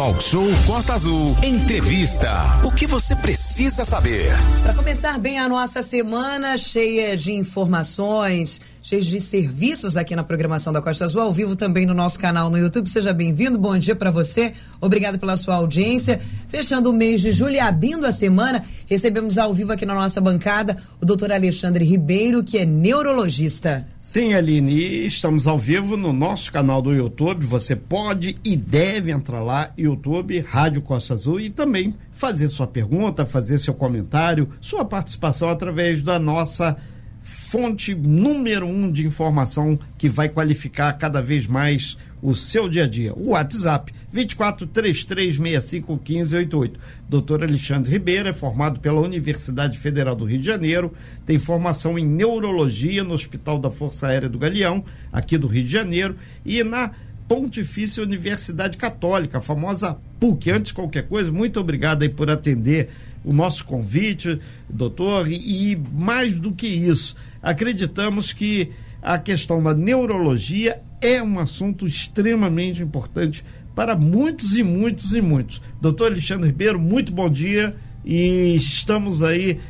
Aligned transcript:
Talk 0.00 0.22
Show 0.22 0.46
Costa 0.66 0.94
Azul. 0.94 1.36
Entrevista. 1.42 2.32
O 2.64 2.70
que 2.70 2.86
você 2.86 3.14
precisa 3.14 3.84
saber? 3.84 4.32
Para 4.62 4.72
começar 4.72 5.18
bem 5.18 5.38
a 5.38 5.46
nossa 5.46 5.82
semana, 5.82 6.56
cheia 6.56 7.14
de 7.14 7.32
informações, 7.32 8.62
cheia 8.82 9.02
de 9.02 9.20
serviços 9.20 9.98
aqui 9.98 10.16
na 10.16 10.24
programação 10.24 10.72
da 10.72 10.80
Costa 10.80 11.04
Azul, 11.04 11.20
ao 11.20 11.30
vivo 11.30 11.54
também 11.54 11.84
no 11.84 11.92
nosso 11.92 12.18
canal 12.18 12.48
no 12.48 12.56
YouTube. 12.56 12.88
Seja 12.88 13.12
bem-vindo, 13.12 13.58
bom 13.58 13.76
dia 13.76 13.94
para 13.94 14.10
você. 14.10 14.54
Obrigado 14.80 15.18
pela 15.18 15.36
sua 15.36 15.56
audiência. 15.56 16.18
Fechando 16.48 16.88
o 16.88 16.94
mês 16.94 17.20
de 17.20 17.30
julho 17.30 17.56
e 17.56 17.60
abrindo 17.60 18.06
a 18.06 18.10
semana, 18.10 18.64
recebemos 18.90 19.38
ao 19.38 19.54
vivo 19.54 19.72
aqui 19.72 19.86
na 19.86 19.94
nossa 19.94 20.20
bancada 20.20 20.76
o 21.00 21.06
doutor 21.06 21.30
Alexandre 21.30 21.84
Ribeiro, 21.84 22.42
que 22.42 22.58
é 22.58 22.66
neurologista. 22.66 23.86
Sim, 24.00 24.34
Aline, 24.34 25.06
estamos 25.06 25.46
ao 25.46 25.56
vivo 25.56 25.96
no 25.96 26.12
nosso 26.12 26.52
canal 26.52 26.82
do 26.82 26.92
YouTube. 26.92 27.46
Você 27.46 27.76
pode 27.76 28.34
e 28.44 28.56
deve 28.56 29.12
entrar 29.12 29.40
lá, 29.40 29.70
YouTube, 29.78 30.40
Rádio 30.40 30.82
Costa 30.82 31.14
Azul, 31.14 31.38
e 31.38 31.48
também 31.48 31.94
fazer 32.10 32.48
sua 32.48 32.66
pergunta, 32.66 33.24
fazer 33.24 33.58
seu 33.58 33.72
comentário, 33.72 34.48
sua 34.60 34.84
participação 34.84 35.48
através 35.48 36.02
da 36.02 36.18
nossa 36.18 36.76
fonte 37.20 37.94
número 37.94 38.66
um 38.66 38.90
de 38.90 39.06
informação 39.06 39.78
que 39.96 40.08
vai 40.08 40.28
qualificar 40.28 40.92
cada 40.94 41.22
vez 41.22 41.46
mais 41.46 41.96
o 42.22 42.34
seu 42.34 42.68
dia 42.68 42.84
a 42.84 42.86
dia. 42.86 43.12
O 43.14 43.30
WhatsApp 43.30 43.92
24 44.12 44.66
3365 44.66 45.92
1588. 45.92 46.80
Doutor 47.08 47.42
Alexandre 47.42 47.90
Ribeiro 47.90 48.28
é 48.28 48.32
formado 48.32 48.80
pela 48.80 49.00
Universidade 49.00 49.78
Federal 49.78 50.14
do 50.14 50.24
Rio 50.24 50.38
de 50.38 50.46
Janeiro, 50.46 50.92
tem 51.24 51.38
formação 51.38 51.98
em 51.98 52.06
neurologia 52.06 53.04
no 53.04 53.14
Hospital 53.14 53.58
da 53.58 53.70
Força 53.70 54.08
Aérea 54.08 54.28
do 54.28 54.38
Galeão, 54.38 54.84
aqui 55.12 55.38
do 55.38 55.46
Rio 55.46 55.64
de 55.64 55.70
Janeiro, 55.70 56.16
e 56.44 56.62
na 56.62 56.92
Pontifícia 57.28 58.02
Universidade 58.02 58.76
Católica, 58.76 59.38
a 59.38 59.40
famosa 59.40 59.96
PUC. 60.18 60.50
Antes 60.50 60.68
de 60.68 60.74
qualquer 60.74 61.06
coisa, 61.06 61.30
muito 61.30 61.60
obrigado 61.60 62.02
aí 62.02 62.08
por 62.08 62.30
atender 62.30 62.90
o 63.24 63.32
nosso 63.32 63.64
convite, 63.64 64.40
doutor, 64.68 65.30
e 65.30 65.80
mais 65.92 66.40
do 66.40 66.52
que 66.52 66.66
isso, 66.66 67.14
acreditamos 67.42 68.32
que 68.32 68.70
a 69.02 69.18
questão 69.18 69.62
da 69.62 69.74
neurologia 69.74 70.80
é 71.00 71.22
um 71.22 71.38
assunto 71.38 71.86
extremamente 71.86 72.82
importante 72.82 73.44
para 73.74 73.96
muitos 73.96 74.58
e 74.58 74.62
muitos 74.62 75.14
e 75.14 75.20
muitos. 75.20 75.62
Doutor 75.80 76.12
Alexandre 76.12 76.48
Ribeiro, 76.48 76.78
muito 76.78 77.12
bom 77.12 77.30
dia 77.30 77.74
e 78.04 78.54
estamos 78.54 79.22
aí 79.22 79.60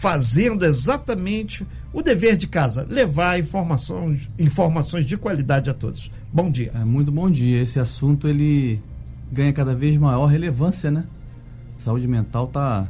fazendo 0.00 0.64
exatamente 0.64 1.66
o 1.92 2.02
dever 2.02 2.36
de 2.36 2.46
casa, 2.46 2.86
levar 2.88 3.38
informações, 3.38 4.30
informações 4.38 5.04
de 5.04 5.16
qualidade 5.16 5.68
a 5.68 5.74
todos. 5.74 6.10
Bom 6.32 6.50
dia. 6.50 6.70
É, 6.74 6.84
muito 6.84 7.10
bom 7.10 7.30
dia. 7.30 7.60
Esse 7.62 7.80
assunto 7.80 8.28
ele 8.28 8.80
ganha 9.30 9.52
cada 9.52 9.74
vez 9.74 9.96
maior 9.96 10.26
relevância, 10.26 10.90
né? 10.90 11.04
Saúde 11.78 12.06
mental 12.06 12.46
tá 12.46 12.86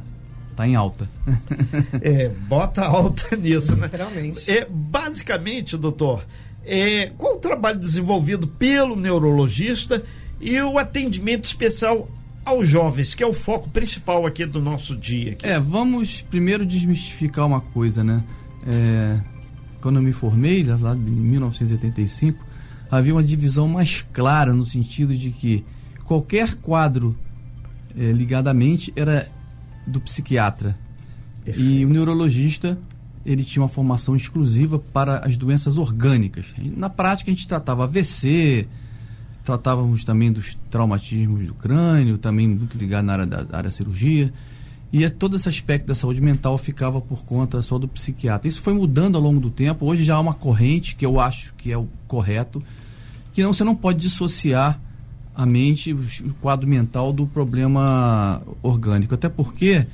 tá 0.55 0.67
em 0.67 0.75
alta. 0.75 1.09
é, 2.01 2.29
bota 2.29 2.85
alta 2.85 3.35
nisso, 3.37 3.75
né? 3.75 3.85
Literalmente. 3.85 4.51
É, 4.51 4.67
basicamente, 4.69 5.75
doutor, 5.75 6.25
é, 6.65 7.11
qual 7.17 7.35
o 7.35 7.39
trabalho 7.39 7.79
desenvolvido 7.79 8.47
pelo 8.47 8.95
neurologista 8.95 10.03
e 10.39 10.59
o 10.61 10.77
atendimento 10.77 11.45
especial 11.45 12.09
aos 12.43 12.67
jovens, 12.67 13.13
que 13.13 13.23
é 13.23 13.27
o 13.27 13.33
foco 13.33 13.69
principal 13.69 14.25
aqui 14.25 14.45
do 14.45 14.59
nosso 14.59 14.95
dia. 14.95 15.33
Aqui. 15.33 15.45
É, 15.45 15.59
vamos 15.59 16.21
primeiro 16.21 16.65
desmistificar 16.65 17.45
uma 17.45 17.61
coisa, 17.61 18.03
né? 18.03 18.23
É, 18.65 19.19
quando 19.79 19.97
eu 19.97 20.03
me 20.03 20.11
formei, 20.11 20.63
lá 20.63 20.95
em 20.95 20.97
1985, 20.97 22.43
havia 22.89 23.13
uma 23.13 23.23
divisão 23.23 23.67
mais 23.67 24.05
clara 24.13 24.53
no 24.53 24.65
sentido 24.65 25.15
de 25.15 25.29
que 25.29 25.63
qualquer 26.05 26.55
quadro 26.55 27.17
é, 27.97 28.11
ligado 28.11 28.47
à 28.47 28.53
mente 28.53 28.91
era 28.95 29.29
do 29.85 29.99
psiquiatra. 30.01 30.77
Perfeito. 31.43 31.69
E 31.69 31.85
o 31.85 31.89
neurologista 31.89 32.77
ele 33.25 33.43
tinha 33.43 33.61
uma 33.61 33.69
formação 33.69 34.15
exclusiva 34.15 34.79
para 34.79 35.19
as 35.19 35.37
doenças 35.37 35.77
orgânicas. 35.77 36.47
Na 36.75 36.89
prática, 36.89 37.29
a 37.29 37.33
gente 37.33 37.47
tratava 37.47 37.83
AVC, 37.83 38.67
tratávamos 39.43 40.03
também 40.03 40.31
dos 40.31 40.57
traumatismos 40.69 41.45
do 41.45 41.53
crânio, 41.53 42.17
também 42.17 42.47
muito 42.47 42.77
ligado 42.77 43.05
na 43.05 43.13
área 43.13 43.25
da 43.25 43.57
área 43.57 43.71
cirurgia. 43.71 44.31
E 44.93 45.05
é 45.05 45.09
todo 45.09 45.37
esse 45.37 45.47
aspecto 45.47 45.87
da 45.87 45.95
saúde 45.95 46.19
mental 46.19 46.57
ficava 46.57 46.99
por 46.99 47.23
conta 47.23 47.61
só 47.61 47.77
do 47.77 47.87
psiquiatra. 47.87 48.47
Isso 48.47 48.61
foi 48.61 48.73
mudando 48.73 49.15
ao 49.15 49.21
longo 49.21 49.39
do 49.39 49.49
tempo. 49.49 49.85
Hoje 49.85 50.03
já 50.03 50.15
há 50.15 50.19
uma 50.19 50.33
corrente 50.33 50.95
que 50.95 51.05
eu 51.05 51.19
acho 51.19 51.53
que 51.53 51.71
é 51.71 51.77
o 51.77 51.87
correto, 52.07 52.61
que 53.31 53.41
não, 53.41 53.53
você 53.53 53.63
não 53.63 53.75
pode 53.75 53.99
dissociar 53.99 54.79
a 55.33 55.45
mente, 55.45 55.93
o 55.93 56.33
quadro 56.41 56.67
mental 56.67 57.13
do 57.13 57.25
problema 57.25 58.41
orgânico. 58.61 59.13
Até 59.13 59.29
porque 59.29 59.87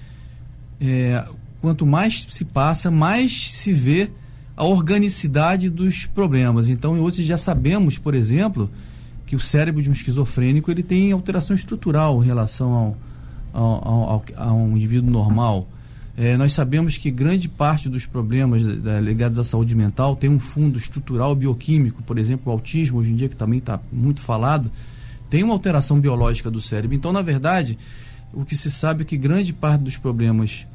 é, 0.82 1.24
quanto 1.68 1.86
mais 1.86 2.26
se 2.30 2.46
passa, 2.46 2.90
mais 2.90 3.52
se 3.52 3.74
vê 3.74 4.10
a 4.56 4.64
organicidade 4.64 5.70
dos 5.70 6.06
problemas. 6.06 6.70
Então, 6.70 6.98
hoje 6.98 7.26
já 7.26 7.38
sabemos, 7.38 7.98
por 7.98 8.16
exemplo, 8.16 8.72
que 9.26 9.36
o 9.36 9.40
cérebro 9.40 9.82
de 9.82 9.90
um 9.90 9.92
esquizofrênico 9.92 10.72
ele 10.72 10.82
tem 10.82 11.12
alteração 11.12 11.54
estrutural 11.54 12.24
em 12.24 12.26
relação 12.26 12.72
ao, 12.72 12.98
ao, 13.62 14.10
ao, 14.10 14.26
a 14.38 14.54
um 14.54 14.78
indivíduo 14.78 15.12
normal. 15.12 15.68
É, 16.16 16.38
nós 16.38 16.54
sabemos 16.54 16.98
que 16.98 17.12
grande 17.12 17.50
parte 17.50 17.90
dos 17.90 18.06
problemas 18.06 18.64
da, 18.64 19.02
ligados 19.02 19.38
à 19.38 19.44
saúde 19.44 19.76
mental 19.76 20.16
tem 20.16 20.30
um 20.30 20.40
fundo 20.40 20.78
estrutural 20.78 21.36
bioquímico, 21.36 22.02
por 22.02 22.18
exemplo, 22.18 22.50
o 22.50 22.56
autismo, 22.56 23.00
hoje 23.00 23.12
em 23.12 23.16
dia, 23.18 23.28
que 23.28 23.36
também 23.36 23.60
está 23.60 23.78
muito 23.92 24.22
falado, 24.22 24.72
tem 25.30 25.44
uma 25.44 25.54
alteração 25.54 26.00
biológica 26.00 26.50
do 26.50 26.62
cérebro. 26.62 26.96
Então, 26.96 27.12
na 27.12 27.22
verdade, 27.22 27.78
o 28.34 28.46
que 28.46 28.56
se 28.56 28.72
sabe 28.72 29.02
é 29.02 29.06
que 29.06 29.18
grande 29.18 29.52
parte 29.52 29.82
dos 29.82 29.98
problemas 29.98 30.66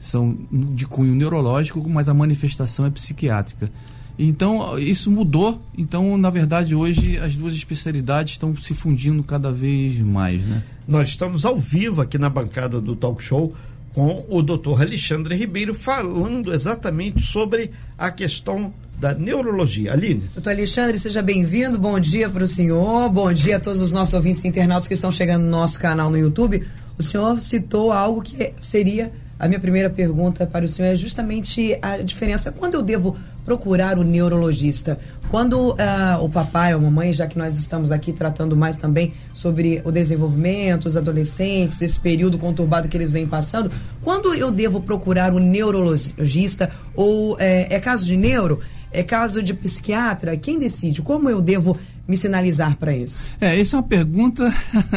são 0.00 0.36
de 0.50 0.86
cunho 0.86 1.14
neurológico, 1.14 1.86
mas 1.88 2.08
a 2.08 2.14
manifestação 2.14 2.86
é 2.86 2.90
psiquiátrica. 2.90 3.70
Então, 4.18 4.78
isso 4.78 5.10
mudou. 5.10 5.62
Então, 5.76 6.18
na 6.18 6.30
verdade, 6.30 6.74
hoje 6.74 7.18
as 7.18 7.36
duas 7.36 7.54
especialidades 7.54 8.34
estão 8.34 8.56
se 8.56 8.74
fundindo 8.74 9.22
cada 9.22 9.52
vez 9.52 9.98
mais, 10.00 10.42
né? 10.42 10.62
Nós 10.88 11.08
estamos 11.08 11.44
ao 11.44 11.56
vivo 11.56 12.02
aqui 12.02 12.18
na 12.18 12.28
bancada 12.28 12.80
do 12.80 12.96
Talk 12.96 13.22
Show 13.22 13.54
com 13.94 14.24
o 14.28 14.42
doutor 14.42 14.82
Alexandre 14.82 15.34
Ribeiro 15.34 15.74
falando 15.74 16.52
exatamente 16.52 17.22
sobre 17.22 17.70
a 17.96 18.10
questão 18.10 18.72
da 18.98 19.14
neurologia. 19.14 19.92
Aline. 19.92 20.28
Doutor 20.34 20.50
Alexandre, 20.50 20.98
seja 20.98 21.22
bem-vindo. 21.22 21.78
Bom 21.78 21.98
dia 21.98 22.28
para 22.28 22.44
o 22.44 22.46
senhor. 22.46 23.08
Bom 23.08 23.32
dia 23.32 23.56
a 23.56 23.60
todos 23.60 23.80
os 23.80 23.92
nossos 23.92 24.14
ouvintes 24.14 24.44
internautas 24.44 24.86
que 24.86 24.94
estão 24.94 25.10
chegando 25.10 25.44
no 25.44 25.50
nosso 25.50 25.80
canal 25.80 26.10
no 26.10 26.18
YouTube. 26.18 26.66
O 26.98 27.02
senhor 27.02 27.40
citou 27.40 27.90
algo 27.90 28.20
que 28.20 28.52
seria 28.60 29.10
a 29.40 29.48
minha 29.48 29.58
primeira 29.58 29.88
pergunta 29.88 30.46
para 30.46 30.66
o 30.66 30.68
senhor 30.68 30.88
é 30.88 30.94
justamente 30.96 31.76
a 31.80 31.96
diferença. 31.96 32.52
Quando 32.52 32.74
eu 32.74 32.82
devo 32.82 33.16
procurar 33.42 33.98
o 33.98 34.04
neurologista? 34.04 34.98
Quando 35.30 35.70
uh, 35.70 36.22
o 36.22 36.28
papai 36.28 36.74
ou 36.74 36.80
a 36.80 36.82
mamãe, 36.82 37.10
já 37.14 37.26
que 37.26 37.38
nós 37.38 37.58
estamos 37.58 37.90
aqui 37.90 38.12
tratando 38.12 38.54
mais 38.54 38.76
também 38.76 39.14
sobre 39.32 39.80
o 39.82 39.90
desenvolvimento, 39.90 40.84
os 40.84 40.94
adolescentes, 40.94 41.80
esse 41.80 41.98
período 41.98 42.36
conturbado 42.36 42.86
que 42.86 42.96
eles 42.98 43.10
vêm 43.10 43.26
passando, 43.26 43.70
quando 44.02 44.34
eu 44.34 44.50
devo 44.50 44.82
procurar 44.82 45.32
o 45.32 45.38
neurologista? 45.38 46.70
Ou 46.94 47.34
é, 47.40 47.74
é 47.74 47.80
caso 47.80 48.04
de 48.04 48.18
neuro? 48.18 48.60
É 48.92 49.02
caso 49.02 49.42
de 49.42 49.54
psiquiatra? 49.54 50.36
Quem 50.36 50.58
decide? 50.58 51.00
Como 51.00 51.30
eu 51.30 51.40
devo 51.40 51.78
me 52.06 52.16
sinalizar 52.16 52.76
para 52.76 52.94
isso? 52.94 53.30
É, 53.40 53.56
isso 53.56 53.74
é 53.74 53.78
uma 53.78 53.88
pergunta 53.88 54.52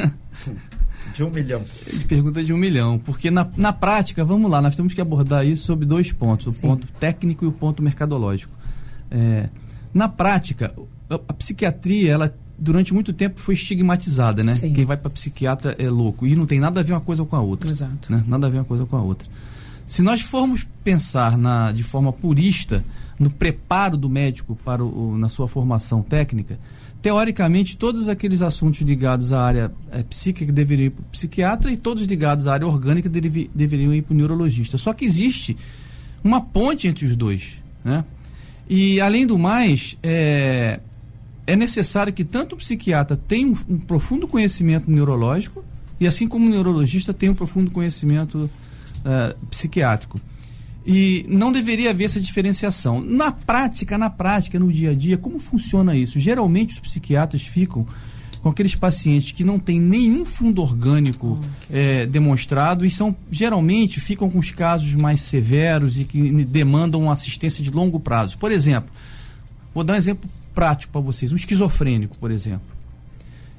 De 1.13 1.23
um 1.23 1.29
milhão. 1.29 1.61
Pergunta 2.07 2.43
de 2.43 2.53
um 2.53 2.57
milhão. 2.57 2.99
Porque 2.99 3.29
na, 3.29 3.47
na 3.55 3.71
prática, 3.71 4.25
vamos 4.25 4.49
lá, 4.49 4.61
nós 4.61 4.75
temos 4.75 4.93
que 4.93 5.01
abordar 5.01 5.45
isso 5.45 5.65
sobre 5.65 5.85
dois 5.85 6.11
pontos: 6.11 6.47
o 6.47 6.51
Sim. 6.51 6.61
ponto 6.61 6.87
técnico 6.99 7.45
e 7.45 7.47
o 7.47 7.51
ponto 7.51 7.83
mercadológico. 7.83 8.53
É, 9.11 9.49
na 9.93 10.09
prática, 10.09 10.73
a, 11.09 11.15
a, 11.15 11.33
psiquiatria, 11.33 12.11
ela 12.11 12.35
durante 12.57 12.93
muito 12.93 13.13
tempo 13.13 13.39
foi 13.39 13.53
estigmatizada, 13.53 14.43
né? 14.43 14.53
Sim. 14.53 14.73
Quem 14.73 14.85
vai 14.85 14.97
para 14.97 15.09
psiquiatra 15.09 15.75
é 15.77 15.89
louco. 15.89 16.25
E 16.25 16.35
não 16.35 16.45
tem 16.45 16.59
nada 16.59 16.79
a 16.79 16.83
ver 16.83 16.93
uma 16.93 17.01
coisa 17.01 17.23
com 17.23 17.35
a 17.35 17.41
outra. 17.41 17.69
Exato. 17.69 18.11
Né? 18.11 18.23
Nada 18.27 18.47
a 18.47 18.49
ver 18.49 18.57
uma 18.57 18.65
coisa 18.65 18.85
com 18.85 18.95
a 18.95 19.01
outra. 19.01 19.27
Se 19.85 20.01
nós 20.01 20.21
formos 20.21 20.65
pensar 20.83 21.37
na, 21.37 21.71
de 21.71 21.83
forma 21.83 22.11
purista 22.11 22.83
no 23.19 23.29
preparo 23.29 23.95
do 23.97 24.09
médico 24.09 24.57
para 24.63 24.83
o, 24.83 25.17
na 25.17 25.29
sua 25.29 25.47
formação 25.47 26.01
técnica, 26.01 26.57
teoricamente, 27.03 27.75
todos 27.75 28.07
aqueles 28.07 28.41
assuntos 28.41 28.79
ligados 28.79 29.33
à 29.33 29.43
área 29.43 29.71
é, 29.91 30.01
psíquica 30.03 30.53
deveriam 30.53 30.85
ir 30.85 30.89
para 30.91 31.01
o 31.01 31.05
psiquiatra 31.11 31.69
e 31.69 31.75
todos 31.75 32.05
ligados 32.05 32.47
à 32.47 32.53
área 32.53 32.65
orgânica 32.65 33.09
deve, 33.09 33.51
deveriam 33.53 33.93
ir 33.93 34.03
para 34.03 34.13
o 34.13 34.17
neurologista. 34.17 34.77
Só 34.77 34.93
que 34.93 35.03
existe 35.03 35.57
uma 36.23 36.39
ponte 36.39 36.87
entre 36.87 37.05
os 37.05 37.13
dois. 37.17 37.61
Né? 37.83 38.05
E, 38.69 39.01
além 39.01 39.27
do 39.27 39.37
mais, 39.37 39.97
é, 40.01 40.79
é 41.45 41.57
necessário 41.57 42.13
que 42.13 42.23
tanto 42.23 42.53
o 42.53 42.57
psiquiatra 42.57 43.17
tenha 43.17 43.47
um, 43.47 43.55
um, 43.67 43.77
profundo 43.79 44.25
conhecimento 44.25 44.89
neurológico 44.89 45.61
e, 45.99 46.07
assim 46.07 46.25
como 46.25 46.45
o 46.45 46.49
neurologista, 46.49 47.13
tenha 47.13 47.33
um 47.33 47.35
profundo 47.35 47.69
conhecimento 47.69 48.49
uh, 48.99 49.47
psiquiátrico. 49.47 50.21
E 50.85 51.25
não 51.29 51.51
deveria 51.51 51.91
haver 51.91 52.05
essa 52.05 52.19
diferenciação. 52.19 52.99
Na 53.01 53.31
prática, 53.31 53.97
na 53.97 54.09
prática, 54.09 54.59
no 54.59 54.71
dia 54.71 54.91
a 54.91 54.93
dia, 54.93 55.17
como 55.17 55.39
funciona 55.39 55.95
isso? 55.95 56.19
Geralmente 56.19 56.73
os 56.73 56.79
psiquiatras 56.79 57.41
ficam 57.41 57.87
com 58.43 58.49
aqueles 58.49 58.75
pacientes 58.75 59.31
que 59.31 59.41
não 59.41 59.57
têm 59.57 59.79
nenhum 59.79 60.25
fundo 60.25 60.61
orgânico 60.61 61.39
é, 61.71 62.05
demonstrado 62.05 62.85
e 62.85 62.91
são 62.91 63.15
geralmente 63.31 64.01
ficam 64.01 64.29
com 64.29 64.37
os 64.37 64.51
casos 64.51 64.93
mais 64.95 65.21
severos 65.21 65.97
e 65.97 66.03
que 66.03 66.43
demandam 66.43 67.09
assistência 67.09 67.63
de 67.63 67.71
longo 67.71 68.01
prazo. 68.01 68.37
Por 68.37 68.51
exemplo, 68.51 68.93
vou 69.73 69.81
dar 69.81 69.93
um 69.93 69.95
exemplo 69.95 70.29
prático 70.53 70.91
para 70.91 70.99
vocês, 70.99 71.31
um 71.31 71.37
esquizofrênico, 71.37 72.17
por 72.17 72.31
exemplo. 72.31 72.67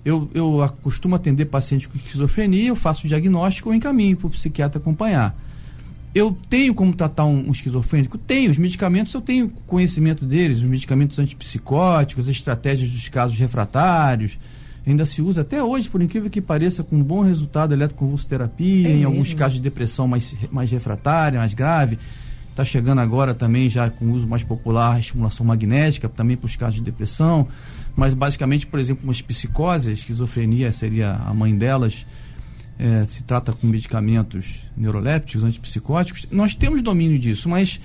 Eu, 0.04 0.28
eu 0.34 0.70
costumo 0.82 1.16
atender 1.16 1.46
pacientes 1.46 1.86
com 1.86 1.96
esquizofrenia, 1.96 2.68
eu 2.68 2.76
faço 2.76 3.06
o 3.06 3.08
diagnóstico 3.08 3.70
ou 3.70 3.74
encaminho 3.74 4.18
para 4.18 4.26
o 4.26 4.30
psiquiatra 4.30 4.78
acompanhar. 4.78 5.34
Eu 6.14 6.36
tenho 6.48 6.74
como 6.74 6.94
tratar 6.94 7.24
um, 7.24 7.48
um, 7.48 7.50
esquizofrênico? 7.50 8.16
Tenho. 8.16 8.50
Os 8.50 8.58
medicamentos 8.58 9.12
eu 9.12 9.20
tenho 9.20 9.50
conhecimento 9.66 10.24
deles, 10.24 10.58
os 10.58 10.64
medicamentos 10.64 11.18
antipsicóticos, 11.18 12.28
as 12.28 12.36
estratégias 12.36 12.90
dos 12.90 13.08
casos 13.08 13.36
refratários. 13.38 14.38
Ainda 14.86 15.06
se 15.06 15.20
usa 15.20 15.40
até 15.40 15.62
hoje, 15.62 15.88
por 15.88 16.00
incrível 16.02 16.30
que 16.30 16.40
pareça, 16.40 16.84
com 16.84 17.02
bom 17.02 17.22
resultado 17.22 17.72
eletroconvulsoterapia, 17.72 18.86
é 18.86 18.90
em 18.90 18.94
mesmo? 18.96 19.08
alguns 19.08 19.32
casos 19.34 19.54
de 19.54 19.62
depressão 19.62 20.06
mais, 20.06 20.36
mais 20.52 20.70
refratária, 20.70 21.38
mais 21.38 21.54
grave. 21.54 21.98
Está 22.50 22.64
chegando 22.64 23.00
agora 23.00 23.34
também 23.34 23.68
já 23.68 23.90
com 23.90 24.12
uso 24.12 24.28
mais 24.28 24.44
popular, 24.44 25.00
estimulação 25.00 25.44
magnética, 25.44 26.08
também 26.08 26.36
para 26.36 26.46
os 26.46 26.54
casos 26.54 26.76
de 26.76 26.82
depressão. 26.82 27.48
Mas 27.96 28.14
basicamente, 28.14 28.66
por 28.66 28.78
exemplo, 28.78 29.02
umas 29.02 29.20
psicoses, 29.20 30.00
esquizofrenia 30.00 30.70
seria 30.70 31.12
a 31.12 31.34
mãe 31.34 31.56
delas, 31.56 32.06
é, 32.78 33.04
se 33.04 33.22
trata 33.24 33.52
com 33.52 33.66
medicamentos 33.66 34.62
neurolépticos, 34.76 35.44
antipsicóticos. 35.44 36.26
Nós 36.30 36.54
temos 36.54 36.82
domínio 36.82 37.18
disso, 37.18 37.48
mas 37.48 37.80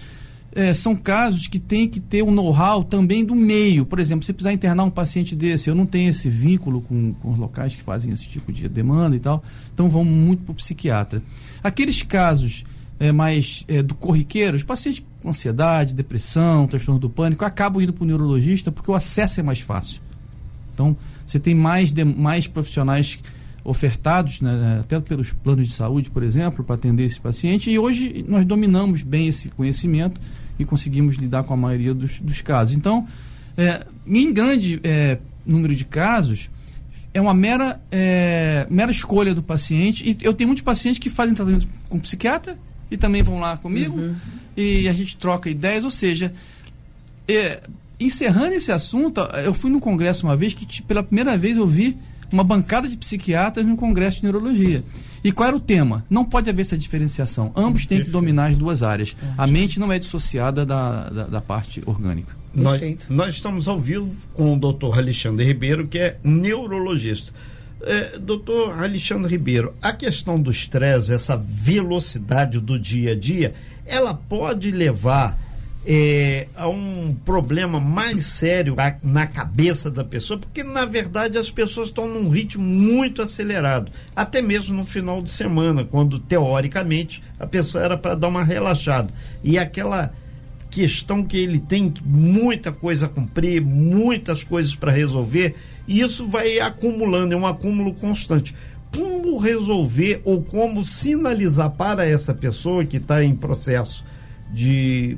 é, 0.51 0.74
são 0.74 0.95
casos 0.95 1.47
que 1.47 1.59
tem 1.59 1.88
que 1.88 2.00
ter 2.00 2.24
um 2.24 2.31
know-how 2.31 2.83
também 2.83 3.24
do 3.24 3.36
meio. 3.36 3.86
Por 3.86 4.00
exemplo, 4.00 4.25
se 4.25 4.33
precisar 4.33 4.53
internar 4.53 4.83
um 4.83 4.89
paciente 4.89 5.36
desse, 5.36 5.69
eu 5.69 5.75
não 5.75 5.86
tenho 5.86 6.09
esse 6.09 6.30
vínculo 6.30 6.81
com, 6.81 7.13
com 7.13 7.31
os 7.31 7.38
locais 7.38 7.75
que 7.75 7.81
fazem 7.81 8.12
esse 8.12 8.27
tipo 8.27 8.51
de 8.51 8.68
demanda 8.68 9.15
e 9.15 9.19
tal, 9.19 9.44
então 9.74 9.89
vamos 9.89 10.13
muito 10.13 10.44
para 10.44 10.51
o 10.51 10.56
psiquiatra. 10.56 11.21
Aqueles 11.63 12.01
casos 12.01 12.63
é, 13.00 13.12
mais 13.12 13.63
é, 13.68 13.81
do 13.81 13.94
corriqueiro, 13.94 14.57
os 14.57 14.63
pacientes 14.63 15.03
com 15.21 15.30
ansiedade, 15.30 15.94
depressão, 15.94 16.65
transtorno 16.68 17.00
do 17.00 17.09
pânico, 17.09 17.45
acabam 17.45 17.81
indo 17.81 17.94
para 17.94 18.03
o 18.03 18.07
neurologista 18.07 18.71
porque 18.71 18.89
o 18.89 18.95
acesso 18.95 19.39
é 19.39 19.44
mais 19.44 19.59
fácil. 19.59 20.01
Então, 20.74 20.95
você 21.25 21.39
tem 21.39 21.53
mais, 21.53 21.92
de, 21.92 22.03
mais 22.06 22.47
profissionais 22.47 23.19
ofertados, 23.63 24.41
né, 24.41 24.79
até 24.79 25.00
pelos 25.00 25.33
planos 25.33 25.67
de 25.67 25.73
saúde, 25.73 26.09
por 26.09 26.23
exemplo, 26.23 26.63
para 26.63 26.75
atender 26.75 27.03
esse 27.03 27.19
paciente, 27.19 27.69
e 27.69 27.77
hoje 27.77 28.25
nós 28.27 28.45
dominamos 28.45 29.03
bem 29.03 29.27
esse 29.27 29.50
conhecimento 29.50 30.19
e 30.57 30.65
conseguimos 30.65 31.15
lidar 31.15 31.44
com 31.44 31.53
a 31.53 31.57
maioria 31.57 31.94
dos, 31.94 32.19
dos 32.19 32.41
casos. 32.41 32.75
Então, 32.75 33.07
é, 33.57 33.85
em 34.07 34.31
grande 34.33 34.79
é, 34.83 35.17
número 35.45 35.75
de 35.75 35.85
casos, 35.85 36.50
é 37.13 37.19
uma 37.19 37.33
mera, 37.33 37.81
é, 37.91 38.67
mera 38.69 38.91
escolha 38.91 39.33
do 39.33 39.44
paciente, 39.44 40.03
e 40.07 40.17
eu 40.25 40.33
tenho 40.33 40.47
muitos 40.47 40.63
pacientes 40.63 41.00
que 41.00 41.09
fazem 41.09 41.33
tratamento 41.33 41.67
com 41.88 42.00
psiquiatra 42.00 42.57
e 42.89 42.97
também 42.97 43.21
vão 43.21 43.39
lá 43.39 43.57
comigo 43.57 44.00
uhum. 44.00 44.15
e 44.56 44.88
a 44.88 44.94
gente 44.94 45.17
troca 45.17 45.50
ideias, 45.50 45.83
ou 45.83 45.91
seja, 45.91 46.33
é, 47.27 47.61
encerrando 48.00 48.53
esse 48.53 48.71
assunto, 48.71 49.21
eu 49.44 49.53
fui 49.53 49.69
no 49.69 49.79
congresso 49.79 50.25
uma 50.25 50.35
vez 50.35 50.53
que 50.53 50.81
pela 50.83 51.03
primeira 51.03 51.38
vez 51.38 51.57
eu 51.57 51.67
vi 51.67 51.97
uma 52.31 52.43
bancada 52.43 52.87
de 52.87 52.97
psiquiatras 52.97 53.65
no 53.65 53.75
congresso 53.75 54.17
de 54.17 54.23
neurologia. 54.23 54.83
E 55.23 55.31
qual 55.31 55.47
era 55.49 55.57
o 55.57 55.59
tema? 55.59 56.05
Não 56.09 56.23
pode 56.23 56.49
haver 56.49 56.61
essa 56.61 56.77
diferenciação. 56.77 57.51
Ambos 57.55 57.85
têm 57.85 58.03
que 58.03 58.09
dominar 58.09 58.47
as 58.47 58.55
duas 58.55 58.83
áreas. 58.83 59.15
A 59.37 59.45
mente 59.45 59.79
não 59.79 59.91
é 59.91 59.99
dissociada 59.99 60.65
da, 60.65 61.09
da, 61.09 61.23
da 61.25 61.41
parte 61.41 61.81
orgânica. 61.85 62.37
Nós, 62.53 62.81
nós, 63.09 63.35
estamos 63.35 63.67
ao 63.67 63.79
vivo 63.79 64.11
com 64.33 64.53
o 64.53 64.59
doutor 64.59 64.97
Alexandre 64.97 65.45
Ribeiro, 65.45 65.87
que 65.87 65.99
é 65.99 66.17
neurologista. 66.23 67.31
É, 67.81 68.17
doutor 68.17 68.77
Alexandre 68.81 69.29
Ribeiro, 69.29 69.73
a 69.81 69.93
questão 69.93 70.39
do 70.39 70.51
estresse, 70.51 71.13
essa 71.13 71.37
velocidade 71.37 72.59
do 72.59 72.77
dia 72.77 73.11
a 73.11 73.15
dia, 73.15 73.53
ela 73.85 74.13
pode 74.13 74.71
levar 74.71 75.37
é, 75.85 76.47
a 76.55 76.67
um 76.67 77.15
problema 77.25 77.79
mais 77.79 78.25
sério 78.25 78.75
na 79.01 79.25
cabeça 79.25 79.89
da 79.89 80.03
pessoa, 80.03 80.39
porque 80.39 80.63
na 80.63 80.85
verdade 80.85 81.37
as 81.37 81.49
pessoas 81.49 81.87
estão 81.87 82.07
num 82.07 82.29
ritmo 82.29 82.63
muito 82.63 83.21
acelerado, 83.21 83.91
até 84.15 84.41
mesmo 84.41 84.75
no 84.75 84.85
final 84.85 85.21
de 85.21 85.29
semana, 85.29 85.83
quando 85.83 86.19
teoricamente 86.19 87.23
a 87.39 87.47
pessoa 87.47 87.83
era 87.83 87.97
para 87.97 88.15
dar 88.15 88.27
uma 88.27 88.43
relaxada. 88.43 89.13
E 89.43 89.57
aquela 89.57 90.13
questão 90.69 91.23
que 91.23 91.37
ele 91.37 91.59
tem 91.59 91.91
muita 92.03 92.71
coisa 92.71 93.05
a 93.07 93.09
cumprir, 93.09 93.61
muitas 93.61 94.43
coisas 94.43 94.75
para 94.75 94.91
resolver, 94.91 95.55
e 95.87 96.01
isso 96.01 96.27
vai 96.27 96.59
acumulando, 96.59 97.33
é 97.33 97.37
um 97.37 97.47
acúmulo 97.47 97.93
constante. 97.93 98.53
Como 98.93 99.37
resolver 99.37 100.21
ou 100.25 100.43
como 100.43 100.83
sinalizar 100.83 101.71
para 101.71 102.05
essa 102.05 102.33
pessoa 102.33 102.85
que 102.85 102.97
está 102.97 103.23
em 103.23 103.35
processo 103.35 104.03
de 104.51 105.17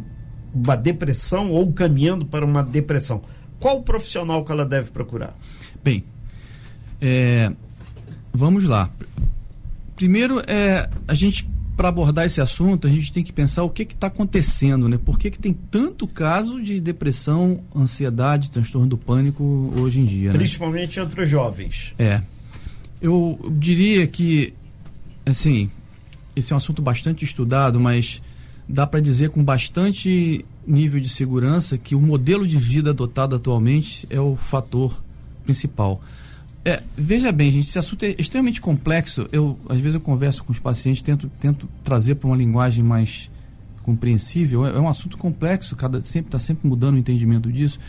uma 0.54 0.76
depressão 0.76 1.52
ou 1.52 1.72
caminhando 1.72 2.26
para 2.26 2.46
uma 2.46 2.64
depressão? 2.64 3.22
Qual 3.60 3.78
o 3.78 3.84
profissional 3.84 4.44
que 4.44 4.52
ela 4.52 4.66
deve 4.66 4.92
procurar? 4.92 5.38
Bem, 5.84 6.04
é, 7.00 7.52
vamos 8.34 8.66
lá. 8.66 8.90
Primeiro, 9.96 10.42
é, 10.48 10.90
a 11.08 11.14
gente 11.14 11.48
para 11.76 11.90
abordar 11.90 12.26
esse 12.26 12.40
assunto, 12.40 12.86
a 12.86 12.90
gente 12.90 13.12
tem 13.12 13.24
que 13.24 13.34
pensar 13.34 13.64
o 13.64 13.70
que 13.70 13.82
está 13.82 14.06
acontecendo, 14.06 14.88
né? 14.88 15.00
Por 15.04 15.18
que, 15.18 15.32
que 15.32 15.40
tem 15.40 15.52
tanto 15.52 16.06
caso 16.08 16.62
de 16.62 16.80
depressão, 16.80 17.64
ansiedade, 17.76 18.52
transtorno 18.52 18.88
do 18.88 18.98
pânico 18.98 19.74
hoje 19.80 20.00
em 20.00 20.06
dia? 20.06 20.32
Né? 20.32 20.38
Principalmente 20.38 21.00
né? 21.00 21.06
entre 21.06 21.24
os 21.24 21.30
jovens. 21.30 21.94
É. 21.98 22.22
Eu 23.02 23.40
diria 23.58 24.06
que, 24.06 24.54
assim, 25.26 25.72
esse 26.36 26.54
é 26.54 26.56
um 26.56 26.58
assunto 26.58 26.84
bastante 26.84 27.26
estudado, 27.26 27.80
mas 27.80 28.22
dá 28.68 28.88
para 28.88 29.00
dizer 29.00 29.30
com 29.30 29.44
bastante 29.44 30.46
nível 30.66 31.00
de 31.00 31.10
segurança 31.10 31.78
que 31.78 31.96
o 31.96 32.00
modelo 32.00 32.48
de 32.48 32.58
vida 32.58 32.92
adotado 32.92 33.36
atualmente 33.36 34.08
é 34.10 34.20
o 34.20 34.36
fator 34.36 35.02
principal. 35.44 36.02
É, 36.64 36.82
veja 36.96 37.32
bem, 37.32 37.52
gente, 37.52 37.68
esse 37.68 37.80
assunto 37.80 38.04
é 38.04 38.16
extremamente 38.18 38.62
complexo. 38.62 39.28
Eu, 39.32 39.58
às 39.68 39.78
vezes, 39.78 39.96
eu 39.96 40.02
converso 40.02 40.44
com 40.44 40.52
os 40.52 40.60
pacientes, 40.60 41.02
tento, 41.02 41.30
tento 41.40 41.68
trazer 41.84 42.16
para 42.16 42.28
uma 42.28 42.36
linguagem 42.36 42.84
mais 42.84 43.32
compreensível. 43.82 44.66
É, 44.66 44.72
é 44.72 44.80
um 44.80 44.88
assunto 44.88 45.18
complexo, 45.18 45.76
cada 45.76 46.04
sempre 46.04 46.28
está 46.28 46.40
sempre 46.40 46.68
mudando 46.68 46.96
o 46.96 46.98
entendimento 47.00 47.52
disso. 47.52 47.80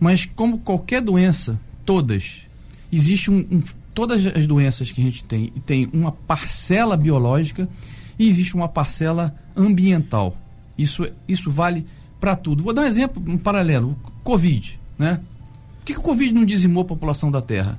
Mas 0.00 0.24
como 0.24 0.58
qualquer 0.58 1.02
doença, 1.02 1.60
todas, 1.84 2.46
existe 2.90 3.30
um, 3.30 3.38
um, 3.38 3.60
todas 3.94 4.26
as 4.26 4.46
doenças 4.46 4.92
que 4.92 5.00
a 5.00 5.04
gente 5.04 5.24
tem 5.24 5.52
tem 5.64 5.88
uma 5.92 6.12
parcela 6.12 6.96
biológica 6.96 7.68
e 8.18 8.28
existe 8.28 8.54
uma 8.54 8.68
parcela 8.68 9.34
ambiental. 9.56 10.36
Isso, 10.76 11.06
isso 11.26 11.50
vale 11.50 11.86
para 12.20 12.36
tudo. 12.36 12.62
Vou 12.62 12.72
dar 12.72 12.82
um 12.82 12.86
exemplo, 12.86 13.22
um 13.26 13.38
paralelo. 13.38 13.96
Covid, 14.22 14.78
né? 14.98 15.20
Por 15.78 15.84
que, 15.86 15.92
que 15.92 16.00
o 16.00 16.02
Covid 16.02 16.34
não 16.34 16.44
dizimou 16.44 16.82
a 16.82 16.86
população 16.86 17.30
da 17.30 17.40
Terra? 17.40 17.78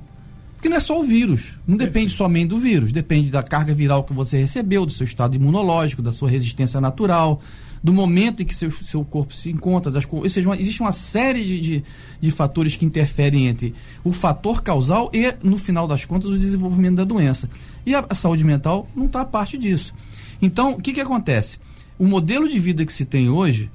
Porque 0.54 0.68
não 0.68 0.76
é 0.76 0.80
só 0.80 0.98
o 0.98 1.04
vírus. 1.04 1.56
Não 1.66 1.76
depende 1.76 2.10
somente 2.12 2.48
do 2.48 2.58
vírus. 2.58 2.90
Depende 2.90 3.30
da 3.30 3.42
carga 3.42 3.72
viral 3.72 4.02
que 4.02 4.12
você 4.12 4.38
recebeu, 4.38 4.84
do 4.84 4.92
seu 4.92 5.04
estado 5.04 5.36
imunológico, 5.36 6.02
da 6.02 6.10
sua 6.10 6.28
resistência 6.28 6.80
natural, 6.80 7.40
do 7.82 7.92
momento 7.92 8.42
em 8.42 8.46
que 8.46 8.54
seu, 8.54 8.70
seu 8.70 9.04
corpo 9.04 9.32
se 9.32 9.50
encontra. 9.50 9.92
Das, 9.92 10.04
ou 10.10 10.28
seja, 10.28 10.48
uma, 10.48 10.56
existe 10.56 10.80
uma 10.80 10.90
série 10.90 11.44
de, 11.44 11.60
de, 11.60 11.84
de, 12.20 12.30
fatores 12.32 12.74
que 12.74 12.84
interferem 12.84 13.46
entre 13.46 13.72
o 14.02 14.12
fator 14.12 14.62
causal 14.62 15.10
e, 15.14 15.32
no 15.42 15.58
final 15.58 15.86
das 15.86 16.04
contas, 16.04 16.28
o 16.28 16.38
desenvolvimento 16.38 16.96
da 16.96 17.04
doença. 17.04 17.48
E 17.86 17.94
a, 17.94 18.04
a 18.08 18.14
saúde 18.14 18.42
mental 18.42 18.88
não 18.96 19.06
está 19.06 19.20
a 19.20 19.26
parte 19.26 19.56
disso. 19.56 19.94
Então, 20.40 20.72
o 20.72 20.82
que, 20.82 20.92
que 20.92 21.00
acontece? 21.00 21.58
O 21.98 22.06
modelo 22.06 22.48
de 22.48 22.58
vida 22.58 22.84
que 22.84 22.92
se 22.92 23.04
tem 23.04 23.28
hoje, 23.28 23.70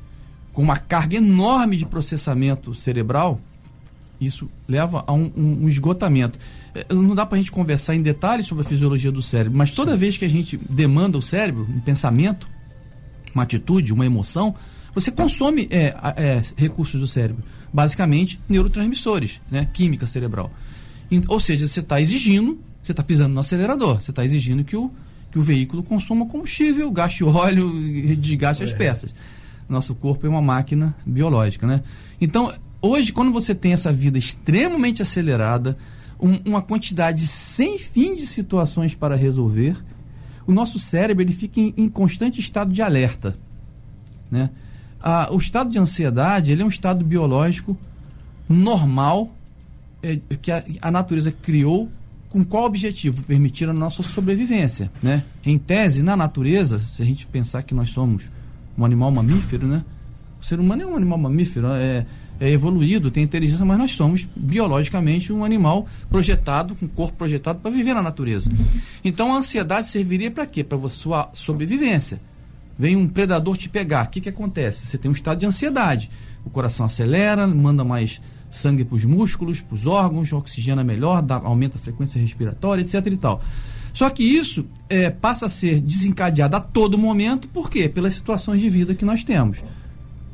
com 0.54 0.62
uma 0.62 0.78
carga 0.78 1.18
enorme 1.18 1.78
de 1.78 1.86
processamento 1.86 2.74
cerebral, 2.74 3.42
isso 4.20 4.50
leva 4.68 5.04
a 5.06 5.14
um, 5.14 5.32
um, 5.36 5.64
um 5.64 5.70
esgotamento. 5.70 6.40
É, 6.74 6.94
não 6.94 7.16
dá 7.16 7.26
para 7.26 7.36
a 7.36 7.40
gente 7.40 7.52
conversar 7.52 7.96
em 7.96 8.02
detalhes 8.02 8.46
sobre 8.46 8.64
a 8.64 8.68
fisiologia 8.68 9.12
do 9.12 9.22
cérebro, 9.22 9.58
mas 9.58 9.72
toda 9.72 9.92
Sim. 9.94 9.98
vez 9.98 10.18
que 10.18 10.26
a 10.26 10.30
gente 10.30 10.58
demanda 10.70 11.18
o 11.18 11.22
cérebro, 11.22 11.68
um 11.70 11.80
pensamento, 11.80 12.48
uma 13.34 13.44
atitude, 13.44 13.92
uma 13.92 14.06
emoção, 14.06 14.56
você 14.94 15.12
consome 15.12 15.68
é, 15.72 15.96
é, 16.18 16.42
recursos 16.56 17.00
do 17.00 17.08
cérebro, 17.08 17.44
basicamente 17.74 18.40
neurotransmissores, 18.48 19.42
né? 19.50 19.68
química 19.74 20.06
cerebral. 20.06 20.52
Ou 21.28 21.40
seja, 21.40 21.68
você 21.68 21.80
está 21.80 22.00
exigindo, 22.00 22.60
você 22.82 22.92
está 22.92 23.04
pisando 23.04 23.34
no 23.34 23.40
acelerador, 23.40 24.02
você 24.02 24.12
está 24.12 24.24
exigindo 24.24 24.64
que 24.64 24.76
o, 24.76 24.92
que 25.34 25.40
o 25.40 25.42
veículo 25.42 25.82
consuma 25.82 26.28
combustível, 26.28 26.92
gaste 26.92 27.24
óleo 27.24 27.76
e 27.76 28.16
desgaste 28.16 28.62
é. 28.62 28.68
as 28.68 28.72
peças. 28.72 29.14
Nosso 29.68 29.96
corpo 29.96 30.28
é 30.28 30.30
uma 30.30 30.44
máquina 30.44 30.96
biológica, 31.04 31.66
né? 31.66 31.82
Então, 32.22 32.54
hoje, 32.80 33.12
quando 33.12 33.32
você 33.32 33.56
tem 33.56 33.74
essa 33.74 33.92
vida 33.92 34.16
extremamente 34.16 35.02
acelerada, 35.02 35.76
um, 36.20 36.38
uma 36.46 36.62
quantidade 36.62 37.22
sem 37.22 37.80
fim 37.80 38.16
de 38.16 38.28
situações 38.28 38.94
para 38.94 39.16
resolver, 39.16 39.76
o 40.46 40.52
nosso 40.52 40.78
cérebro 40.78 41.24
ele 41.24 41.34
fica 41.34 41.60
em, 41.60 41.74
em 41.76 41.90
constante 41.90 42.40
estado 42.40 42.72
de 42.72 42.82
alerta. 42.84 43.36
Né? 44.30 44.50
o 45.32 45.38
estado 45.38 45.70
de 45.70 45.78
ansiedade 45.78 46.52
ele 46.52 46.62
é 46.62 46.66
um 46.66 46.70
estado 46.70 47.04
biológico 47.04 47.78
normal 48.48 49.32
é, 50.02 50.18
que 50.42 50.50
a, 50.50 50.64
a 50.82 50.90
natureza 50.90 51.32
criou 51.32 51.92
com 52.34 52.44
qual 52.44 52.66
objetivo? 52.66 53.24
Permitir 53.24 53.70
a 53.70 53.74
nossa 53.74 54.02
sobrevivência, 54.02 54.92
né? 55.04 55.24
Em 55.46 55.56
tese, 55.56 56.02
na 56.02 56.18
natureza, 56.18 56.80
se 56.80 57.00
a 57.00 57.06
gente 57.06 57.28
pensar 57.28 57.62
que 57.62 57.76
nós 57.76 57.92
somos 57.92 58.32
um 58.76 58.84
animal 58.84 59.12
mamífero, 59.12 59.68
né? 59.68 59.86
O 60.42 60.44
ser 60.44 60.60
humano 60.60 60.82
é 60.82 60.86
um 60.88 60.96
animal 60.96 61.20
mamífero, 61.20 61.68
é, 61.68 62.08
é 62.40 62.50
evoluído, 62.50 63.12
tem 63.12 63.24
inteligência, 63.24 63.64
mas 63.64 63.78
nós 63.78 63.92
somos 63.92 64.28
biologicamente 64.36 65.32
um 65.32 65.46
animal 65.46 65.88
projetado, 66.10 66.74
com 66.74 66.88
corpo 66.88 67.16
projetado 67.16 67.60
para 67.60 67.70
viver 67.70 67.94
na 67.94 68.02
natureza. 68.02 68.50
Então 69.06 69.32
a 69.32 69.38
ansiedade 69.38 69.88
serviria 69.88 70.32
para 70.32 70.48
quê? 70.48 70.64
Para 70.64 70.90
sua 70.90 71.30
sobrevivência. 71.34 72.20
Vem 72.80 72.96
um 72.96 73.08
predador 73.08 73.56
te 73.56 73.70
pegar, 73.70 74.08
o 74.08 74.10
que, 74.10 74.20
que 74.20 74.30
acontece? 74.30 74.88
Você 74.88 74.98
tem 74.98 75.08
um 75.08 75.14
estado 75.14 75.38
de 75.38 75.46
ansiedade. 75.46 76.10
O 76.44 76.50
coração 76.50 76.88
acelera, 76.88 77.46
manda 77.46 77.84
mais 77.84 78.20
sangue 78.54 78.86
para 78.86 78.96
os 78.96 79.06
músculos, 79.06 79.62
para 79.62 79.76
os 79.76 79.86
órgãos, 79.86 80.32
oxigena 80.32 80.84
melhor, 80.84 81.22
dá, 81.22 81.36
aumenta 81.36 81.78
a 81.78 81.82
frequência 81.82 82.20
respiratória, 82.20 82.82
etc. 82.82 83.06
e 83.08 83.18
tal. 83.18 83.42
Só 83.94 84.10
que 84.10 84.24
isso 84.24 84.66
é, 84.90 85.10
passa 85.10 85.46
a 85.46 85.50
ser 85.50 85.80
desencadeado 85.80 86.56
a 86.56 86.60
todo 86.60 86.98
momento, 86.98 87.48
por 87.48 87.70
quê? 87.70 87.88
Pelas 87.88 88.16
situações 88.16 88.60
de 88.60 88.70
vida 88.70 88.96
que 88.96 89.06
nós 89.06 89.24
temos. 89.24 89.60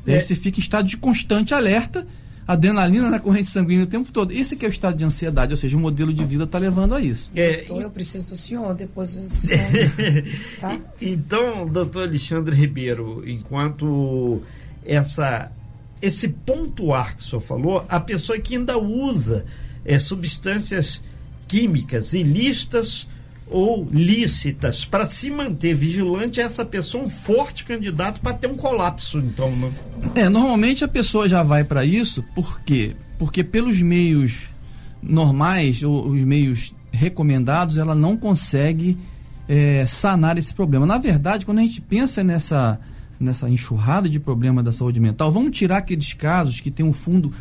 É. 0.07 0.15
Aí 0.15 0.21
você 0.21 0.35
fica 0.35 0.59
em 0.59 0.61
estado 0.61 0.87
de 0.87 0.95
constante 0.95 1.53
alerta, 1.53 2.07
adrenalina 2.47 3.09
na 3.09 3.19
corrente 3.19 3.47
sanguínea 3.47 3.83
o 3.83 3.87
tempo 3.87 4.11
todo. 4.11 4.31
Esse 4.31 4.55
que 4.55 4.65
é 4.65 4.69
o 4.69 4.71
estado 4.71 4.97
de 4.97 5.03
ansiedade, 5.03 5.53
ou 5.53 5.57
seja, 5.57 5.75
o 5.75 5.79
modelo 5.79 6.13
de 6.13 6.23
vida 6.25 6.45
está 6.45 6.57
levando 6.57 6.95
a 6.95 7.01
isso. 7.01 7.29
É, 7.35 7.63
então 7.63 7.79
eu 7.79 7.91
preciso 7.91 8.29
do 8.29 8.37
senhor, 8.37 8.73
depois 8.73 9.13
do 9.15 9.21
senhor. 9.21 9.61
tá? 10.59 10.79
Então, 11.01 11.67
doutor 11.67 12.07
Alexandre 12.07 12.55
Ribeiro, 12.55 13.23
enquanto 13.27 14.41
essa 14.85 15.51
esse 16.01 16.29
pontuar 16.29 17.15
que 17.15 17.21
o 17.21 17.25
senhor 17.25 17.41
falou, 17.41 17.85
a 17.89 17.99
pessoa 17.99 18.39
que 18.39 18.55
ainda 18.55 18.77
usa 18.77 19.45
é, 19.83 19.97
substâncias 19.99 21.01
químicas 21.47 22.13
ilícitas 22.13 23.07
ou 23.47 23.87
lícitas 23.91 24.85
para 24.85 25.05
se 25.05 25.31
manter 25.31 25.73
vigilante, 25.73 26.39
essa 26.39 26.63
pessoa 26.63 27.03
é 27.03 27.07
um 27.07 27.09
forte 27.09 27.65
candidato 27.65 28.21
para 28.21 28.33
ter 28.33 28.47
um 28.47 28.55
colapso, 28.55 29.17
então, 29.17 29.51
né? 29.55 29.71
É, 30.15 30.29
normalmente 30.29 30.83
a 30.83 30.87
pessoa 30.87 31.27
já 31.27 31.41
vai 31.41 31.63
para 31.63 31.83
isso, 31.83 32.23
por 32.35 32.61
quê? 32.61 32.95
Porque 33.17 33.43
pelos 33.43 33.81
meios 33.81 34.49
normais 35.01 35.81
ou 35.81 36.07
os 36.09 36.21
meios 36.23 36.73
recomendados, 36.91 37.77
ela 37.77 37.95
não 37.95 38.15
consegue 38.15 38.97
é, 39.47 39.85
sanar 39.87 40.37
esse 40.37 40.53
problema. 40.53 40.85
Na 40.85 40.97
verdade, 40.97 41.45
quando 41.45 41.59
a 41.59 41.63
gente 41.63 41.81
pensa 41.81 42.23
nessa 42.23 42.79
nessa 43.19 43.49
enxurrada 43.49 44.07
de 44.07 44.19
problema 44.19 44.63
da 44.63 44.71
saúde 44.71 44.99
mental, 44.99 45.31
vamos 45.31 45.57
tirar 45.57 45.77
aqueles 45.77 46.13
casos 46.13 46.61
que 46.61 46.71
têm 46.71 46.85
um 46.85 46.93
fundo 46.93 47.31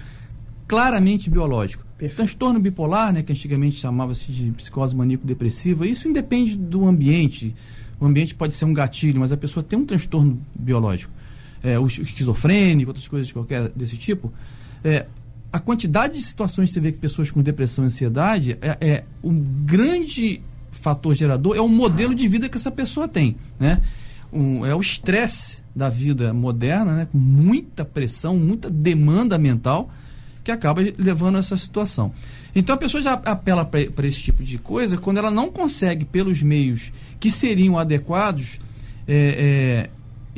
claramente 0.66 1.30
biológico. 1.30 1.84
Perfeito. 1.96 2.16
Transtorno 2.16 2.60
bipolar, 2.60 3.12
né, 3.12 3.22
que 3.22 3.32
antigamente 3.32 3.76
chamava-se 3.76 4.30
de 4.30 4.50
psicose 4.52 4.94
maníaco-depressiva, 4.94 5.86
isso 5.86 6.08
independe 6.08 6.56
do 6.56 6.86
ambiente. 6.86 7.54
O 8.00 8.06
ambiente 8.06 8.34
pode 8.34 8.54
ser 8.54 8.64
um 8.64 8.74
gatilho, 8.74 9.20
mas 9.20 9.32
a 9.32 9.36
pessoa 9.36 9.62
tem 9.62 9.78
um 9.78 9.84
transtorno 9.84 10.40
biológico. 10.54 11.12
É, 11.62 11.78
o 11.78 11.86
esquizofrênico, 11.86 12.90
outras 12.90 13.08
coisas 13.08 13.32
qualquer 13.32 13.68
desse 13.70 13.96
tipo. 13.96 14.32
É, 14.84 15.06
a 15.52 15.58
quantidade 15.58 16.14
de 16.14 16.22
situações 16.22 16.68
que 16.68 16.74
você 16.74 16.80
vê 16.80 16.92
que 16.92 16.98
pessoas 16.98 17.30
com 17.30 17.42
depressão 17.42 17.84
e 17.84 17.86
ansiedade 17.86 18.58
é, 18.60 18.76
é 18.80 19.04
um 19.22 19.40
grande 19.64 20.40
fator 20.70 21.14
gerador, 21.14 21.56
é 21.56 21.60
o 21.60 21.68
modelo 21.68 22.14
de 22.14 22.28
vida 22.28 22.48
que 22.48 22.56
essa 22.56 22.70
pessoa 22.70 23.08
tem, 23.08 23.36
né? 23.58 23.80
Um, 24.32 24.64
é 24.66 24.74
o 24.74 24.80
estresse 24.80 25.62
da 25.74 25.88
vida 25.88 26.34
moderna, 26.34 26.94
né, 26.94 27.08
com 27.10 27.18
muita 27.18 27.84
pressão, 27.84 28.36
muita 28.36 28.68
demanda 28.68 29.38
mental, 29.38 29.90
que 30.44 30.50
acaba 30.50 30.82
levando 30.96 31.36
a 31.36 31.38
essa 31.38 31.56
situação. 31.56 32.12
Então 32.54 32.74
a 32.74 32.78
pessoa 32.78 33.02
já 33.02 33.12
apela 33.12 33.64
para 33.64 34.06
esse 34.06 34.22
tipo 34.22 34.42
de 34.42 34.58
coisa 34.58 34.96
quando 34.96 35.18
ela 35.18 35.30
não 35.30 35.50
consegue, 35.50 36.04
pelos 36.04 36.42
meios 36.42 36.92
que 37.20 37.30
seriam 37.30 37.78
adequados, 37.78 38.58
é, 39.06 39.86
é, 39.86 39.90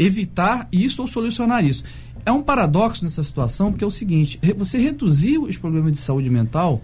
evitar 0.03 0.69
isso 0.73 1.03
ou 1.03 1.09
solucionar 1.09 1.65
isso. 1.65 1.85
É 2.27 2.33
um 2.33 2.43
paradoxo 2.43 3.03
nessa 3.05 3.23
situação, 3.23 3.71
porque 3.71 3.85
é 3.85 3.87
o 3.87 3.91
seguinte: 3.91 4.39
você 4.57 4.79
reduzir 4.79 5.39
os 5.39 5.57
problemas 5.57 5.93
de 5.93 5.99
saúde 5.99 6.29
mental 6.29 6.83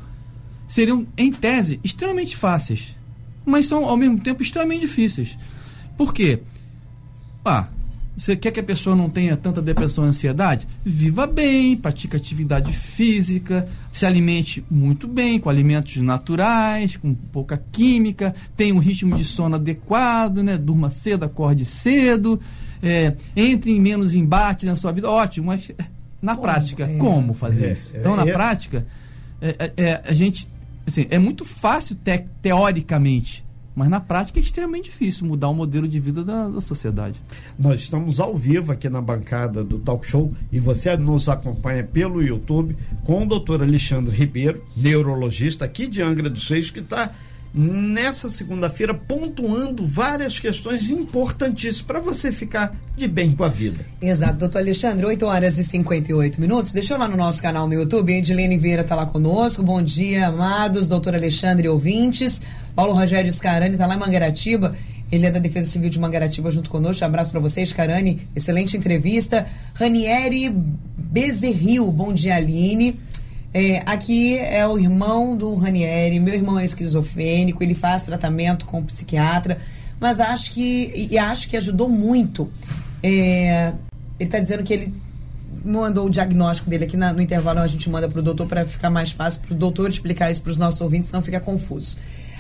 seriam, 0.67 1.07
em 1.17 1.33
tese, 1.33 1.81
extremamente 1.85 2.37
fáceis, 2.37 2.97
mas 3.45 3.67
são, 3.67 3.85
ao 3.85 3.97
mesmo 3.97 4.19
tempo, 4.19 4.43
extremamente 4.43 4.81
difíceis. 4.81 5.37
Por 5.97 6.13
quê? 6.13 6.41
Ah, 7.49 7.69
você 8.17 8.35
quer 8.35 8.51
que 8.51 8.59
a 8.59 8.63
pessoa 8.63 8.97
não 8.97 9.09
tenha 9.09 9.37
tanta 9.37 9.63
depressão 9.63 10.05
e 10.05 10.09
ansiedade? 10.09 10.67
Viva 10.85 11.29
bem, 11.29 11.77
pratique 11.77 12.17
atividade 12.17 12.73
física, 12.73 13.69
se 13.93 14.05
alimente 14.05 14.65
muito 14.69 15.07
bem, 15.07 15.39
com 15.39 15.49
alimentos 15.49 15.97
naturais, 15.99 16.97
com 16.97 17.15
pouca 17.15 17.63
química, 17.71 18.35
tenha 18.57 18.75
um 18.75 18.79
ritmo 18.79 19.17
de 19.17 19.25
sono 19.25 19.55
adequado, 19.55 20.43
né? 20.43 20.59
Durma 20.59 20.91
cedo, 20.91 21.25
acorde 21.25 21.65
cedo, 21.65 22.41
é, 22.83 23.15
entre 23.37 23.71
em 23.71 23.81
menos 23.81 24.13
embate 24.13 24.67
na 24.67 24.75
sua 24.75 24.91
vida. 24.91 25.09
Ótimo, 25.09 25.47
mas 25.47 25.71
na 26.21 26.35
como? 26.35 26.49
prática, 26.49 26.83
é. 26.83 26.97
como 26.97 27.33
fazer 27.33 27.67
é, 27.67 27.73
isso? 27.73 27.93
Então, 27.95 28.17
na 28.17 28.27
é. 28.27 28.33
prática, 28.33 28.85
é, 29.41 29.73
é, 29.77 30.03
a 30.05 30.13
gente. 30.13 30.49
Assim, 30.85 31.07
é 31.11 31.19
muito 31.19 31.45
fácil 31.45 31.95
te, 31.95 32.25
teoricamente 32.43 33.46
mas 33.77 33.91
na 33.91 34.01
prática 34.01 34.41
é 34.41 34.43
extremamente 34.43 34.85
difícil 34.85 35.27
mudar 35.27 35.51
o 35.51 35.55
modelo 35.55 35.87
de 35.87 36.01
vida 36.01 36.25
da, 36.25 36.49
da, 36.49 36.61
sociedade. 36.63 37.21
Nós 37.59 37.81
estamos 37.81 38.19
ao 38.19 38.35
vivo 38.35 38.73
aqui 38.73 38.89
na 38.89 39.03
bancada 39.03 39.63
do 39.63 39.79
Talk 39.79 40.07
Show 40.07 40.35
e 40.51 40.59
você 40.59 40.97
nos 40.97 41.29
acompanha 41.29 41.85
pelo 41.85 42.23
YouTube 42.23 42.75
com 43.05 43.23
o 43.23 43.27
doutor 43.27 43.63
Alexandre 43.63 44.17
Ribeiro, 44.17 44.65
neurologista 44.75 45.67
aqui 45.67 45.87
de 45.87 46.01
Angra 46.01 46.31
dos 46.31 46.49
Reis, 46.49 46.71
que 46.71 46.81
está 46.81 47.13
nessa 47.53 48.29
segunda-feira 48.29 48.93
pontuando 48.93 49.87
várias 49.87 50.39
questões 50.39 50.91
importantíssimas 50.91 51.81
para 51.81 52.01
você 52.01 52.31
ficar 52.31 52.77
de 52.95 53.09
bem 53.09 53.33
com 53.33 53.45
a 53.45 53.49
vida. 53.49 53.85
Exato, 54.01 54.39
doutor 54.39 54.59
Alexandre, 54.59 55.07
8 55.07 55.25
horas 55.25 55.59
e 55.59 55.65
58 55.65 56.41
minutos. 56.41 56.73
Deixa 56.73 56.95
eu 56.95 56.99
lá 56.99 57.09
no 57.09 57.17
nosso 57.17 57.41
canal 57.41 57.67
no 57.67 57.73
YouTube, 57.73 58.13
a 58.13 58.19
Edilene 58.19 58.59
Vieira 58.59 58.83
está 58.83 58.95
lá 58.95 59.07
conosco. 59.07 59.63
Bom 59.63 59.83
dia, 59.83 60.29
amados, 60.29 60.87
doutor 60.87 61.15
Alexandre 61.15 61.69
ouvintes. 61.69 62.43
Paulo 62.77 62.93
Rogério 62.93 63.33
Scarani 63.33 63.73
está 63.73 63.87
lá 63.87 63.95
em 63.95 63.99
Mangaratiba. 63.99 64.77
Ele 65.11 65.25
é 65.25 65.31
da 65.31 65.39
Defesa 65.39 65.71
Civil 65.71 65.89
de 65.89 65.99
Mangaratiba 65.99 66.51
junto 66.51 66.69
conosco. 66.69 67.03
Um 67.03 67.09
abraço 67.09 67.31
para 67.31 67.41
vocês, 67.41 67.73
Carani. 67.73 68.29
Excelente 68.37 68.77
entrevista. 68.77 69.47
Ranieri 69.75 70.51
Bezerril, 70.51 71.91
bom 71.91 72.13
dia, 72.13 72.37
Aline. 72.37 73.01
É, 73.55 73.83
aqui 73.87 74.37
é 74.37 74.67
o 74.69 74.79
irmão 74.79 75.35
do 75.35 75.55
Ranieri. 75.55 76.21
Meu 76.21 76.35
irmão 76.35 76.59
é 76.59 76.65
esquizofrênico, 76.67 77.63
ele 77.63 77.75
faz 77.75 78.03
tratamento 78.03 78.67
com 78.67 78.85
psiquiatra, 78.85 79.57
mas 79.99 80.21
acho 80.21 80.53
que 80.53 81.09
e 81.11 81.17
acho 81.17 81.49
que 81.49 81.57
ajudou 81.57 81.89
muito. 81.89 82.51
É, 83.03 83.73
ele 84.21 84.29
está 84.29 84.39
dizendo 84.39 84.63
que 84.63 84.75
ele 84.75 84.95
mandou 85.65 86.07
o 86.07 86.11
diagnóstico 86.11 86.69
dele 86.69 86.85
aqui 86.85 86.99
na, 86.99 87.15
no 87.15 87.23
intervalo, 87.23 87.61
a 87.61 87.67
gente 87.67 87.89
manda 87.89 88.07
para 88.07 88.19
o 88.19 88.23
doutor 88.23 88.47
para 88.47 88.67
ficar 88.67 88.91
mais 88.91 89.13
fácil 89.13 89.41
para 89.41 89.55
o 89.55 89.57
doutor 89.57 89.89
explicar 89.89 90.31
isso 90.31 90.43
para 90.43 90.51
os 90.51 90.59
nossos 90.59 90.81
ouvintes, 90.83 91.11
não 91.11 91.23
fica 91.23 91.41
confuso. 91.41 91.97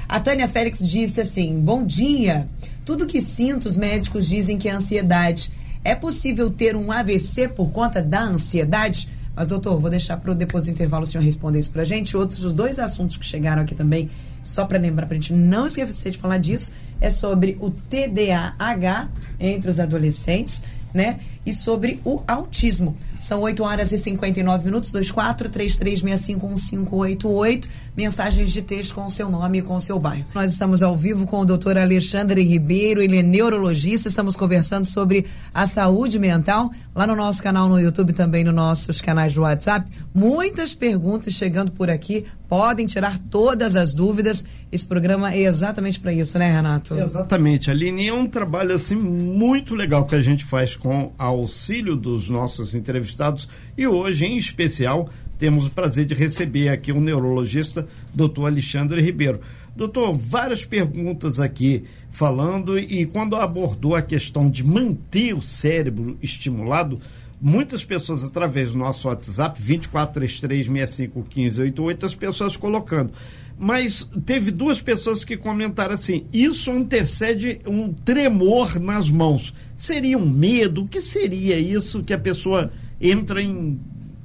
A 0.08 0.20
Tânia 0.20 0.46
Félix 0.48 0.86
disse 0.86 1.20
assim: 1.20 1.60
Bom 1.60 1.84
dia. 1.84 2.48
Tudo 2.84 3.06
que 3.06 3.20
sinto, 3.20 3.66
os 3.66 3.76
médicos 3.76 4.28
dizem 4.28 4.56
que 4.56 4.68
é 4.68 4.72
ansiedade. 4.72 5.50
É 5.84 5.94
possível 5.94 6.50
ter 6.50 6.76
um 6.76 6.92
AVC 6.92 7.48
por 7.48 7.70
conta 7.72 8.00
da 8.00 8.22
ansiedade? 8.22 9.08
Mas, 9.34 9.48
doutor, 9.48 9.78
vou 9.78 9.90
deixar 9.90 10.16
para 10.16 10.32
depois 10.34 10.64
do 10.64 10.70
intervalo 10.70 11.02
o 11.02 11.06
senhor 11.06 11.22
responder 11.22 11.58
isso 11.58 11.70
para 11.70 11.84
gente. 11.84 12.16
Outros 12.16 12.52
dois 12.52 12.78
assuntos 12.78 13.16
que 13.16 13.26
chegaram 13.26 13.62
aqui 13.62 13.74
também, 13.74 14.08
só 14.42 14.64
para 14.64 14.78
lembrar, 14.78 15.06
para 15.06 15.16
a 15.16 15.20
gente 15.20 15.32
não 15.32 15.66
esquecer 15.66 16.12
de 16.12 16.18
falar 16.18 16.38
disso, 16.38 16.72
é 17.00 17.10
sobre 17.10 17.58
o 17.60 17.70
TDAH 17.70 19.10
entre 19.38 19.68
os 19.68 19.78
adolescentes 19.78 20.62
né? 20.96 21.20
E 21.46 21.52
sobre 21.52 22.00
o 22.04 22.20
autismo. 22.26 22.96
São 23.20 23.40
8 23.40 23.62
horas 23.62 23.92
e 23.92 23.98
59 23.98 24.64
minutos, 24.64 24.90
24 24.92 25.48
33651588. 25.48 27.68
Mensagens 27.96 28.52
de 28.52 28.62
texto 28.62 28.94
com 28.94 29.06
o 29.06 29.08
seu 29.08 29.30
nome 29.30 29.58
e 29.58 29.62
com 29.62 29.76
o 29.76 29.80
seu 29.80 29.98
bairro. 29.98 30.26
Nós 30.34 30.52
estamos 30.52 30.82
ao 30.82 30.96
vivo 30.96 31.26
com 31.26 31.40
o 31.40 31.44
doutor 31.44 31.78
Alexandre 31.78 32.42
Ribeiro, 32.42 33.00
ele 33.00 33.16
é 33.16 33.22
neurologista. 33.22 34.08
Estamos 34.08 34.36
conversando 34.36 34.84
sobre 34.84 35.26
a 35.54 35.66
saúde 35.66 36.18
mental 36.18 36.70
lá 36.94 37.06
no 37.06 37.16
nosso 37.16 37.42
canal 37.42 37.68
no 37.68 37.80
YouTube, 37.80 38.12
também 38.12 38.44
nos 38.44 38.54
nossos 38.54 39.00
canais 39.00 39.34
do 39.34 39.42
WhatsApp. 39.42 39.90
Muitas 40.14 40.74
perguntas 40.74 41.34
chegando 41.34 41.70
por 41.70 41.90
aqui. 41.90 42.24
Podem 42.48 42.86
tirar 42.86 43.18
todas 43.18 43.74
as 43.74 43.92
dúvidas. 43.92 44.44
Esse 44.70 44.86
programa 44.86 45.32
é 45.32 45.40
exatamente 45.40 45.98
para 45.98 46.12
isso, 46.12 46.38
né, 46.38 46.50
Renato? 46.50 46.96
Exatamente, 46.96 47.70
Aline. 47.70 48.06
É 48.06 48.14
um 48.14 48.26
trabalho 48.26 48.74
assim 48.74 48.94
muito 48.94 49.74
legal 49.74 50.04
que 50.04 50.14
a 50.14 50.22
gente 50.22 50.44
faz 50.44 50.76
com 50.76 51.12
auxílio 51.36 51.96
dos 51.96 52.28
nossos 52.28 52.74
entrevistados 52.74 53.48
e 53.76 53.86
hoje, 53.86 54.24
em 54.24 54.36
especial, 54.36 55.10
temos 55.38 55.66
o 55.66 55.70
prazer 55.70 56.06
de 56.06 56.14
receber 56.14 56.68
aqui 56.68 56.92
o 56.92 57.00
neurologista 57.00 57.86
doutor 58.14 58.46
Alexandre 58.46 59.02
Ribeiro. 59.02 59.40
Doutor, 59.76 60.16
várias 60.16 60.64
perguntas 60.64 61.38
aqui 61.38 61.84
falando 62.10 62.78
e 62.78 63.04
quando 63.04 63.36
abordou 63.36 63.94
a 63.94 64.00
questão 64.00 64.48
de 64.48 64.64
manter 64.64 65.34
o 65.34 65.42
cérebro 65.42 66.16
estimulado, 66.22 66.98
muitas 67.40 67.82
pessoas 67.84 68.24
através 68.24 68.70
do 68.70 68.78
nosso 68.78 69.08
WhatsApp, 69.08 69.60
2433651588, 69.62 72.04
as 72.04 72.14
pessoas 72.14 72.56
colocando. 72.56 73.12
Mas 73.58 74.08
teve 74.24 74.50
duas 74.50 74.82
pessoas 74.82 75.24
que 75.24 75.36
comentaram 75.36 75.94
assim: 75.94 76.24
isso 76.32 76.70
antecede 76.70 77.60
um 77.66 77.92
tremor 77.92 78.78
nas 78.78 79.08
mãos. 79.08 79.54
Seria 79.76 80.18
um 80.18 80.28
medo? 80.28 80.84
O 80.84 80.88
que 80.88 81.00
seria 81.00 81.58
isso 81.58 82.02
que 82.02 82.12
a 82.12 82.18
pessoa 82.18 82.70
entra 83.00 83.42
em 83.42 83.80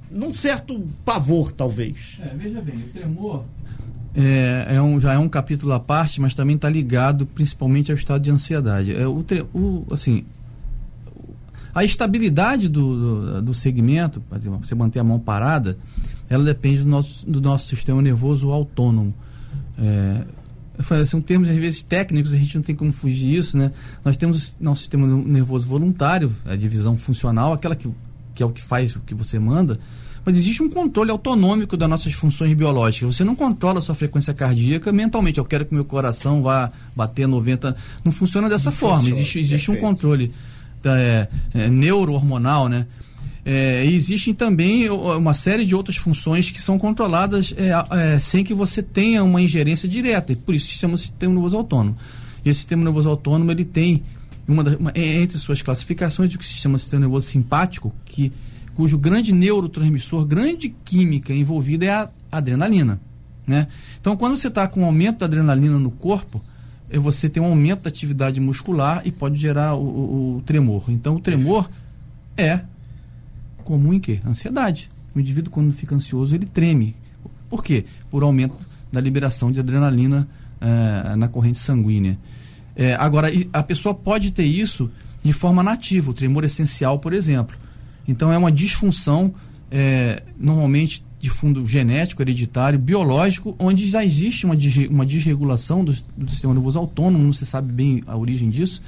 num 0.09 0.33
certo 0.33 0.85
pavor, 1.05 1.53
talvez? 1.53 2.19
É, 2.19 2.35
veja 2.35 2.61
bem, 2.61 2.75
o 2.75 2.89
tremor 2.89 3.45
é, 4.13 4.75
é, 4.75 4.81
um, 4.81 4.99
já 4.99 5.13
é 5.13 5.17
um 5.17 5.29
capítulo 5.29 5.71
à 5.73 5.79
parte, 5.79 6.19
mas 6.19 6.33
também 6.33 6.55
está 6.55 6.69
ligado 6.69 7.25
principalmente 7.25 7.91
ao 7.91 7.97
estado 7.97 8.21
de 8.21 8.31
ansiedade. 8.31 8.93
É, 8.93 9.07
o, 9.07 9.23
o, 9.53 9.85
assim, 9.91 10.25
a 11.73 11.83
estabilidade 11.83 12.67
do, 12.67 12.95
do, 12.95 13.41
do 13.41 13.53
segmento, 13.53 14.21
você 14.59 14.75
manter 14.75 14.99
a 14.99 15.03
mão 15.03 15.19
parada, 15.19 15.77
ela 16.31 16.45
depende 16.45 16.81
do 16.83 16.89
nosso, 16.89 17.29
do 17.29 17.41
nosso 17.41 17.67
sistema 17.67 18.01
nervoso 18.01 18.51
autônomo. 18.51 19.13
É, 19.77 20.23
são 21.05 21.19
termos 21.19 21.49
às 21.49 21.57
vezes 21.57 21.83
técnicos, 21.83 22.33
a 22.33 22.37
gente 22.37 22.55
não 22.55 22.61
tem 22.61 22.73
como 22.73 22.93
fugir 22.93 23.31
disso, 23.31 23.57
né? 23.57 23.69
Nós 24.03 24.15
temos 24.15 24.55
nosso 24.57 24.79
sistema 24.79 25.05
nervoso 25.05 25.67
voluntário, 25.67 26.33
a 26.45 26.55
divisão 26.55 26.97
funcional, 26.97 27.51
aquela 27.51 27.75
que, 27.75 27.89
que 28.33 28.41
é 28.41 28.45
o 28.45 28.49
que 28.49 28.61
faz 28.61 28.95
o 28.95 29.01
que 29.01 29.13
você 29.13 29.37
manda, 29.37 29.77
mas 30.23 30.37
existe 30.37 30.63
um 30.63 30.69
controle 30.69 31.11
autonômico 31.11 31.75
das 31.75 31.89
nossas 31.89 32.13
funções 32.13 32.53
biológicas. 32.53 33.17
Você 33.17 33.25
não 33.25 33.35
controla 33.35 33.79
a 33.79 33.81
sua 33.81 33.93
frequência 33.93 34.33
cardíaca 34.33 34.89
mentalmente. 34.93 35.37
Eu 35.37 35.45
quero 35.45 35.65
que 35.65 35.73
meu 35.73 35.83
coração 35.83 36.41
vá 36.41 36.71
bater 36.95 37.27
90. 37.27 37.75
Não 38.05 38.11
funciona 38.11 38.47
dessa 38.47 38.69
não 38.69 38.77
forma. 38.77 38.99
Funciona. 38.99 39.19
Existe, 39.19 39.39
existe 39.39 39.69
um 39.69 39.75
controle 39.75 40.31
é, 40.85 41.27
é, 41.53 41.67
neurohormonal, 41.67 42.69
né? 42.69 42.85
É, 43.43 43.83
existem 43.85 44.33
também 44.33 44.87
uma 44.89 45.33
série 45.33 45.65
de 45.65 45.73
outras 45.73 45.97
funções 45.97 46.51
que 46.51 46.61
são 46.61 46.77
controladas 46.77 47.53
é, 47.57 47.71
é, 48.13 48.19
sem 48.19 48.43
que 48.43 48.53
você 48.53 48.83
tenha 48.83 49.23
uma 49.23 49.41
ingerência 49.41 49.89
direta, 49.89 50.31
e 50.31 50.35
por 50.35 50.53
isso 50.53 50.67
chama 50.67 50.95
sistema 50.95 51.33
nervoso 51.33 51.57
autônomo. 51.57 51.97
E 52.45 52.49
esse 52.49 52.59
sistema 52.59 52.83
nervoso 52.83 53.09
autônomo 53.09 53.51
ele 53.51 53.65
tem 53.65 54.03
uma, 54.47 54.63
das, 54.63 54.75
uma 54.75 54.91
entre 54.95 55.37
suas 55.39 55.61
classificações 55.61 56.33
o 56.33 56.37
que 56.37 56.45
se 56.45 56.53
chama 56.53 56.77
sistema 56.77 57.01
nervoso 57.01 57.27
simpático, 57.27 57.93
que 58.05 58.31
cujo 58.75 58.97
grande 58.97 59.33
neurotransmissor, 59.33 60.25
grande 60.25 60.73
química 60.85 61.33
envolvida 61.33 61.85
é 61.85 61.89
a 61.89 62.09
adrenalina. 62.31 63.01
Né? 63.45 63.67
Então, 63.99 64.15
quando 64.15 64.37
você 64.37 64.47
está 64.47 64.67
com 64.67 64.81
um 64.81 64.85
aumento 64.85 65.19
da 65.19 65.25
adrenalina 65.25 65.79
no 65.79 65.91
corpo, 65.91 66.41
é 66.89 66.99
você 66.99 67.27
tem 67.27 67.41
um 67.41 67.47
aumento 67.47 67.81
da 67.81 67.89
atividade 67.89 68.39
muscular 68.39 69.01
e 69.03 69.11
pode 69.11 69.39
gerar 69.39 69.73
o, 69.75 69.83
o, 69.83 70.35
o 70.37 70.41
tremor. 70.41 70.85
Então, 70.89 71.15
o 71.15 71.19
tremor 71.19 71.69
é 72.37 72.61
comum 73.71 73.93
em 73.93 73.99
quê? 73.99 74.19
Ansiedade. 74.25 74.89
O 75.15 75.19
indivíduo, 75.19 75.51
quando 75.51 75.71
fica 75.71 75.95
ansioso, 75.95 76.35
ele 76.35 76.45
treme. 76.45 76.93
Por 77.49 77.63
quê? 77.63 77.85
Por 78.09 78.21
aumento 78.21 78.55
da 78.91 78.99
liberação 78.99 79.51
de 79.51 79.59
adrenalina 79.59 80.27
eh, 80.59 81.15
na 81.15 81.29
corrente 81.29 81.59
sanguínea. 81.59 82.19
É, 82.75 82.95
agora, 82.95 83.31
a 83.53 83.63
pessoa 83.63 83.93
pode 83.93 84.31
ter 84.31 84.43
isso 84.43 84.91
de 85.23 85.31
forma 85.31 85.63
nativa, 85.63 86.11
o 86.11 86.13
tremor 86.13 86.43
essencial, 86.43 86.99
por 86.99 87.13
exemplo. 87.13 87.55
Então 88.07 88.31
é 88.31 88.37
uma 88.37 88.51
disfunção, 88.51 89.33
é, 89.69 90.21
normalmente 90.37 91.03
de 91.19 91.29
fundo 91.29 91.65
genético, 91.65 92.21
hereditário, 92.21 92.79
biológico, 92.79 93.55
onde 93.59 93.87
já 93.87 94.03
existe 94.03 94.45
uma, 94.45 94.55
uma 94.89 95.05
desregulação 95.05 95.85
do, 95.85 95.95
do 96.17 96.29
sistema 96.29 96.53
nervoso 96.53 96.79
autônomo, 96.79 97.23
não 97.23 97.33
se 97.33 97.45
sabe 97.45 97.71
bem 97.71 98.03
a 98.07 98.17
origem 98.17 98.49
disso, 98.49 98.81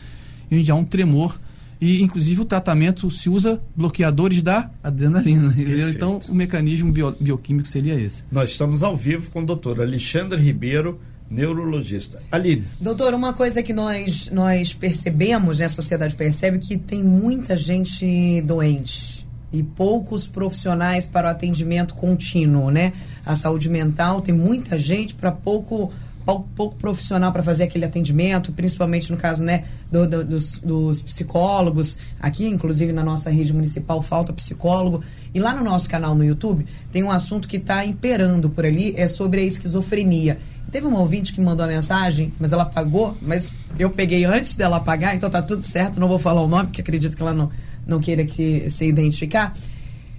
e 0.49 0.59
onde 0.59 0.71
há 0.71 0.75
um 0.75 0.83
tremor. 0.83 1.39
E, 1.83 2.01
inclusive, 2.01 2.39
o 2.39 2.45
tratamento 2.45 3.11
se 3.11 3.29
usa 3.29 3.61
bloqueadores 3.75 4.41
da 4.41 4.71
adrenalina. 4.81 5.53
Então, 5.93 6.17
o 6.29 6.33
mecanismo 6.33 6.89
bio, 6.93 7.13
bioquímico 7.19 7.67
seria 7.67 7.93
esse. 7.93 8.23
Nós 8.31 8.51
estamos 8.51 8.83
ao 8.83 8.95
vivo 8.95 9.29
com 9.31 9.41
o 9.41 9.45
doutor 9.45 9.81
Alexandre 9.81 10.41
Ribeiro, 10.41 10.97
neurologista. 11.29 12.21
Aline. 12.31 12.63
Doutor, 12.79 13.13
uma 13.13 13.33
coisa 13.33 13.61
que 13.61 13.73
nós, 13.73 14.31
nós 14.31 14.73
percebemos, 14.73 15.59
né, 15.59 15.65
a 15.65 15.69
sociedade 15.69 16.15
percebe, 16.15 16.57
que 16.59 16.77
tem 16.77 17.03
muita 17.03 17.58
gente 17.58 18.41
doente 18.43 19.27
e 19.51 19.62
poucos 19.62 20.25
profissionais 20.25 21.05
para 21.05 21.27
o 21.27 21.31
atendimento 21.31 21.95
contínuo, 21.95 22.71
né? 22.71 22.93
A 23.25 23.36
saúde 23.36 23.69
mental 23.69 24.21
tem 24.21 24.34
muita 24.34 24.77
gente 24.77 25.15
para 25.15 25.34
pouco 25.34 25.91
pouco, 26.25 26.75
profissional 26.75 27.31
para 27.31 27.43
fazer 27.43 27.63
aquele 27.65 27.86
atendimento, 27.86 28.51
principalmente 28.51 29.12
no 29.12 29.17
caso 29.17 29.43
né, 29.43 29.65
do, 29.91 30.07
do, 30.07 30.25
dos, 30.25 30.59
dos, 30.59 31.01
psicólogos. 31.01 31.97
Aqui, 32.19 32.47
inclusive, 32.47 32.91
na 32.91 33.03
nossa 33.03 33.29
rede 33.29 33.53
municipal, 33.53 34.01
falta 34.01 34.31
psicólogo. 34.33 35.03
E 35.33 35.39
lá 35.39 35.53
no 35.53 35.63
nosso 35.63 35.89
canal 35.89 36.15
no 36.15 36.23
YouTube, 36.23 36.65
tem 36.91 37.03
um 37.03 37.12
assunto 37.12 37.47
que 37.47 37.57
está 37.57 37.86
imperando 37.86 38.49
por 38.49 38.65
ali, 38.65 38.93
é 38.97 39.07
sobre 39.07 39.41
a 39.41 39.43
esquizofrenia. 39.43 40.39
Teve 40.71 40.88
uma 40.88 40.99
ouvinte 40.99 41.33
que 41.33 41.41
mandou 41.41 41.65
a 41.65 41.67
mensagem, 41.67 42.33
mas 42.39 42.51
ela 42.51 42.65
pagou, 42.65 43.15
mas 43.21 43.57
eu 43.77 43.91
peguei 43.91 44.25
antes 44.25 44.55
dela 44.55 44.79
pagar, 44.79 45.15
então 45.15 45.29
tá 45.29 45.39
tudo 45.41 45.62
certo, 45.62 45.99
não 45.99 46.07
vou 46.07 46.17
falar 46.17 46.41
o 46.41 46.47
nome, 46.47 46.65
porque 46.67 46.81
acredito 46.81 47.15
que 47.15 47.21
ela 47.21 47.33
não, 47.33 47.51
não 47.86 47.99
queira 47.99 48.25
que 48.25 48.67
se 48.71 48.86
identificar. 48.86 49.53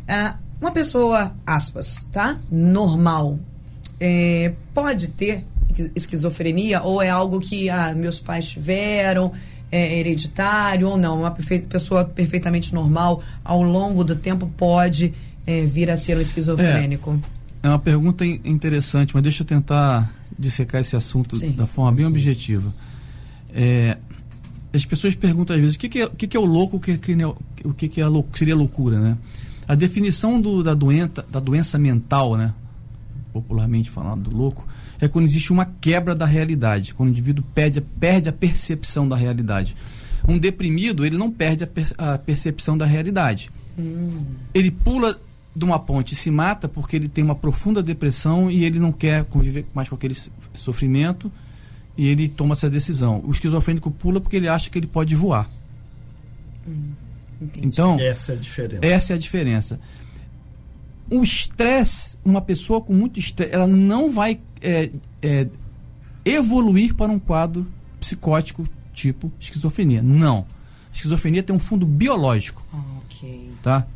Ah, 0.06 0.36
uma 0.60 0.70
pessoa, 0.70 1.34
aspas, 1.44 2.06
tá? 2.12 2.38
Normal, 2.50 3.38
é, 3.98 4.52
pode 4.72 5.08
ter 5.08 5.44
esquizofrenia 5.94 6.82
ou 6.82 7.02
é 7.02 7.10
algo 7.10 7.40
que 7.40 7.68
ah, 7.70 7.94
meus 7.94 8.20
pais 8.20 8.48
tiveram, 8.48 9.32
é 9.70 9.98
hereditário 9.98 10.88
ou 10.88 10.96
não? 10.96 11.20
Uma 11.20 11.30
pessoa 11.30 12.04
perfeitamente 12.04 12.74
normal, 12.74 13.22
ao 13.44 13.62
longo 13.62 14.04
do 14.04 14.14
tempo, 14.14 14.46
pode 14.56 15.12
é, 15.46 15.64
vir 15.64 15.90
a 15.90 15.96
ser 15.96 16.16
um 16.16 16.20
esquizofrênico? 16.20 17.20
É, 17.62 17.66
é 17.66 17.70
uma 17.70 17.78
pergunta 17.78 18.24
interessante, 18.24 19.14
mas 19.14 19.22
deixa 19.22 19.42
eu 19.42 19.46
tentar 19.46 20.12
dissecar 20.38 20.80
esse 20.80 20.96
assunto 20.96 21.36
Sim. 21.36 21.52
da 21.52 21.66
forma 21.66 21.92
bem 21.92 22.06
objetiva. 22.06 22.74
É, 23.52 23.96
as 24.72 24.84
pessoas 24.84 25.14
perguntam 25.14 25.54
às 25.54 25.60
vezes 25.60 25.76
o 25.76 25.78
que, 25.78 25.88
que, 25.88 26.00
é, 26.00 26.06
o, 26.06 26.10
que, 26.10 26.26
que 26.26 26.36
é 26.36 26.40
o 26.40 26.44
louco, 26.44 26.76
o 26.76 26.80
que, 26.80 26.98
que, 26.98 27.12
é 27.12 27.26
o 27.26 27.74
que, 27.74 27.88
que 27.88 28.00
é 28.00 28.06
lou 28.06 28.26
seria 28.34 28.56
loucura, 28.56 28.98
né? 28.98 29.16
A 29.66 29.74
definição 29.74 30.40
do, 30.40 30.62
da, 30.62 30.74
doença, 30.74 31.24
da 31.30 31.40
doença 31.40 31.78
mental, 31.78 32.36
né? 32.36 32.52
popularmente 33.34 33.90
falando 33.90 34.30
do 34.30 34.36
louco, 34.36 34.64
é 35.04 35.08
quando 35.08 35.26
existe 35.26 35.52
uma 35.52 35.66
quebra 35.66 36.14
da 36.14 36.24
realidade, 36.24 36.94
quando 36.94 37.08
o 37.08 37.12
indivíduo 37.12 37.44
perde, 37.54 37.80
perde 37.80 38.28
a 38.28 38.32
percepção 38.32 39.08
da 39.08 39.16
realidade. 39.16 39.76
Um 40.26 40.38
deprimido, 40.38 41.04
ele 41.04 41.18
não 41.18 41.30
perde 41.30 41.64
a, 41.64 41.66
per, 41.66 41.92
a 41.98 42.16
percepção 42.16 42.78
da 42.78 42.86
realidade. 42.86 43.50
Hum. 43.78 44.24
Ele 44.54 44.70
pula 44.70 45.18
de 45.54 45.64
uma 45.64 45.78
ponte 45.78 46.12
e 46.12 46.16
se 46.16 46.30
mata 46.30 46.68
porque 46.68 46.96
ele 46.96 47.08
tem 47.08 47.22
uma 47.22 47.34
profunda 47.34 47.82
depressão 47.82 48.50
e 48.50 48.64
ele 48.64 48.78
não 48.78 48.90
quer 48.90 49.24
conviver 49.24 49.66
mais 49.74 49.88
com 49.88 49.94
aquele 49.94 50.16
sofrimento 50.54 51.30
e 51.96 52.08
ele 52.08 52.28
toma 52.28 52.54
essa 52.54 52.70
decisão. 52.70 53.22
O 53.24 53.30
esquizofrênico 53.30 53.90
pula 53.90 54.20
porque 54.20 54.36
ele 54.36 54.48
acha 54.48 54.70
que 54.70 54.78
ele 54.78 54.86
pode 54.86 55.14
voar. 55.14 55.48
Hum, 56.66 56.92
então, 57.58 57.98
essa 58.00 58.32
é 58.32 58.34
a 58.34 58.38
diferença. 58.38 58.86
Essa 58.86 59.12
é 59.12 59.16
a 59.16 59.18
diferença. 59.18 59.80
O 61.10 61.22
estresse, 61.22 62.16
uma 62.24 62.40
pessoa 62.40 62.80
com 62.80 62.92
muito 62.92 63.18
estresse, 63.18 63.54
ela 63.54 63.66
não 63.66 64.10
vai 64.10 64.40
é, 64.60 64.90
é, 65.22 65.46
evoluir 66.24 66.94
para 66.94 67.12
um 67.12 67.18
quadro 67.18 67.66
psicótico 68.00 68.66
tipo 68.92 69.30
esquizofrenia. 69.38 70.02
Não. 70.02 70.46
A 70.90 70.94
esquizofrenia 70.94 71.42
tem 71.42 71.54
um 71.54 71.58
fundo 71.58 71.86
biológico. 71.86 72.64
Ah, 72.72 72.82
ok. 73.04 73.50
Tá? 73.62 73.86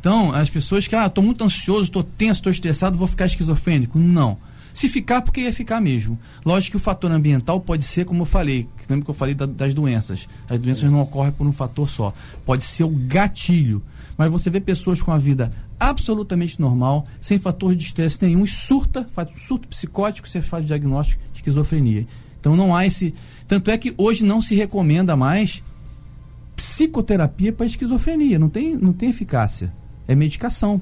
Então, 0.00 0.32
as 0.32 0.50
pessoas 0.50 0.86
que, 0.86 0.94
ah, 0.94 1.06
estou 1.06 1.24
muito 1.24 1.42
ansioso, 1.42 1.84
estou 1.84 2.02
tenso, 2.02 2.40
estou 2.40 2.52
estressado, 2.52 2.98
vou 2.98 3.08
ficar 3.08 3.26
esquizofrênico. 3.26 3.98
Não. 3.98 4.38
Se 4.72 4.88
ficar, 4.88 5.22
porque 5.22 5.40
ia 5.40 5.52
ficar 5.52 5.80
mesmo. 5.80 6.18
Lógico 6.44 6.72
que 6.72 6.76
o 6.76 6.80
fator 6.80 7.10
ambiental 7.10 7.60
pode 7.60 7.84
ser, 7.84 8.04
como 8.04 8.22
eu 8.22 8.26
falei, 8.26 8.68
lembra 8.88 9.04
que 9.04 9.10
eu 9.10 9.14
falei 9.14 9.34
da, 9.34 9.46
das 9.46 9.72
doenças. 9.72 10.28
As 10.48 10.58
doenças 10.58 10.90
não 10.90 11.00
ocorrem 11.00 11.32
por 11.32 11.46
um 11.46 11.52
fator 11.52 11.88
só. 11.88 12.12
Pode 12.44 12.64
ser 12.64 12.84
o 12.84 12.88
gatilho. 12.88 13.82
Mas 14.16 14.30
você 14.30 14.48
vê 14.48 14.60
pessoas 14.60 15.02
com 15.02 15.10
a 15.10 15.18
vida 15.18 15.52
absolutamente 15.78 16.60
normal, 16.60 17.06
sem 17.20 17.38
fator 17.38 17.74
de 17.74 17.84
estresse 17.84 18.22
nenhum, 18.22 18.44
e 18.44 18.48
surta, 18.48 19.04
faz 19.12 19.28
um 19.30 19.38
surto 19.38 19.68
psicótico, 19.68 20.28
você 20.28 20.40
faz 20.40 20.64
o 20.64 20.68
diagnóstico 20.68 21.22
de 21.32 21.38
esquizofrenia. 21.38 22.06
Então 22.40 22.54
não 22.54 22.74
há 22.74 22.86
esse. 22.86 23.14
Tanto 23.48 23.70
é 23.70 23.78
que 23.78 23.94
hoje 23.96 24.24
não 24.24 24.40
se 24.40 24.54
recomenda 24.54 25.16
mais 25.16 25.62
psicoterapia 26.54 27.52
para 27.52 27.66
esquizofrenia. 27.66 28.38
Não 28.38 28.48
tem, 28.48 28.76
não 28.76 28.92
tem 28.92 29.10
eficácia 29.10 29.72
é 30.06 30.14
medicação, 30.14 30.80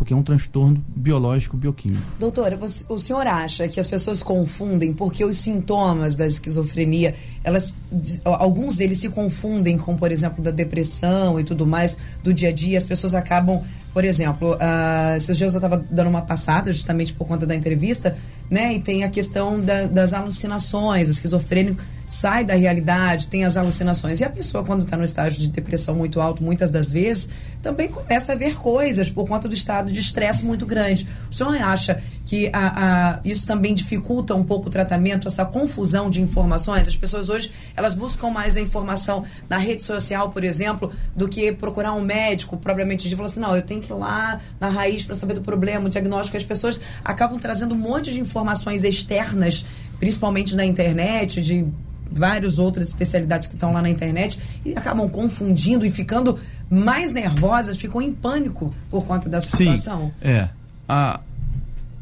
porque 0.00 0.14
é 0.14 0.16
um 0.16 0.22
transtorno 0.22 0.82
biológico 0.96 1.58
bioquímico. 1.58 2.02
Doutora, 2.18 2.58
o 2.88 2.98
senhor 2.98 3.26
acha 3.26 3.68
que 3.68 3.78
as 3.78 3.86
pessoas 3.86 4.22
confundem 4.22 4.94
porque 4.94 5.22
os 5.26 5.36
sintomas 5.36 6.16
da 6.16 6.26
esquizofrenia, 6.26 7.14
elas, 7.44 7.78
alguns 8.24 8.78
deles 8.78 8.96
se 8.96 9.10
confundem 9.10 9.76
com, 9.76 9.94
por 9.98 10.10
exemplo, 10.10 10.42
da 10.42 10.50
depressão 10.50 11.38
e 11.38 11.44
tudo 11.44 11.66
mais 11.66 11.98
do 12.24 12.32
dia 12.32 12.48
a 12.48 12.52
dia, 12.52 12.78
as 12.78 12.86
pessoas 12.86 13.14
acabam, 13.14 13.60
por 13.92 14.02
exemplo, 14.02 14.54
uh, 14.54 15.16
esses 15.18 15.36
dias 15.36 15.52
eu 15.52 15.58
estava 15.58 15.84
dando 15.90 16.08
uma 16.08 16.22
passada 16.22 16.72
justamente 16.72 17.12
por 17.12 17.26
conta 17.26 17.44
da 17.44 17.54
entrevista, 17.54 18.16
né, 18.48 18.72
e 18.72 18.80
tem 18.80 19.04
a 19.04 19.10
questão 19.10 19.60
da, 19.60 19.84
das 19.84 20.14
alucinações, 20.14 21.08
o 21.08 21.10
esquizofrênico 21.10 21.84
sai 22.10 22.44
da 22.44 22.54
realidade, 22.54 23.28
tem 23.28 23.44
as 23.44 23.56
alucinações. 23.56 24.18
E 24.18 24.24
a 24.24 24.28
pessoa, 24.28 24.64
quando 24.64 24.82
está 24.82 24.96
no 24.96 25.04
estágio 25.04 25.40
de 25.40 25.46
depressão 25.46 25.94
muito 25.94 26.20
alto, 26.20 26.42
muitas 26.42 26.68
das 26.68 26.90
vezes, 26.90 27.28
também 27.62 27.86
começa 27.86 28.32
a 28.32 28.34
ver 28.34 28.56
coisas 28.56 29.08
por 29.08 29.28
conta 29.28 29.46
do 29.46 29.54
estado 29.54 29.92
de 29.92 30.00
estresse 30.00 30.44
muito 30.44 30.66
grande. 30.66 31.06
O 31.30 31.32
senhor 31.32 31.54
acha 31.62 32.02
que 32.26 32.50
a, 32.52 33.12
a, 33.14 33.20
isso 33.24 33.46
também 33.46 33.72
dificulta 33.74 34.34
um 34.34 34.42
pouco 34.42 34.66
o 34.66 34.70
tratamento, 34.70 35.28
essa 35.28 35.44
confusão 35.44 36.10
de 36.10 36.20
informações? 36.20 36.88
As 36.88 36.96
pessoas 36.96 37.28
hoje, 37.28 37.52
elas 37.76 37.94
buscam 37.94 38.28
mais 38.30 38.56
a 38.56 38.60
informação 38.60 39.24
na 39.48 39.56
rede 39.56 39.82
social, 39.82 40.30
por 40.30 40.42
exemplo, 40.42 40.92
do 41.14 41.28
que 41.28 41.52
procurar 41.52 41.92
um 41.92 42.00
médico, 42.00 42.56
propriamente 42.56 43.08
de 43.08 43.14
falar 43.14 43.28
assim, 43.28 43.40
não, 43.40 43.54
eu 43.54 43.62
tenho 43.62 43.80
que 43.80 43.92
ir 43.92 43.94
lá 43.94 44.40
na 44.58 44.68
raiz 44.68 45.04
para 45.04 45.14
saber 45.14 45.34
do 45.34 45.42
problema, 45.42 45.86
o 45.86 45.88
diagnóstico. 45.88 46.36
As 46.36 46.44
pessoas 46.44 46.80
acabam 47.04 47.38
trazendo 47.38 47.72
um 47.72 47.78
monte 47.78 48.12
de 48.12 48.18
informações 48.18 48.82
externas, 48.82 49.64
principalmente 50.00 50.56
na 50.56 50.64
internet, 50.64 51.40
de 51.40 51.64
várias 52.10 52.58
outras 52.58 52.88
especialidades 52.88 53.48
que 53.48 53.54
estão 53.54 53.72
lá 53.72 53.80
na 53.80 53.88
internet 53.88 54.38
e 54.64 54.72
acabam 54.76 55.08
confundindo 55.08 55.84
e 55.86 55.90
ficando 55.90 56.38
mais 56.70 57.12
nervosas, 57.12 57.76
ficam 57.76 58.00
em 58.00 58.12
pânico 58.12 58.74
por 58.90 59.04
conta 59.04 59.28
dessa 59.28 59.56
Sim, 59.56 59.76
situação. 59.76 60.12
É. 60.20 60.48
A, 60.88 61.20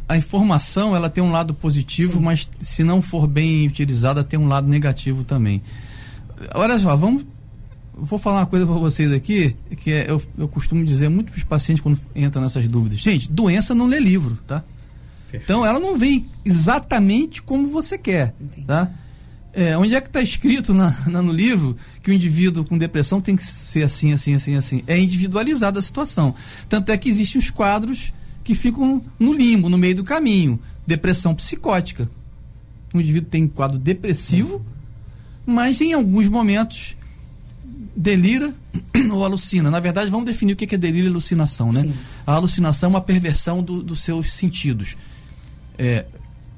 a 0.08 0.16
informação 0.16 0.96
ela 0.96 1.10
tem 1.10 1.22
um 1.22 1.30
lado 1.30 1.52
positivo, 1.52 2.14
Sim. 2.14 2.20
mas 2.20 2.48
se 2.58 2.82
não 2.82 3.02
for 3.02 3.26
bem 3.26 3.66
utilizada, 3.66 4.24
tem 4.24 4.38
um 4.38 4.46
lado 4.46 4.66
negativo 4.66 5.24
também. 5.24 5.62
Olha 6.54 6.78
só, 6.78 6.94
vamos. 6.96 7.24
Vou 8.00 8.18
falar 8.18 8.40
uma 8.40 8.46
coisa 8.46 8.64
para 8.64 8.76
vocês 8.76 9.12
aqui, 9.12 9.56
que 9.78 9.90
é, 9.90 10.08
eu, 10.08 10.22
eu 10.38 10.46
costumo 10.46 10.84
dizer 10.84 11.08
muito 11.08 11.32
para 11.32 11.38
os 11.38 11.44
pacientes 11.44 11.82
quando 11.82 11.98
entram 12.14 12.40
nessas 12.40 12.68
dúvidas. 12.68 13.00
Gente, 13.00 13.30
doença 13.30 13.74
não 13.74 13.86
lê 13.86 13.98
livro, 13.98 14.38
tá? 14.46 14.62
Perfeito. 15.30 15.44
Então 15.44 15.66
ela 15.66 15.80
não 15.80 15.98
vem 15.98 16.26
exatamente 16.44 17.42
como 17.42 17.68
você 17.68 17.98
quer, 17.98 18.34
Entendi. 18.40 18.66
tá? 18.66 18.88
É, 19.52 19.76
onde 19.76 19.94
é 19.94 20.00
que 20.00 20.08
está 20.08 20.20
escrito 20.20 20.74
na, 20.74 20.94
na, 21.06 21.22
no 21.22 21.32
livro 21.32 21.76
que 22.02 22.11
o 22.11 22.14
indivíduo 22.14 22.64
com 22.64 22.76
depressão 22.76 23.20
tem 23.20 23.34
que 23.34 23.42
ser 23.42 23.82
assim, 23.82 24.12
assim, 24.12 24.34
assim, 24.34 24.54
assim? 24.54 24.82
É 24.87 24.98
individualizada 24.98 25.78
a 25.78 25.82
situação. 25.82 26.34
Tanto 26.68 26.92
é 26.92 26.96
que 26.96 27.08
existem 27.08 27.38
os 27.38 27.50
quadros 27.50 28.12
que 28.44 28.54
ficam 28.54 29.02
no 29.18 29.32
limbo, 29.32 29.68
no 29.68 29.78
meio 29.78 29.96
do 29.96 30.04
caminho. 30.04 30.61
Depressão 30.87 31.34
psicótica. 31.34 32.08
O 32.94 33.00
indivíduo 33.00 33.30
tem 33.30 33.44
um 33.44 33.48
quadro 33.48 33.78
depressivo, 33.78 34.64
mas 35.44 35.80
em 35.80 35.92
alguns 35.92 36.28
momentos 36.28 36.96
delira 37.96 38.54
ou 39.11 39.24
alucina. 39.24 39.70
Na 39.70 39.80
verdade, 39.80 40.11
vamos 40.11 40.26
definir 40.26 40.52
o 40.52 40.56
que 40.56 40.74
é 40.74 40.78
delírio 40.78 41.08
e 41.08 41.11
alucinação, 41.11 41.72
né? 41.72 41.82
Sim. 41.82 41.94
A 42.26 42.34
alucinação 42.34 42.88
é 42.88 42.90
uma 42.90 43.00
perversão 43.00 43.62
do, 43.62 43.82
dos 43.82 44.00
seus 44.02 44.32
sentidos. 44.32 44.96
É, 45.76 46.06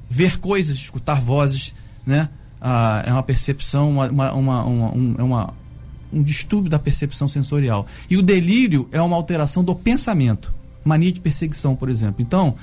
ver 0.08 0.38
coisas, 0.38 0.76
escutar 0.76 1.20
vozes, 1.20 1.74
né? 2.04 2.28
Ah, 2.60 3.02
é 3.06 3.12
uma 3.12 3.22
percepção, 3.22 3.90
uma, 3.90 4.10
uma, 4.10 4.32
uma, 4.32 4.66
um, 4.66 5.14
é 5.18 5.22
uma, 5.22 5.54
um 6.12 6.22
distúrbio 6.22 6.70
da 6.70 6.78
percepção 6.78 7.26
sensorial. 7.28 7.86
E 8.08 8.16
o 8.16 8.22
delírio 8.22 8.88
é 8.92 9.00
uma 9.00 9.16
alteração 9.16 9.64
do 9.64 9.74
pensamento. 9.74 10.52
Mania 10.84 11.12
de 11.12 11.20
perseguição, 11.20 11.74
por 11.76 11.88
exemplo. 11.88 12.22
Então, 12.22 12.54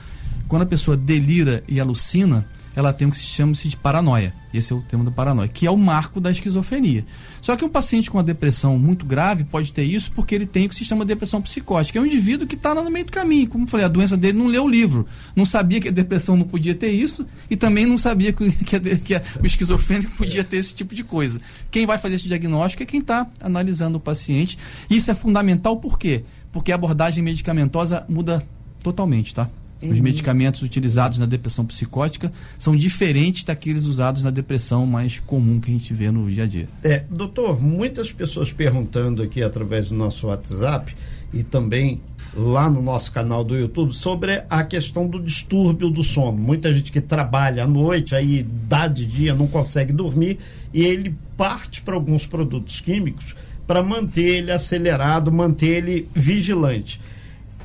quando 0.48 0.64
a 0.64 0.66
pessoa 0.66 0.98
delira 0.98 1.64
e 1.68 1.80
alucina, 1.80 2.46
ela 2.78 2.94
tem 2.94 3.08
o 3.08 3.12
que 3.12 3.18
se 3.18 3.24
chama 3.24 3.56
-se 3.56 3.68
de 3.68 3.76
paranoia. 3.76 4.32
Esse 4.54 4.72
é 4.72 4.76
o 4.76 4.82
termo 4.84 5.04
da 5.04 5.10
paranoia, 5.10 5.50
que 5.50 5.66
é 5.66 5.72
o 5.72 5.76
marco 5.76 6.22
da 6.22 6.30
esquizofrenia. 6.30 7.04
Só 7.42 7.56
que 7.56 7.66
um 7.66 7.70
paciente 7.70 8.08
com 8.08 8.20
uma 8.20 8.24
depressão 8.24 8.78
muito 8.78 9.04
grave 9.04 9.46
pode 9.46 9.74
ter 9.74 9.82
isso 9.82 10.12
porque 10.12 10.36
ele 10.36 10.46
tem 10.46 10.68
o 10.68 10.70
que 10.70 10.76
se 10.76 10.86
chama 10.86 11.04
depressão 11.04 11.42
psicótica. 11.42 11.98
É 11.98 12.02
um 12.02 12.06
indivíduo 12.06 12.46
que 12.46 12.54
está 12.54 12.76
no 12.76 12.88
meio 12.92 13.06
do 13.06 13.12
caminho. 13.12 13.50
Como 13.50 13.64
eu 13.64 13.68
falei, 13.68 13.84
a 13.84 13.90
doença 13.90 14.16
dele 14.16 14.38
não 14.38 14.46
leu 14.46 14.66
o 14.66 14.70
livro. 14.70 15.08
Não 15.36 15.44
sabia 15.44 15.82
que 15.82 15.88
a 15.88 15.92
depressão 15.92 16.38
não 16.38 16.46
podia 16.46 16.76
ter 16.76 16.92
isso 16.92 17.26
e 17.50 17.56
também 17.56 17.88
não 17.88 17.98
sabia 17.98 18.32
que, 18.32 18.52
que, 18.64 18.76
a, 18.76 18.80
que 18.80 19.16
a, 19.16 19.24
o 19.42 19.48
esquizofrênico 19.48 20.12
podia 20.16 20.44
ter 20.44 20.58
esse 20.58 20.76
tipo 20.76 20.94
de 20.94 21.04
coisa. 21.04 21.42
Quem 21.72 21.84
vai 21.84 21.98
fazer 21.98 22.16
esse 22.18 22.28
diagnóstico 22.28 22.84
é 22.84 22.86
quem 22.86 23.00
está 23.00 23.26
analisando 23.42 23.98
o 23.98 24.00
paciente. 24.00 24.56
Isso 24.88 25.10
é 25.10 25.16
fundamental 25.16 25.78
por 25.78 25.98
quê? 25.98 26.24
Porque 26.52 26.72
a 26.72 26.76
abordagem 26.76 27.24
medicamentosa 27.24 28.06
muda 28.08 28.46
totalmente, 28.84 29.34
tá? 29.34 29.50
Uhum. 29.82 29.92
Os 29.92 30.00
medicamentos 30.00 30.62
utilizados 30.62 31.20
na 31.20 31.26
depressão 31.26 31.66
psicótica 31.66 32.32
são 32.58 32.76
diferentes 32.76 33.44
daqueles 33.44 33.86
usados 33.86 34.24
na 34.24 34.32
depressão 34.32 34.86
mais 34.86 35.20
comum 35.20 35.60
que 35.60 35.70
a 35.70 35.74
gente 35.74 35.94
vê 35.94 36.10
no 36.12 36.30
dia 36.30 36.44
a 36.44 36.48
dia. 36.48 36.68
É, 36.84 37.04
doutor, 37.10 37.62
muitas 37.62 38.12
pessoas 38.12 38.52
perguntando 38.52 39.22
aqui 39.22 39.44
através 39.44 39.90
do 39.90 39.96
nosso 39.96 40.28
WhatsApp 40.28 40.96
e 41.34 41.44
também 41.44 42.02
lá 42.36 42.70
no 42.70 42.82
nosso 42.82 43.12
canal 43.12 43.44
do 43.44 43.56
YouTube 43.56 43.94
sobre 43.94 44.44
a 44.50 44.64
questão 44.64 45.08
do 45.08 45.20
distúrbio 45.20 45.90
do 45.90 46.04
sono. 46.04 46.38
Muita 46.38 46.74
gente 46.74 46.92
que 46.92 47.02
trabalha 47.02 47.64
à 47.64 47.68
noite, 47.68 48.16
aí 48.16 48.44
dá 48.44 48.88
de 48.88 49.06
dia, 49.06 49.34
não 49.34 49.48
consegue 49.48 49.94
dormir 49.94 50.38
e 50.74 50.84
ele 50.84 51.16
parte 51.36 51.82
para 51.82 51.96
alguns 51.96 52.26
produtos 52.26 52.82
químicos 52.82 53.36
para 53.66 53.84
manter 53.84 54.38
ele 54.38 54.52
acelerado, 54.52 55.32
manter 55.32 55.68
ele 55.68 56.08
vigilante 56.16 57.00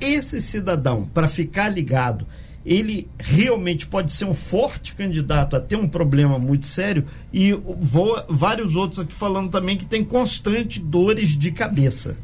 esse 0.03 0.41
cidadão, 0.41 1.09
para 1.13 1.29
ficar 1.29 1.69
ligado, 1.69 2.27
ele 2.65 3.09
realmente 3.19 3.87
pode 3.87 4.13
ser 4.13 4.25
um 4.25 4.35
forte 4.35 4.95
candidato 4.95 5.57
a 5.57 5.61
ter 5.61 5.77
um 5.77 5.89
problema 5.89 6.39
muito 6.39 6.67
sério 6.67 7.05
e 7.33 7.53
vou, 7.53 8.25
vários 8.29 8.77
outros 8.77 9.01
aqui 9.01 9.15
falando 9.15 9.51
também 9.51 9.77
que 9.77 9.85
tem 9.85 10.05
constante 10.05 10.81
dores 10.81 11.31
de 11.31 11.51
cabeça. 11.51 12.17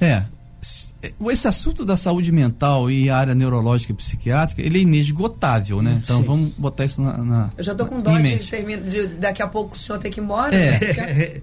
É. 0.00 0.24
Esse 1.30 1.46
assunto 1.46 1.84
da 1.84 1.96
saúde 1.96 2.32
mental 2.32 2.90
e 2.90 3.08
a 3.08 3.16
área 3.16 3.34
neurológica 3.34 3.92
e 3.92 3.94
psiquiátrica, 3.94 4.60
ele 4.60 4.78
é 4.78 4.82
inesgotável, 4.82 5.80
né? 5.80 6.00
Então 6.02 6.18
Sim. 6.18 6.24
vamos 6.24 6.52
botar 6.58 6.84
isso 6.84 7.00
na. 7.00 7.16
na 7.18 7.50
Eu 7.56 7.62
já 7.62 7.74
tô 7.74 7.86
com 7.86 8.00
dó 8.00 8.18
de, 8.18 8.36
de, 8.36 9.06
daqui 9.06 9.40
a 9.40 9.46
pouco 9.46 9.76
o 9.76 9.78
senhor 9.78 9.98
ter 9.98 10.10
que 10.10 10.18
ir 10.18 10.24
embora. 10.24 10.54
É. 10.54 10.70
Né? 10.80 11.40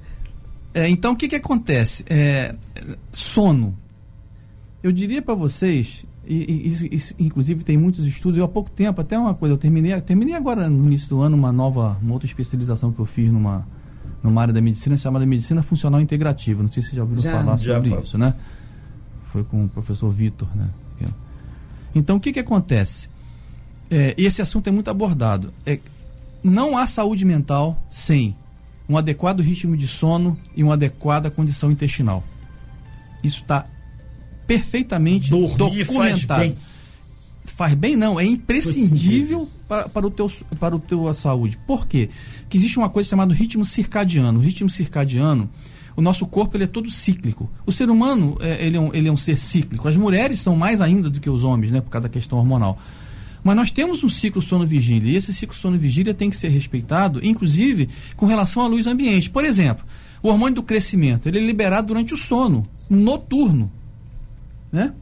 é 0.84 0.90
então 0.90 1.14
o 1.14 1.16
que 1.16 1.30
que 1.30 1.36
acontece? 1.38 2.04
É, 2.10 2.54
sono 3.14 3.78
eu 4.86 4.92
diria 4.92 5.20
para 5.20 5.34
vocês, 5.34 6.06
e, 6.28 6.68
isso, 6.68 6.86
isso, 6.92 7.16
inclusive 7.18 7.64
tem 7.64 7.76
muitos 7.76 8.06
estudos, 8.06 8.38
eu 8.38 8.46
há 8.46 8.48
pouco 8.48 8.70
tempo, 8.70 9.02
até 9.02 9.18
uma 9.18 9.34
coisa, 9.34 9.56
eu 9.56 9.58
terminei, 9.58 10.00
terminei 10.00 10.36
agora 10.36 10.70
no 10.70 10.86
início 10.86 11.10
do 11.10 11.22
ano 11.22 11.36
uma 11.36 11.52
nova, 11.52 11.98
uma 12.04 12.14
outra 12.14 12.28
especialização 12.28 12.92
que 12.92 13.00
eu 13.00 13.06
fiz 13.06 13.32
numa, 13.32 13.68
numa 14.22 14.40
área 14.40 14.54
da 14.54 14.62
medicina 14.62 14.96
chamada 14.96 15.26
medicina 15.26 15.64
funcional 15.64 16.00
integrativa. 16.00 16.62
Não 16.62 16.72
sei 16.72 16.84
se 16.84 16.90
vocês 16.90 16.98
já 16.98 17.02
ouviram 17.02 17.24
já, 17.24 17.32
falar 17.32 17.58
já 17.58 17.74
sobre 17.76 18.00
isso, 18.00 18.16
né? 18.16 18.36
Foi 19.24 19.44
com 19.44 19.66
o 19.66 19.70
professor 19.70 20.12
Vitor, 20.12 20.48
né? 20.56 20.70
Então 21.96 22.18
o 22.18 22.20
que 22.20 22.32
que 22.32 22.40
acontece? 22.40 23.10
É, 23.90 24.14
esse 24.18 24.40
assunto 24.40 24.68
é 24.68 24.72
muito 24.72 24.92
abordado. 24.92 25.52
É, 25.66 25.80
não 26.44 26.78
há 26.78 26.86
saúde 26.86 27.26
mental 27.26 27.82
sem 27.90 28.36
um 28.88 28.98
adequado 28.98 29.40
ritmo 29.40 29.76
de 29.76 29.88
sono 29.88 30.38
e 30.56 30.62
uma 30.62 30.74
adequada 30.74 31.32
condição 31.32 31.72
intestinal. 31.72 32.24
Isso 33.24 33.42
está 33.42 33.66
perfeitamente 34.48 35.30
Dormir 35.30 35.58
documentado. 35.58 36.28
Faz 36.28 36.40
bem. 36.40 36.58
faz 37.44 37.74
bem. 37.74 37.96
não, 37.96 38.20
é 38.20 38.26
imprescindível 38.26 39.50
para, 39.68 39.90
para, 39.90 40.08
o 40.08 40.12
teu, 40.12 40.32
para 40.60 40.76
o 40.76 40.80
teu 40.80 41.14
saúde. 41.14 41.58
Por 41.66 41.88
quê? 41.88 42.10
Porque 42.42 42.58
existe 42.58 42.78
uma 42.78 42.90
coisa 42.90 43.10
chamada 43.10 43.34
ritmo 43.34 43.66
circadiano. 43.66 44.40
O 44.40 44.42
ritmo 44.42 44.70
circadiano, 44.70 45.50
o 45.96 46.02
nosso 46.02 46.26
corpo 46.26 46.58
ele 46.58 46.66
é 46.66 46.68
todo 46.68 46.90
cíclico. 46.92 47.50
O 47.66 47.72
ser 47.72 47.90
humano 47.90 48.38
é, 48.40 48.66
ele, 48.66 48.78
é 48.78 48.80
um, 48.80 48.94
ele 48.94 49.08
é 49.08 49.12
um 49.12 49.18
ser 49.18 49.38
cíclico. 49.38 49.88
As 49.88 49.98
mulheres 49.98 50.40
são 50.40 50.56
mais 50.56 50.82
ainda 50.82 51.10
do 51.10 51.20
que 51.20 51.30
os 51.30 51.44
homens, 51.44 51.72
né, 51.72 51.82
por 51.82 51.90
causa 51.90 52.04
da 52.08 52.10
questão 52.10 52.38
hormonal. 52.38 52.78
Mas 53.44 53.56
nós 53.56 53.70
temos 53.70 54.04
um 54.04 54.10
ciclo 54.10 54.42
sono-vigília 54.42 55.12
e 55.12 55.16
esse 55.16 55.32
ciclo 55.32 55.56
sono-vigília 55.56 56.16
tem 56.16 56.32
que 56.32 56.38
ser 56.38 56.50
respeitado, 56.50 57.24
inclusive 57.24 57.90
com 58.16 58.26
relação 58.26 58.64
à 58.64 58.68
luz 58.68 58.88
ambiente. 58.88 59.30
Por 59.30 59.46
exemplo, 59.46 59.86
o 60.24 60.30
hormônio 60.30 60.56
do 60.56 60.64
crescimento 60.64 61.28
ele 61.28 61.38
é 61.38 61.42
liberado 61.42 61.88
durante 61.88 62.12
o 62.12 62.18
sono 62.18 62.64
noturno 62.90 63.72
né? 64.76 64.94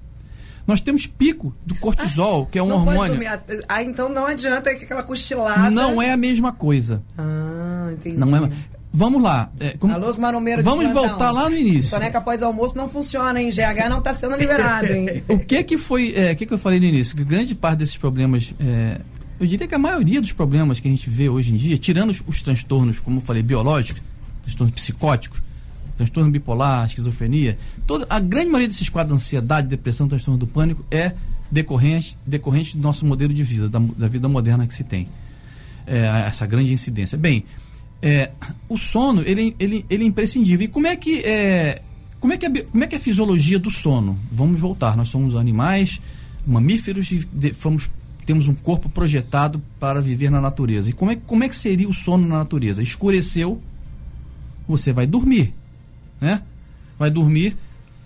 Nós 0.66 0.80
temos 0.80 1.06
pico 1.06 1.54
do 1.66 1.76
cortisol, 1.76 2.44
ah, 2.44 2.52
que 2.52 2.58
é 2.58 2.64
um 2.64 2.68
não 2.68 2.78
hormônio. 2.78 3.20
Ah, 3.68 3.84
então 3.84 4.08
não 4.08 4.26
adianta 4.26 4.70
aquela 4.70 5.04
cochilada. 5.04 5.70
Não 5.70 6.02
é 6.02 6.12
a 6.12 6.18
mesma 6.18 6.54
coisa. 6.54 7.04
Ah, 7.18 7.90
entendi. 7.92 8.18
Não 8.18 8.46
é. 8.46 8.50
Vamos 8.96 9.22
lá. 9.22 9.52
É, 9.60 9.72
como... 9.72 9.92
Alô, 9.92 10.14
Vamos 10.64 10.94
voltar 10.94 11.32
lá 11.32 11.50
no 11.50 11.58
início. 11.58 11.90
Soneca 11.90 12.20
após 12.20 12.44
almoço 12.44 12.78
não 12.78 12.88
funciona, 12.88 13.42
hein? 13.42 13.50
GH 13.50 13.90
não 13.90 13.98
está 13.98 14.14
sendo 14.14 14.38
liberado, 14.38 14.94
hein? 14.94 15.24
o 15.28 15.40
que 15.40 15.64
que 15.64 15.78
foi. 15.80 16.14
É, 16.16 16.32
o 16.32 16.36
que 16.36 16.46
que 16.46 16.54
eu 16.54 16.60
falei 16.60 16.80
no 16.80 16.86
início? 16.86 17.18
Que 17.18 17.24
grande 17.24 17.56
parte 17.56 17.80
desses 17.80 17.98
problemas. 17.98 18.54
É, 18.60 19.02
eu 19.40 19.48
diria 19.48 19.68
que 19.68 19.76
a 19.76 19.80
maioria 19.80 20.22
dos 20.22 20.32
problemas 20.32 20.80
que 20.80 20.88
a 20.88 20.92
gente 20.92 21.10
vê 21.10 21.28
hoje 21.28 21.52
em 21.52 21.58
dia, 21.58 21.78
tirando 21.78 22.12
os, 22.12 22.24
os 22.26 22.42
transtornos, 22.42 23.00
como 23.00 23.18
eu 23.18 23.22
falei, 23.22 23.42
biológicos, 23.42 24.02
transtornos 24.44 24.76
psicóticos, 24.76 25.42
transtorno 25.96 26.32
bipolar, 26.32 26.86
esquizofrenia, 26.86 27.58
toda, 27.86 28.06
a 28.10 28.20
grande 28.20 28.48
maioria 28.48 28.68
desses 28.68 28.90
quadros 28.90 29.18
de 29.18 29.24
ansiedade, 29.24 29.68
depressão, 29.68 30.08
transtorno 30.08 30.38
do 30.38 30.48
pânico 30.48 30.84
é 30.90 31.14
decorrente, 31.52 32.18
decorrente 32.26 32.76
do 32.76 32.82
nosso 32.82 33.06
modelo 33.06 33.34
de 33.34 33.44
vida, 33.44 33.70
da, 33.70 33.80
da 33.80 34.08
vida 34.08 34.28
moderna 34.28 34.66
que 34.66 34.74
se 34.74 34.84
tem. 34.84 35.08
É, 35.86 36.26
essa 36.28 36.46
grande 36.46 36.72
incidência. 36.72 37.18
Bem, 37.18 37.44
é, 38.02 38.32
o 38.68 38.78
sono 38.78 39.22
ele, 39.22 39.56
ele, 39.60 39.86
ele 39.90 40.04
é 40.04 40.08
imprescindível. 40.08 40.66
E 40.66 40.68
como 40.68 40.88
é 40.88 40.96
que 40.96 41.20
é, 41.20 41.82
como 42.20 42.34
é 42.34 42.38
que 42.38 42.46
é, 42.46 42.50
como 42.50 42.84
é 42.84 42.88
que 42.88 42.96
é 42.96 42.98
a 42.98 43.02
fisiologia 43.02 43.60
do 43.60 43.70
sono? 43.70 44.18
Vamos 44.32 44.60
voltar. 44.60 44.96
Nós 44.98 45.10
somos 45.10 45.36
animais, 45.36 46.02
mamíferos 46.46 47.12
e 47.12 47.28
de, 47.32 47.54
fomos, 47.54 47.90
temos 48.26 48.48
um 48.48 48.54
corpo 48.54 48.90
projetado 48.90 49.62
para 49.80 50.02
viver 50.02 50.30
na 50.30 50.42
natureza. 50.42 50.90
E 50.90 50.94
como 50.94 51.12
é, 51.12 51.16
como 51.16 51.44
é 51.44 51.50
que 51.50 51.56
seria 51.56 51.88
o 51.88 51.94
sono 51.94 52.28
na 52.28 52.38
natureza? 52.38 52.82
Escureceu, 52.82 53.62
você 54.68 54.92
vai 54.92 55.06
dormir, 55.06 55.54
né? 56.24 56.42
Vai 56.98 57.10
dormir 57.12 57.56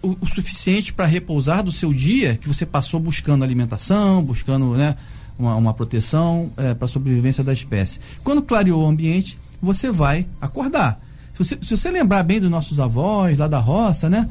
o, 0.01 0.17
o 0.19 0.25
suficiente 0.27 0.91
para 0.91 1.06
repousar 1.06 1.63
do 1.63 1.71
seu 1.71 1.93
dia 1.93 2.36
que 2.38 2.47
você 2.47 2.65
passou 2.65 2.99
buscando 2.99 3.43
alimentação, 3.43 4.23
buscando, 4.23 4.75
né, 4.75 4.95
uma, 5.38 5.56
uma 5.56 5.73
proteção 5.73 6.51
é, 6.58 6.73
para 6.73 6.86
a 6.86 6.89
sobrevivência 6.89 7.43
da 7.43 7.53
espécie. 7.53 7.99
Quando 8.23 8.41
clareou 8.41 8.84
o 8.84 8.88
ambiente, 8.88 9.38
você 9.62 9.91
vai 9.91 10.25
acordar. 10.41 10.99
Se 11.34 11.38
você, 11.43 11.58
se 11.62 11.77
você 11.77 11.91
lembrar 11.91 12.23
bem 12.23 12.39
dos 12.39 12.49
nossos 12.49 12.80
avós 12.80 13.38
lá 13.38 13.47
da 13.47 13.60
roça, 13.60 14.10
né? 14.10 14.27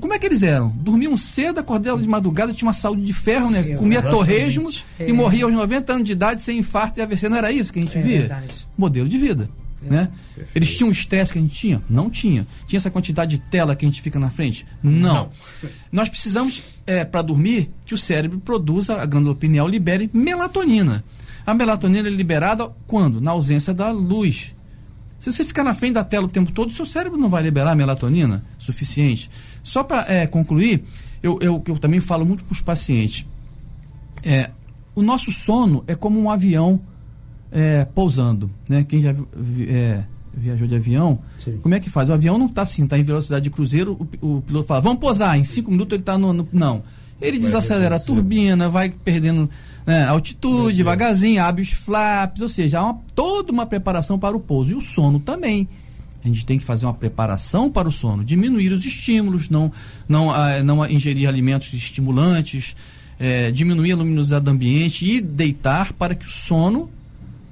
Como 0.00 0.14
é 0.14 0.18
que 0.18 0.26
eles 0.26 0.44
eram? 0.44 0.68
Dormiam 0.68 1.16
cedo, 1.16 1.58
acordavam 1.58 2.00
de 2.00 2.08
madrugada, 2.08 2.52
tinha 2.52 2.68
uma 2.68 2.72
saúde 2.72 3.02
de 3.04 3.12
ferro, 3.12 3.50
né? 3.50 3.64
Sim, 3.64 3.76
Comia 3.78 4.00
torresmo 4.00 4.70
É. 5.00 5.08
e 5.08 5.12
morria 5.12 5.44
aos 5.44 5.52
90 5.52 5.92
anos 5.92 6.04
de 6.04 6.12
idade 6.12 6.40
sem 6.40 6.58
infarto 6.58 7.00
e 7.00 7.02
AVC. 7.02 7.28
Não 7.28 7.36
era 7.36 7.50
isso 7.50 7.72
que 7.72 7.80
a 7.80 7.82
gente 7.82 7.98
É 7.98 8.02
via? 8.02 8.18
verdade. 8.20 8.68
Modelo 8.76 9.08
de 9.08 9.18
vida. 9.18 9.50
Né? 9.90 10.10
Perfeito. 10.34 10.50
Eles 10.54 10.76
tinham 10.76 10.88
o 10.88 10.92
estresse 10.92 11.32
que 11.32 11.38
a 11.38 11.42
gente 11.42 11.54
tinha? 11.54 11.82
Não 11.88 12.10
tinha. 12.10 12.46
Tinha 12.66 12.78
essa 12.78 12.90
quantidade 12.90 13.36
de 13.36 13.42
tela 13.42 13.74
que 13.74 13.84
a 13.84 13.88
gente 13.88 14.02
fica 14.02 14.18
na 14.18 14.30
frente? 14.30 14.66
Não. 14.82 14.92
Não. 15.14 15.30
Nós 15.90 16.08
precisamos, 16.08 16.62
para 17.10 17.22
dormir, 17.22 17.70
que 17.84 17.94
o 17.94 17.98
cérebro 17.98 18.38
produza, 18.38 19.00
a 19.00 19.06
glândula 19.06 19.34
pineal 19.34 19.68
libere 19.68 20.10
melatonina. 20.12 21.04
A 21.46 21.54
melatonina 21.54 22.08
é 22.08 22.10
liberada 22.10 22.68
quando? 22.86 23.20
Na 23.20 23.30
ausência 23.30 23.72
da 23.72 23.90
luz. 23.90 24.54
Se 25.18 25.32
você 25.32 25.44
ficar 25.44 25.64
na 25.64 25.74
frente 25.74 25.94
da 25.94 26.04
tela 26.04 26.26
o 26.26 26.28
tempo 26.28 26.52
todo, 26.52 26.72
seu 26.72 26.86
cérebro 26.86 27.18
não 27.18 27.28
vai 27.28 27.42
liberar 27.42 27.74
melatonina 27.74 28.44
suficiente. 28.58 29.30
Só 29.62 29.82
para 29.82 30.26
concluir, 30.28 30.84
eu, 31.22 31.38
eu, 31.42 31.62
eu 31.66 31.78
também 31.78 32.00
falo 32.00 32.24
muito 32.24 32.44
para 32.44 32.52
os 32.52 32.60
pacientes. 32.60 33.26
É, 34.22 34.50
o 34.94 35.02
nosso 35.02 35.32
sono 35.32 35.82
é 35.86 35.94
como 35.94 36.20
um 36.20 36.30
avião 36.30 36.80
é, 37.52 37.84
pousando. 37.84 38.50
Né? 38.68 38.84
Quem 38.84 39.02
já 39.02 39.14
é, 39.68 40.02
viajou 40.34 40.66
de 40.68 40.76
avião, 40.76 41.18
Sim. 41.44 41.58
como 41.62 41.74
é 41.74 41.80
que 41.80 41.90
faz? 41.90 42.08
O 42.08 42.12
avião 42.12 42.38
não 42.38 42.46
está 42.46 42.62
assim, 42.62 42.84
está 42.84 42.98
em 42.98 43.02
velocidade 43.02 43.44
de 43.44 43.50
cruzeiro, 43.50 43.98
o, 44.20 44.36
o 44.36 44.42
piloto 44.42 44.66
fala, 44.68 44.80
vamos 44.80 44.98
pousar, 45.00 45.38
em 45.38 45.44
cinco 45.44 45.70
minutos 45.70 45.94
ele 45.94 46.02
está 46.02 46.16
no, 46.18 46.32
no- 46.32 46.48
Não. 46.52 46.82
Ele 47.20 47.36
desacelera 47.38 47.96
a 47.96 48.00
turbina, 48.00 48.68
vai 48.68 48.90
perdendo 48.90 49.50
né, 49.84 50.04
altitude, 50.06 50.76
devagarzinho, 50.76 51.42
abre 51.42 51.62
os 51.62 51.70
flaps, 51.72 52.40
ou 52.40 52.48
seja, 52.48 52.78
há 52.78 52.84
uma- 52.84 53.00
toda 53.14 53.50
uma 53.52 53.66
preparação 53.66 54.16
para 54.18 54.36
o 54.36 54.40
pouso. 54.40 54.70
E 54.70 54.74
o 54.74 54.80
sono 54.80 55.18
também. 55.18 55.68
A 56.24 56.28
gente 56.28 56.46
tem 56.46 56.58
que 56.58 56.64
fazer 56.64 56.84
uma 56.86 56.94
preparação 56.94 57.70
para 57.70 57.88
o 57.88 57.92
sono, 57.92 58.24
diminuir 58.24 58.72
os 58.72 58.84
estímulos, 58.84 59.48
não, 59.48 59.72
não, 60.08 60.30
ah, 60.32 60.62
não 60.62 60.84
ingerir 60.88 61.28
alimentos 61.28 61.72
estimulantes, 61.72 62.76
eh, 63.18 63.50
diminuir 63.50 63.92
a 63.92 63.96
luminosidade 63.96 64.44
do 64.44 64.50
ambiente 64.52 65.04
e 65.04 65.20
deitar 65.20 65.92
para 65.94 66.14
que 66.14 66.26
o 66.26 66.30
sono 66.30 66.88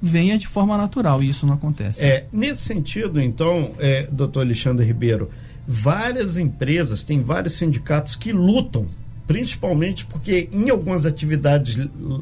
venha 0.07 0.37
de 0.37 0.47
forma 0.47 0.77
natural. 0.77 1.21
E 1.21 1.29
isso 1.29 1.45
não 1.45 1.53
acontece. 1.53 2.03
É, 2.03 2.25
nesse 2.31 2.63
sentido, 2.63 3.21
então, 3.21 3.71
é, 3.77 4.07
doutor 4.11 4.41
Alexandre 4.41 4.85
Ribeiro, 4.85 5.29
várias 5.67 6.37
empresas, 6.37 7.03
tem 7.03 7.21
vários 7.21 7.57
sindicatos 7.57 8.15
que 8.15 8.31
lutam, 8.31 8.87
principalmente 9.27 10.05
porque 10.05 10.49
em 10.51 10.69
algumas 10.69 11.05
atividades 11.05 11.77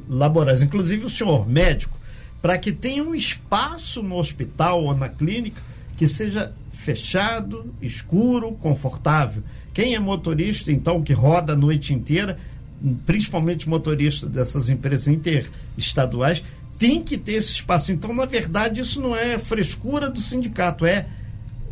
laborais, 0.10 0.62
inclusive 0.62 1.06
o 1.06 1.10
senhor 1.10 1.48
médico, 1.48 1.98
para 2.42 2.58
que 2.58 2.72
tenha 2.72 3.04
um 3.04 3.16
espaço 3.16 4.04
no 4.04 4.16
hospital 4.18 4.84
ou 4.84 4.96
na 4.96 5.08
clínica 5.08 5.62
que 5.96 6.08
seja 6.08 6.52
fechado, 6.74 7.74
escuro, 7.82 8.52
confortável. 8.54 9.42
Quem 9.74 9.96
é 9.96 10.00
motorista, 10.00 10.72
então, 10.72 11.02
que 11.02 11.14
roda 11.14 11.54
a 11.54 11.56
noite 11.56 11.94
inteira, 11.94 12.38
principalmente 13.06 13.68
motorista 13.68 14.28
dessas 14.28 14.70
empresas 14.70 15.08
interestaduais, 15.08 16.44
tem 16.78 17.04
que 17.04 17.18
ter 17.18 17.34
esse 17.34 17.54
espaço. 17.54 17.92
Então, 17.92 18.14
na 18.14 18.26
verdade, 18.26 18.82
isso 18.82 19.02
não 19.02 19.16
é 19.16 19.38
frescura 19.40 20.10
do 20.10 20.20
sindicato, 20.20 20.86
é 20.86 21.06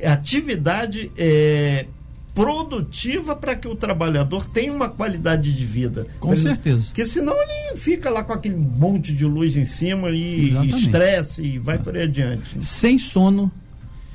atividade 0.04 1.12
é, 1.18 1.86
produtiva 2.34 3.36
para 3.36 3.56
que 3.56 3.68
o 3.68 3.76
trabalhador 3.76 4.48
tenha 4.48 4.74
uma 4.74 4.90
qualidade 4.90 5.54
de 5.54 5.66
vida. 5.66 6.08
Com 6.20 6.36
certeza. 6.36 6.86
Porque 6.88 7.06
senão 7.06 7.34
ele 7.34 7.78
fica 7.78 8.10
lá 8.10 8.24
com 8.24 8.34
aquele 8.34 8.56
monte 8.56 9.14
de 9.14 9.26
luz 9.26 9.56
em 9.56 9.66
cima 9.66 10.10
e 10.10 10.48
estresse 10.68 11.44
e 11.44 11.60
vai 11.60 11.78
por 11.78 11.96
aí 11.96 12.04
adiante. 12.04 12.64
Sem 12.64 12.98
sono 12.98 13.52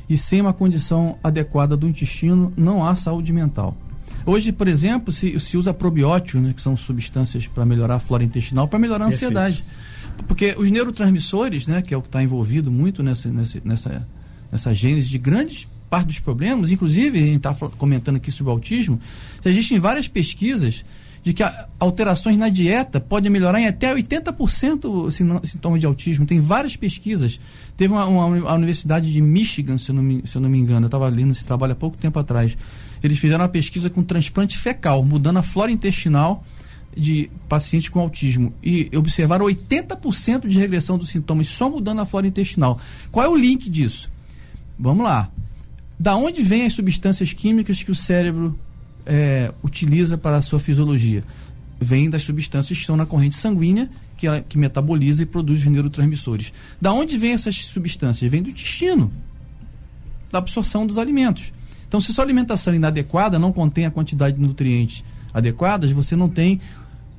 e 0.09 0.17
sem 0.17 0.41
uma 0.41 0.53
condição 0.53 1.19
adequada 1.23 1.77
do 1.77 1.87
intestino, 1.87 2.53
não 2.57 2.85
há 2.85 2.97
saúde 2.97 3.33
mental. 3.33 3.77
Hoje, 4.27 4.53
por 4.53 4.69
exemplo, 4.69 5.13
se, 5.13 5.39
se 5.39 5.57
usa 5.57 5.73
probióticos, 5.73 6.41
né, 6.43 6.53
que 6.55 6.61
são 6.61 6.77
substâncias 6.77 7.47
para 7.47 7.65
melhorar 7.65 7.95
a 7.95 7.99
flora 7.99 8.25
intestinal, 8.25 8.67
para 8.67 8.79
melhorar 8.79 9.05
a 9.05 9.09
Perfeito. 9.09 9.39
ansiedade. 9.39 9.65
Porque 10.27 10.55
os 10.59 10.71
neurotransmissores, 10.71 11.67
né, 11.67 11.83
que 11.83 11.95
é 11.95 11.97
o 11.97 12.03
que 12.03 12.09
está 12.09 12.23
envolvido 12.23 12.71
muito 12.71 13.03
nessa, 13.03 13.31
nessa, 13.31 13.61
nessa, 13.65 14.09
nessa 14.51 14.75
gênese 14.75 15.09
de 15.09 15.19
grandes 15.19 15.69
parte 15.89 16.09
dos 16.09 16.19
problemas, 16.19 16.71
inclusive 16.71 17.19
a 17.19 17.23
gente 17.23 17.37
está 17.37 17.55
comentando 17.79 18.17
aqui 18.17 18.31
sobre 18.31 18.51
o 18.51 18.53
autismo, 18.53 19.01
existem 19.45 19.79
várias 19.79 20.07
pesquisas 20.07 20.85
de 21.23 21.33
que 21.33 21.43
alterações 21.79 22.37
na 22.37 22.49
dieta 22.49 23.01
podem 23.01 23.31
melhorar 23.31 23.61
em 23.61 23.67
até 23.67 23.93
80% 23.95 24.85
o 24.85 25.11
sino- 25.11 25.41
sintoma 25.45 25.79
de 25.79 25.85
autismo. 25.85 26.25
Tem 26.25 26.41
várias 26.41 26.77
pesquisas. 26.77 27.41
Teve 27.77 27.93
uma, 27.93 28.07
uma 28.07 28.51
a 28.51 28.55
Universidade 28.55 29.13
de 29.13 29.21
Michigan, 29.21 29.79
se 29.79 29.91
eu 29.91 29.95
não 29.95 30.03
me, 30.03 30.23
se 30.27 30.37
eu 30.37 30.41
não 30.41 30.49
me 30.49 30.59
engano, 30.59 30.85
eu 30.85 30.89
estava 30.89 31.09
lendo 31.09 31.33
esse 31.33 31.45
trabalho 31.45 31.73
há 31.73 31.77
pouco 31.77 31.97
tempo 31.97 32.19
atrás. 32.19 32.57
Eles 33.03 33.19
fizeram 33.19 33.43
uma 33.43 33.49
pesquisa 33.49 33.91
com 33.91 34.03
transplante 34.03 34.57
fecal, 34.57 35.05
mudando 35.05 35.39
a 35.39 35.43
flora 35.43 35.71
intestinal 35.71 36.45
de 36.97 37.31
pacientes 37.49 37.89
com 37.89 38.01
autismo 38.01 38.53
e 38.63 38.91
observaram 38.97 39.47
80% 39.47 40.49
de 40.49 40.59
regressão 40.59 40.99
dos 40.99 41.11
sintomas 41.11 41.49
só 41.49 41.69
mudando 41.69 42.01
a 42.01 42.05
flora 42.05 42.27
intestinal. 42.27 42.81
Qual 43.11 43.25
é 43.25 43.29
o 43.29 43.37
link 43.37 43.71
disso? 43.71 44.11
Vamos 44.79 45.05
lá. 45.05 45.31
Da 45.99 46.17
onde 46.17 46.43
vêm 46.43 46.67
as 46.67 46.73
substâncias 46.73 47.33
químicas 47.33 47.83
que 47.83 47.91
o 47.91 47.95
cérebro 47.95 48.59
é, 49.05 49.53
utiliza 49.63 50.17
para 50.17 50.37
a 50.37 50.43
sua 50.43 50.61
fisiologia? 50.61 51.25
Vem 51.81 52.11
das 52.11 52.23
substâncias 52.23 52.77
que 52.77 52.83
estão 52.83 52.97
na 52.97 53.07
corrente 53.07 53.37
sanguínea, 53.37 53.89
que, 54.17 54.27
ela, 54.27 54.41
que 54.41 54.59
metaboliza 54.59 55.23
e 55.23 55.27
produz 55.27 55.61
os 55.61 55.67
neurotransmissores. 55.67 56.53
Da 56.81 56.93
onde 56.93 57.17
vêm 57.17 57.33
essas 57.33 57.57
substâncias? 57.57 58.31
Vem 58.31 58.43
do 58.43 58.51
intestino, 58.51 59.13
da 60.31 60.39
absorção 60.39 60.87
dos 60.87 60.99
alimentos. 60.99 61.53
Então, 61.87 62.01
se 62.01 62.13
sua 62.13 62.25
alimentação 62.25 62.75
inadequada, 62.75 63.39
não 63.39 63.53
contém 63.53 63.87
a 63.87 63.91
quantidade 63.91 64.37
de 64.37 64.43
nutrientes 64.43 65.05
adequadas, 65.39 65.91
você 65.91 66.15
não 66.15 66.29
tem 66.29 66.61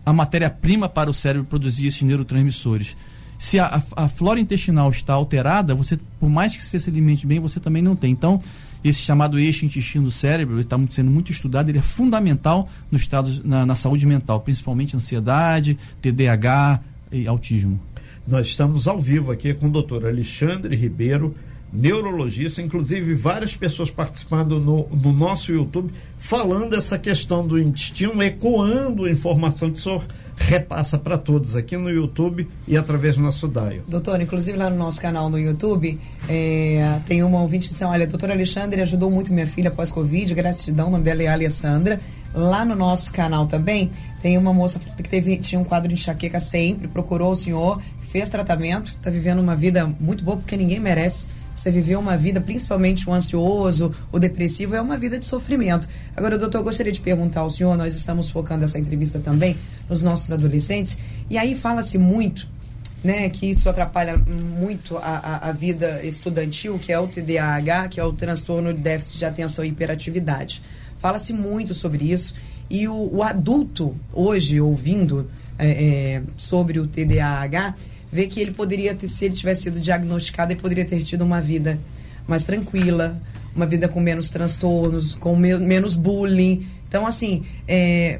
a 0.05 0.13
matéria-prima 0.13 0.87
para 0.89 1.09
o 1.09 1.13
cérebro 1.13 1.45
produzir 1.47 1.87
esses 1.87 2.01
neurotransmissores. 2.01 2.95
Se 3.37 3.57
a, 3.59 3.81
a- 3.95 4.09
flora 4.09 4.39
intestinal 4.39 4.89
está 4.89 5.13
alterada, 5.13 5.73
você, 5.73 5.97
por 6.19 6.29
mais 6.29 6.55
que 6.55 6.63
você 6.63 6.79
se 6.79 6.89
alimente 6.89 7.25
bem, 7.25 7.39
você 7.39 7.59
também 7.59 7.81
não 7.81 7.95
tem. 7.95 8.11
Então, 8.11 8.41
esse 8.83 8.99
chamado 9.01 9.37
eixo 9.39 9.65
intestino-cérebro 9.65 10.59
está 10.59 10.77
sendo 10.89 11.09
muito 11.11 11.31
estudado, 11.31 11.69
ele 11.69 11.77
é 11.79 11.81
fundamental 11.81 12.67
no 12.91 12.97
estado, 12.97 13.41
na, 13.45 13.65
na 13.65 13.75
saúde 13.75 14.05
mental, 14.05 14.39
principalmente 14.41 14.95
ansiedade, 14.95 15.77
TDAH 16.01 16.79
e 17.11 17.27
autismo. 17.27 17.79
Nós 18.27 18.47
estamos 18.47 18.87
ao 18.87 18.99
vivo 18.99 19.31
aqui 19.31 19.53
com 19.53 19.67
o 19.67 19.71
doutor 19.71 20.05
Alexandre 20.05 20.75
Ribeiro, 20.75 21.35
neurologista, 21.71 22.61
inclusive 22.61 23.13
várias 23.13 23.55
pessoas 23.55 23.91
participando 23.91 24.59
no, 24.59 24.87
no 24.89 25.13
nosso 25.13 25.51
YouTube, 25.51 25.93
falando 26.17 26.75
essa 26.75 26.97
questão 26.97 27.45
do 27.45 27.59
intestino, 27.59 28.21
ecoando 28.23 29.05
a 29.05 29.11
informação 29.11 29.71
que 29.71 29.77
o 29.77 29.81
senhor 29.81 30.05
repassa 30.39 30.97
para 30.97 31.17
todos 31.17 31.55
aqui 31.55 31.75
no 31.75 31.89
YouTube 31.89 32.47
e 32.67 32.77
através 32.77 33.17
do 33.17 33.21
nosso 33.21 33.47
DAIO. 33.47 33.83
Doutor, 33.87 34.21
inclusive 34.21 34.57
lá 34.57 34.69
no 34.69 34.77
nosso 34.77 35.01
canal 35.01 35.29
no 35.29 35.37
YouTube, 35.37 35.99
é, 36.27 36.99
tem 37.05 37.21
uma 37.23 37.41
ouvinte 37.41 37.67
que 37.67 37.73
diz, 37.73 37.81
olha, 37.81 38.07
doutor 38.07 38.31
Alexandre 38.31 38.81
ajudou 38.81 39.11
muito 39.11 39.33
minha 39.33 39.45
filha 39.45 39.69
pós-Covid, 39.69 40.33
gratidão, 40.33 40.87
o 40.87 40.91
nome 40.91 41.03
dela 41.03 41.21
é 41.23 41.27
Alessandra. 41.27 41.99
Lá 42.33 42.63
no 42.63 42.75
nosso 42.75 43.11
canal 43.11 43.47
também, 43.47 43.91
tem 44.21 44.37
uma 44.37 44.53
moça 44.53 44.79
que 44.79 45.03
teve, 45.03 45.37
tinha 45.37 45.59
um 45.59 45.63
quadro 45.63 45.89
de 45.89 45.95
enxaqueca 45.95 46.39
sempre, 46.39 46.87
procurou 46.87 47.31
o 47.31 47.35
senhor, 47.35 47.81
fez 47.99 48.29
tratamento, 48.29 48.87
está 48.87 49.09
vivendo 49.09 49.39
uma 49.39 49.55
vida 49.55 49.93
muito 49.99 50.23
boa, 50.23 50.37
porque 50.37 50.55
ninguém 50.55 50.79
merece 50.79 51.27
você 51.59 51.71
viver 51.71 51.97
uma 51.97 52.15
vida, 52.15 52.39
principalmente 52.39 53.09
o 53.09 53.13
ansioso, 53.13 53.91
o 54.11 54.19
depressivo, 54.19 54.75
é 54.75 54.81
uma 54.81 54.97
vida 54.97 55.19
de 55.19 55.25
sofrimento. 55.25 55.87
Agora, 56.15 56.37
doutor, 56.37 56.59
eu 56.59 56.63
gostaria 56.63 56.91
de 56.91 57.01
perguntar 57.01 57.41
ao 57.41 57.49
senhor, 57.49 57.77
nós 57.77 57.95
estamos 57.95 58.29
focando 58.29 58.63
essa 58.63 58.79
entrevista 58.79 59.19
também 59.19 59.57
nos 59.89 60.01
nossos 60.01 60.31
adolescentes, 60.31 60.97
e 61.29 61.37
aí 61.37 61.55
fala-se 61.55 61.97
muito 61.97 62.47
né, 63.03 63.29
que 63.29 63.49
isso 63.49 63.69
atrapalha 63.69 64.17
muito 64.17 64.97
a, 64.97 65.01
a, 65.01 65.49
a 65.49 65.51
vida 65.51 66.01
estudantil, 66.03 66.77
que 66.79 66.91
é 66.91 66.99
o 66.99 67.07
TDAH, 67.07 67.89
que 67.89 67.99
é 67.99 68.03
o 68.03 68.13
transtorno 68.13 68.73
de 68.73 68.79
déficit 68.79 69.19
de 69.19 69.25
atenção 69.25 69.63
e 69.63 69.69
hiperatividade. 69.69 70.61
Fala-se 70.97 71.31
muito 71.33 71.73
sobre 71.73 72.11
isso 72.11 72.35
e 72.69 72.87
o, 72.87 73.09
o 73.15 73.23
adulto 73.23 73.95
hoje 74.13 74.59
ouvindo 74.59 75.29
é, 75.57 75.69
é, 75.69 76.23
sobre 76.37 76.79
o 76.79 76.87
TDAH 76.87 77.73
vê 78.11 78.27
que 78.27 78.39
ele 78.39 78.51
poderia 78.51 78.93
ter, 78.95 79.07
se 79.07 79.25
ele 79.25 79.35
tivesse 79.35 79.63
sido 79.63 79.79
diagnosticado, 79.79 80.51
ele 80.51 80.59
poderia 80.61 80.85
ter 80.85 81.01
tido 81.03 81.21
uma 81.23 81.39
vida 81.41 81.79
mais 82.27 82.43
tranquila, 82.43 83.19
uma 83.55 83.65
vida 83.65 83.87
com 83.87 83.99
menos 83.99 84.29
transtornos, 84.29 85.15
com 85.15 85.35
me- 85.35 85.57
menos 85.57 85.95
bullying. 85.95 86.65
Então, 86.87 87.05
assim, 87.05 87.43
é, 87.67 88.19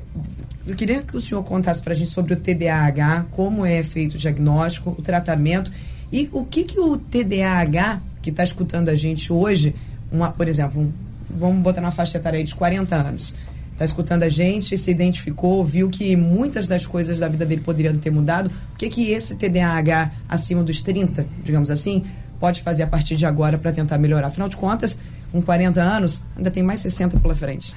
eu 0.68 0.76
queria 0.76 1.02
que 1.02 1.16
o 1.16 1.22
senhor 1.22 1.44
contasse 1.44 1.82
para 1.82 1.94
a 1.94 1.96
gente 1.96 2.10
sobre 2.10 2.34
o 2.34 2.38
TDAH, 2.38 3.26
como 3.32 3.66
é 3.66 3.82
feito 3.84 4.16
o 4.16 4.18
diagnóstico, 4.18 4.96
o 4.98 5.02
tratamento 5.02 5.72
e 6.12 6.30
o 6.32 6.44
que, 6.44 6.64
que 6.64 6.80
o 6.80 6.98
TDAH, 6.98 8.02
que 8.22 8.30
está 8.30 8.44
escutando 8.44 8.90
a 8.90 8.96
gente 8.96 9.32
hoje, 9.32 9.76
uma, 10.12 10.32
por 10.32 10.48
exemplo, 10.48 10.82
um, 10.82 10.92
vamos 11.40 11.62
botar 11.62 11.82
na 11.82 11.92
faixa 11.92 12.18
etária 12.18 12.38
aí 12.38 12.44
de 12.44 12.56
40 12.56 12.96
anos, 12.96 13.36
está 13.80 13.86
escutando 13.86 14.24
a 14.24 14.30
gente, 14.30 14.78
se 14.78 14.92
identificou, 14.92 15.64
viu 15.64 15.90
que 15.90 16.14
muitas 16.18 16.68
das 16.68 16.86
coisas 16.86 17.20
da 17.20 17.30
vida 17.30 17.46
dele 17.46 17.62
poderiam 17.62 17.96
ter 17.96 18.12
mudado, 18.12 18.52
o 18.74 18.78
que 18.78 18.90
que 18.90 19.12
esse 19.12 19.36
TDAH 19.36 20.12
acima 20.28 20.62
dos 20.64 20.82
30, 20.82 21.26
digamos 21.46 21.72
assim, 21.72 22.04
pode 22.42 22.62
fazer 22.62 22.84
a 22.84 22.88
partir 22.88 23.16
de 23.16 23.26
agora 23.26 23.58
para 23.58 23.72
tentar 23.72 23.98
melhorar? 23.98 24.28
Afinal 24.28 24.50
de 24.50 24.58
contas, 24.58 25.00
com 25.32 25.42
40 25.42 25.82
anos, 25.82 26.24
ainda 26.36 26.52
tem 26.52 26.62
mais 26.62 26.82
60 26.82 27.22
pela 27.22 27.34
frente. 27.34 27.74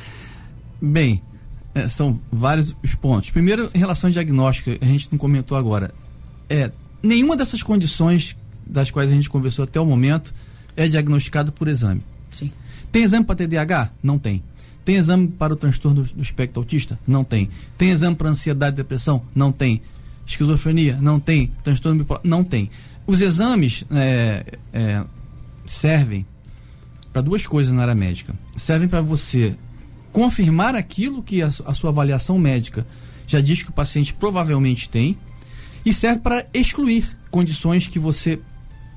Bem, 0.81 1.23
é, 1.73 1.87
são 1.89 2.21
vários 2.33 2.75
os 2.83 2.97
pontos. 2.97 3.31
Primeiro, 3.31 3.71
em 3.73 3.79
relação 3.79 4.09
ao 4.09 4.13
diagnóstico, 4.13 4.71
a 4.83 4.85
gente 4.85 5.09
não 5.13 5.19
comentou 5.19 5.57
agora. 5.57 5.95
É, 6.51 6.73
nenhuma 7.01 7.37
dessas 7.37 7.63
condições 7.63 8.37
das 8.67 8.91
quais 8.91 9.09
a 9.09 9.15
gente 9.15 9.31
conversou 9.31 9.63
até 9.63 9.81
o 9.81 9.87
momento 9.87 10.35
é 10.77 10.89
diagnosticado 10.89 11.53
por 11.53 11.69
exame. 11.69 12.03
Sim. 12.33 12.51
Tem 12.91 13.05
exame 13.05 13.25
para 13.25 13.37
TDAH? 13.37 13.91
Não 14.03 14.19
tem. 14.19 14.43
Tem 14.85 14.97
exame 14.97 15.29
para 15.29 15.53
o 15.53 15.57
transtorno 15.57 16.03
do, 16.03 16.23
espectro 16.23 16.61
autista? 16.61 16.99
Não 17.07 17.23
tem. 17.23 17.49
Tem 17.79 17.91
exame 17.91 18.17
para 18.17 18.29
ansiedade 18.29 18.75
e 18.75 18.77
depressão? 18.77 19.23
Não 19.35 19.53
tem. 19.53 19.81
Esquizofrenia? 20.27 20.99
Não 21.01 21.21
tem. 21.21 21.53
Transtorno 21.63 21.99
bipolar? 21.99 22.23
Não 22.25 22.43
tem. 22.43 22.71
Os 23.07 23.21
exames 23.21 23.85
é, 23.91 24.45
é, 24.73 25.05
servem 25.67 26.27
para 27.13 27.23
duas 27.23 27.47
coisas 27.47 27.73
na 27.73 27.83
área 27.83 27.95
médica. 27.95 28.35
Servem 28.57 28.89
para 28.89 29.01
você 29.01 29.57
confirmar 30.13 30.75
aquilo 30.75 31.23
que 31.23 31.43
a, 31.43 31.47
a, 31.47 31.75
sua 31.75 31.91
avaliação 31.91 32.39
médica 32.39 32.87
já 33.27 33.41
diz 33.41 33.63
que 33.63 33.71
o 33.71 33.73
paciente 33.73 34.13
provavelmente 34.13 34.89
tem 34.89 35.17
e 35.85 35.93
serve 35.93 36.21
para 36.21 36.47
excluir 36.53 37.17
condições 37.31 37.89
que 37.89 37.99
você 37.99 38.39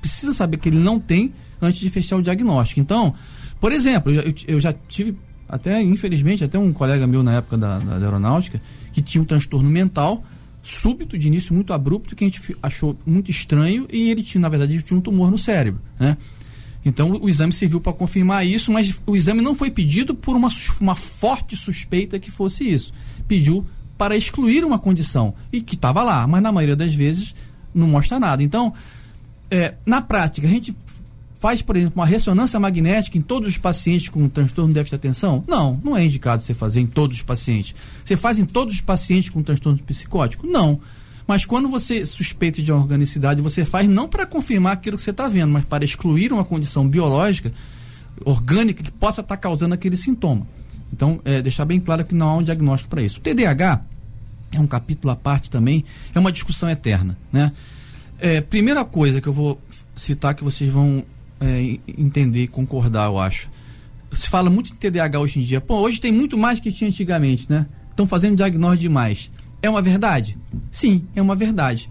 precisa 0.00 0.34
saber 0.34 0.58
que 0.58 0.68
ele 0.68 0.78
não 0.78 1.00
tem 1.00 1.32
antes 1.60 1.80
de 1.80 1.90
fechar 1.90 2.16
o 2.16 2.22
diagnóstico. 2.22 2.80
Então, 2.80 3.14
por 3.60 3.72
exemplo, 3.72 4.12
eu, 4.12 4.34
eu 4.46 4.60
já 4.60 4.72
tive 4.72 5.16
até, 5.48 5.80
infelizmente, 5.82 6.42
até 6.44 6.58
um 6.58 6.72
colega 6.72 7.06
meu 7.06 7.22
na 7.22 7.34
época 7.34 7.56
da, 7.56 7.78
da, 7.78 7.96
aeronáutica 7.96 8.60
que 8.92 9.00
tinha 9.00 9.22
um 9.22 9.24
transtorno 9.24 9.68
mental 9.68 10.24
súbito, 10.62 11.16
de 11.16 11.28
início 11.28 11.54
muito 11.54 11.72
abrupto, 11.72 12.16
que 12.16 12.24
a 12.24 12.26
gente 12.26 12.56
achou 12.60 12.98
muito 13.06 13.30
estranho 13.30 13.86
e 13.92 14.10
ele 14.10 14.22
tinha, 14.22 14.40
na 14.40 14.48
verdade, 14.48 14.82
tinha 14.82 14.98
um 14.98 15.00
tumor 15.00 15.30
no 15.30 15.38
cérebro, 15.38 15.80
né? 15.98 16.16
Então 16.84 17.18
o 17.20 17.28
exame 17.28 17.52
serviu 17.52 17.80
para 17.80 17.92
confirmar 17.92 18.46
isso, 18.46 18.70
mas 18.70 19.00
o 19.06 19.16
exame 19.16 19.42
não 19.42 19.54
foi 19.54 19.70
pedido 19.70 20.14
por 20.14 20.36
uma, 20.36 20.48
uma 20.80 20.94
forte 20.94 21.56
suspeita 21.56 22.18
que 22.18 22.30
fosse 22.30 22.62
isso. 22.62 22.92
Pediu 23.26 23.66
para 23.98 24.16
excluir 24.16 24.64
uma 24.64 24.78
condição 24.78 25.34
e 25.52 25.60
que 25.60 25.74
estava 25.74 26.02
lá, 26.02 26.26
mas 26.26 26.42
na 26.42 26.52
maioria 26.52 26.76
das 26.76 26.94
vezes 26.94 27.34
não 27.74 27.88
mostra 27.88 28.20
nada. 28.20 28.42
Então, 28.42 28.72
é, 29.50 29.74
na 29.84 30.00
prática, 30.00 30.46
a 30.46 30.50
gente 30.50 30.76
faz, 31.38 31.62
por 31.62 31.76
exemplo, 31.76 31.94
uma 31.96 32.06
ressonância 32.06 32.58
magnética 32.58 33.18
em 33.18 33.22
todos 33.22 33.48
os 33.48 33.58
pacientes 33.58 34.08
com 34.08 34.28
transtorno 34.28 34.68
de 34.68 34.74
déficit 34.74 34.92
de 34.92 34.96
atenção? 34.96 35.44
Não, 35.46 35.80
não 35.82 35.96
é 35.96 36.04
indicado 36.04 36.42
você 36.42 36.54
fazer 36.54 36.80
em 36.80 36.86
todos 36.86 37.18
os 37.18 37.22
pacientes. 37.22 37.74
Você 38.04 38.16
faz 38.16 38.38
em 38.38 38.44
todos 38.44 38.74
os 38.74 38.80
pacientes 38.80 39.30
com 39.30 39.42
transtorno 39.42 39.78
psicótico? 39.78 40.46
Não. 40.46 40.80
Mas 41.26 41.44
quando 41.44 41.68
você 41.68 42.06
suspeita 42.06 42.62
de 42.62 42.70
uma 42.70 42.80
organicidade, 42.80 43.42
você 43.42 43.64
faz 43.64 43.88
não 43.88 44.08
para 44.08 44.24
confirmar 44.24 44.74
aquilo 44.74 44.96
que 44.96 45.02
você 45.02 45.10
está 45.10 45.28
vendo, 45.28 45.52
mas 45.52 45.64
para 45.64 45.84
excluir 45.84 46.32
uma 46.32 46.44
condição 46.44 46.88
biológica, 46.88 47.52
orgânica, 48.24 48.82
que 48.82 48.92
possa 48.92 49.20
estar 49.20 49.36
tá 49.36 49.40
causando 49.40 49.74
aquele 49.74 49.96
sintoma. 49.96 50.46
Então, 50.92 51.20
é, 51.24 51.42
deixar 51.42 51.64
bem 51.64 51.80
claro 51.80 52.04
que 52.04 52.14
não 52.14 52.28
há 52.28 52.36
um 52.36 52.42
diagnóstico 52.42 52.88
para 52.88 53.02
isso. 53.02 53.18
O 53.18 53.20
TDAH 53.20 53.82
é 54.52 54.60
um 54.60 54.66
capítulo 54.68 55.12
à 55.12 55.16
parte 55.16 55.50
também, 55.50 55.84
é 56.14 56.18
uma 56.18 56.30
discussão 56.30 56.70
eterna. 56.70 57.18
Né? 57.32 57.52
É, 58.20 58.40
primeira 58.40 58.84
coisa 58.84 59.20
que 59.20 59.26
eu 59.26 59.32
vou 59.32 59.60
citar 59.96 60.34
que 60.34 60.44
vocês 60.44 60.70
vão 60.70 61.04
é, 61.40 61.78
entender 61.98 62.44
e 62.44 62.48
concordar, 62.48 63.06
eu 63.06 63.18
acho. 63.18 63.50
Se 64.12 64.28
fala 64.28 64.48
muito 64.48 64.72
em 64.72 64.76
TDAH 64.76 65.20
hoje 65.20 65.40
em 65.40 65.42
dia. 65.42 65.60
Pô, 65.60 65.76
hoje 65.78 66.00
tem 66.00 66.12
muito 66.12 66.38
mais 66.38 66.60
que 66.60 66.72
tinha 66.72 66.88
antigamente, 66.88 67.46
né? 67.50 67.66
Estão 67.90 68.06
fazendo 68.06 68.36
diagnóstico 68.36 68.82
demais. 68.82 69.30
É 69.62 69.68
uma 69.68 69.82
verdade? 69.82 70.38
Sim, 70.70 71.04
é 71.14 71.20
uma 71.20 71.34
verdade. 71.34 71.88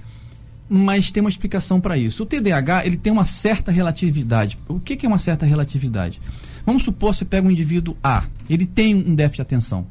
Mas 0.67 1.11
tem 1.11 1.21
uma 1.21 1.29
explicação 1.29 1.79
para 1.79 1.97
isso. 1.97 2.23
O 2.23 2.25
TDAH 2.25 2.85
ele 2.85 2.97
tem 2.97 3.11
uma 3.11 3.25
certa 3.25 3.71
relatividade. 3.71 4.57
O 4.67 4.79
que, 4.79 4.95
que 4.95 5.05
é 5.05 5.09
uma 5.09 5.19
certa 5.19 5.45
relatividade? 5.45 6.19
Vamos 6.65 6.83
supor 6.83 7.11
que 7.11 7.17
você 7.17 7.25
pega 7.25 7.47
um 7.47 7.51
indivíduo 7.51 7.95
A, 8.03 8.23
ele 8.49 8.65
tem 8.65 8.95
um 8.95 9.13
déficit 9.13 9.37
de 9.37 9.41
atenção. 9.43 9.85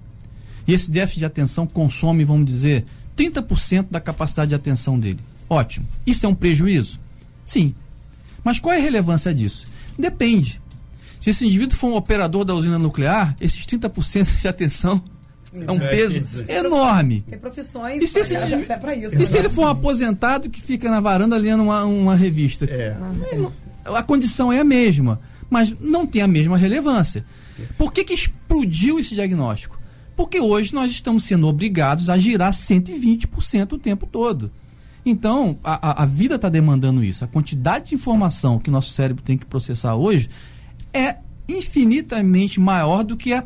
E 0.66 0.72
esse 0.72 0.90
déficit 0.90 1.20
de 1.20 1.24
atenção 1.24 1.66
consome, 1.66 2.24
vamos 2.24 2.46
dizer, 2.46 2.84
30% 3.16 3.86
da 3.90 4.00
capacidade 4.00 4.48
de 4.48 4.54
atenção 4.54 4.98
dele. 4.98 5.20
Ótimo. 5.48 5.86
Isso 6.06 6.26
é 6.26 6.28
um 6.28 6.34
prejuízo? 6.34 6.98
Sim. 7.44 7.74
Mas 8.44 8.60
qual 8.60 8.74
é 8.74 8.78
a 8.78 8.82
relevância 8.82 9.34
disso? 9.34 9.66
Depende. 9.98 10.60
Se 11.20 11.30
esse 11.30 11.46
indivíduo 11.46 11.76
for 11.76 11.88
um 11.88 11.96
operador 11.96 12.44
da 12.44 12.54
usina 12.54 12.78
nuclear, 12.78 13.34
esses 13.40 13.64
30% 13.66 14.40
de 14.40 14.46
atenção 14.46 15.02
é 15.54 15.70
um 15.70 15.78
peso 15.78 16.44
enorme. 16.48 17.22
Tem 17.22 17.38
profissões 17.38 18.02
e 18.02 18.06
se 18.06 18.18
esse, 18.18 18.36
até 18.36 18.76
para 18.76 18.94
isso. 18.94 19.20
E 19.20 19.24
se 19.24 19.38
ele 19.38 19.48
for 19.48 19.62
um 19.62 19.68
aposentado 19.68 20.50
que 20.50 20.60
fica 20.60 20.90
na 20.90 21.00
varanda 21.00 21.36
lendo 21.36 21.62
uma, 21.62 21.84
uma 21.84 22.14
revista? 22.14 22.66
É. 22.66 22.96
A 23.84 24.02
condição 24.02 24.52
é 24.52 24.60
a 24.60 24.64
mesma, 24.64 25.20
mas 25.48 25.74
não 25.80 26.06
tem 26.06 26.22
a 26.22 26.28
mesma 26.28 26.58
relevância. 26.58 27.24
Por 27.78 27.92
que, 27.92 28.04
que 28.04 28.14
explodiu 28.14 28.98
esse 28.98 29.14
diagnóstico? 29.14 29.78
Porque 30.16 30.40
hoje 30.40 30.74
nós 30.74 30.90
estamos 30.90 31.24
sendo 31.24 31.46
obrigados 31.46 32.10
a 32.10 32.18
girar 32.18 32.52
120% 32.52 33.72
o 33.72 33.78
tempo 33.78 34.06
todo. 34.06 34.50
Então, 35.04 35.58
a, 35.62 36.02
a 36.02 36.06
vida 36.06 36.36
está 36.36 36.48
demandando 36.48 37.04
isso. 37.04 37.24
A 37.24 37.28
quantidade 37.28 37.90
de 37.90 37.94
informação 37.94 38.58
que 38.58 38.70
o 38.70 38.72
nosso 38.72 38.90
cérebro 38.92 39.22
tem 39.22 39.36
que 39.36 39.46
processar 39.46 39.94
hoje 39.94 40.30
é 40.92 41.16
infinitamente 41.48 42.58
maior 42.58 43.02
do 43.02 43.16
que 43.16 43.32
há 43.32 43.44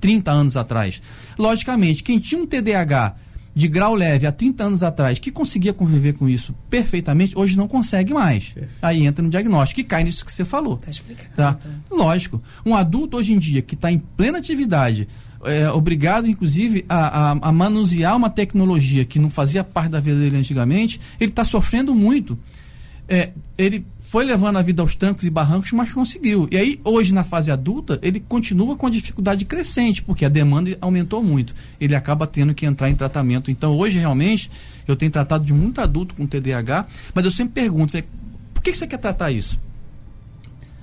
30 0.00 0.30
anos 0.30 0.56
atrás. 0.56 1.00
Logicamente, 1.38 2.02
quem 2.02 2.18
tinha 2.18 2.40
um 2.40 2.46
TDAH 2.46 3.14
de 3.54 3.68
grau 3.68 3.94
leve 3.94 4.26
há 4.26 4.32
30 4.32 4.64
anos 4.64 4.82
atrás, 4.82 5.18
que 5.18 5.30
conseguia 5.30 5.72
conviver 5.72 6.12
com 6.12 6.28
isso 6.28 6.54
perfeitamente, 6.68 7.38
hoje 7.38 7.56
não 7.56 7.66
consegue 7.66 8.12
mais. 8.12 8.54
Aí 8.82 9.06
entra 9.06 9.22
no 9.22 9.30
diagnóstico 9.30 9.80
e 9.80 9.84
cai 9.84 10.04
nisso 10.04 10.26
que 10.26 10.32
você 10.32 10.44
falou. 10.44 10.76
Tá 10.76 10.90
explicado. 10.90 11.30
Tá? 11.34 11.58
Lógico. 11.90 12.42
Um 12.66 12.74
adulto 12.74 13.16
hoje 13.16 13.32
em 13.32 13.38
dia 13.38 13.62
que 13.62 13.74
está 13.74 13.90
em 13.90 13.98
plena 13.98 14.36
atividade, 14.36 15.08
é, 15.44 15.70
obrigado, 15.70 16.28
inclusive, 16.28 16.84
a, 16.88 17.32
a, 17.32 17.38
a, 17.40 17.52
manusear 17.52 18.16
uma 18.16 18.30
tecnologia 18.30 19.04
que 19.04 19.18
não 19.18 19.30
fazia 19.30 19.62
parte 19.62 19.90
da 19.90 20.00
vida 20.00 20.18
dele 20.18 20.36
antigamente, 20.36 21.00
ele 21.20 21.30
está 21.30 21.44
sofrendo 21.44 21.94
muito. 21.94 22.38
É, 23.08 23.30
ele 23.56 23.86
foi 24.00 24.24
levando 24.24 24.56
a 24.56 24.62
vida 24.62 24.82
aos 24.82 24.94
trancos 24.94 25.24
e 25.24 25.30
barrancos, 25.30 25.72
mas 25.72 25.92
conseguiu. 25.92 26.48
E 26.50 26.56
aí, 26.56 26.80
hoje, 26.84 27.12
na 27.12 27.24
fase 27.24 27.50
adulta, 27.50 27.98
ele 28.02 28.20
continua 28.20 28.76
com 28.76 28.86
a 28.86 28.90
dificuldade 28.90 29.44
crescente, 29.44 30.02
porque 30.02 30.24
a 30.24 30.28
demanda 30.28 30.76
aumentou 30.80 31.22
muito. 31.22 31.54
Ele 31.80 31.94
acaba 31.94 32.26
tendo 32.26 32.54
que 32.54 32.64
entrar 32.64 32.88
em 32.88 32.94
tratamento. 32.94 33.50
Então, 33.50 33.76
hoje, 33.76 33.98
realmente, 33.98 34.50
eu 34.86 34.96
tenho 34.96 35.10
tratado 35.10 35.44
de 35.44 35.52
muito 35.52 35.80
adulto 35.80 36.14
com 36.14 36.26
TDAH, 36.26 36.86
mas 37.14 37.24
eu 37.24 37.30
sempre 37.30 37.54
pergunto, 37.62 37.92
por 38.54 38.62
que 38.62 38.72
você 38.72 38.86
quer 38.86 38.98
tratar 38.98 39.32
isso? 39.32 39.58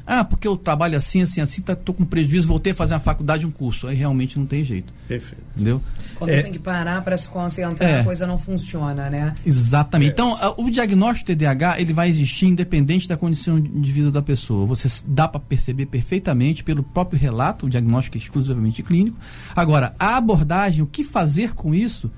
Ah, 0.05 0.23
porque 0.23 0.47
eu 0.47 0.57
trabalho 0.57 0.97
assim, 0.97 1.21
assim, 1.21 1.39
assim, 1.39 1.61
tá, 1.61 1.75
tô 1.75 1.93
com 1.93 2.03
prejuízo, 2.03 2.47
voltei 2.47 2.73
a 2.73 2.75
fazer 2.75 2.93
uma 2.93 2.99
faculdade, 2.99 3.45
um 3.45 3.51
curso. 3.51 3.87
Aí 3.87 3.95
realmente 3.95 4.37
não 4.37 4.45
tem 4.45 4.63
jeito. 4.63 4.93
Perfeito. 5.07 5.41
Entendeu? 5.55 5.81
Quando 6.15 6.29
é, 6.29 6.41
tem 6.41 6.51
que 6.51 6.59
parar 6.59 7.01
para 7.01 7.15
se 7.15 7.29
concentrar, 7.29 7.89
é, 7.89 7.99
a 8.01 8.03
coisa 8.03 8.27
não 8.27 8.37
funciona, 8.37 9.09
né? 9.09 9.33
Exatamente. 9.45 10.09
É. 10.09 10.11
Então, 10.11 10.37
o 10.57 10.69
diagnóstico 10.69 11.27
TDAH, 11.33 11.79
ele 11.79 11.93
vai 11.93 12.09
existir 12.09 12.47
independente 12.47 13.07
da 13.07 13.15
condição 13.15 13.59
de 13.59 13.91
vida 13.91 14.11
da 14.11 14.21
pessoa. 14.21 14.65
Você 14.65 14.89
dá 15.07 15.27
para 15.27 15.39
perceber 15.39 15.85
perfeitamente 15.85 16.63
pelo 16.63 16.83
próprio 16.83 17.19
relato, 17.19 17.65
o 17.65 17.69
diagnóstico 17.69 18.17
é 18.17 18.19
exclusivamente 18.19 18.83
clínico. 18.83 19.17
Agora, 19.55 19.95
a 19.97 20.17
abordagem, 20.17 20.83
o 20.83 20.87
que 20.87 21.03
fazer 21.03 21.53
com 21.53 21.73
isso, 21.73 22.11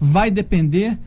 vai 0.00 0.30
depender 0.30 0.98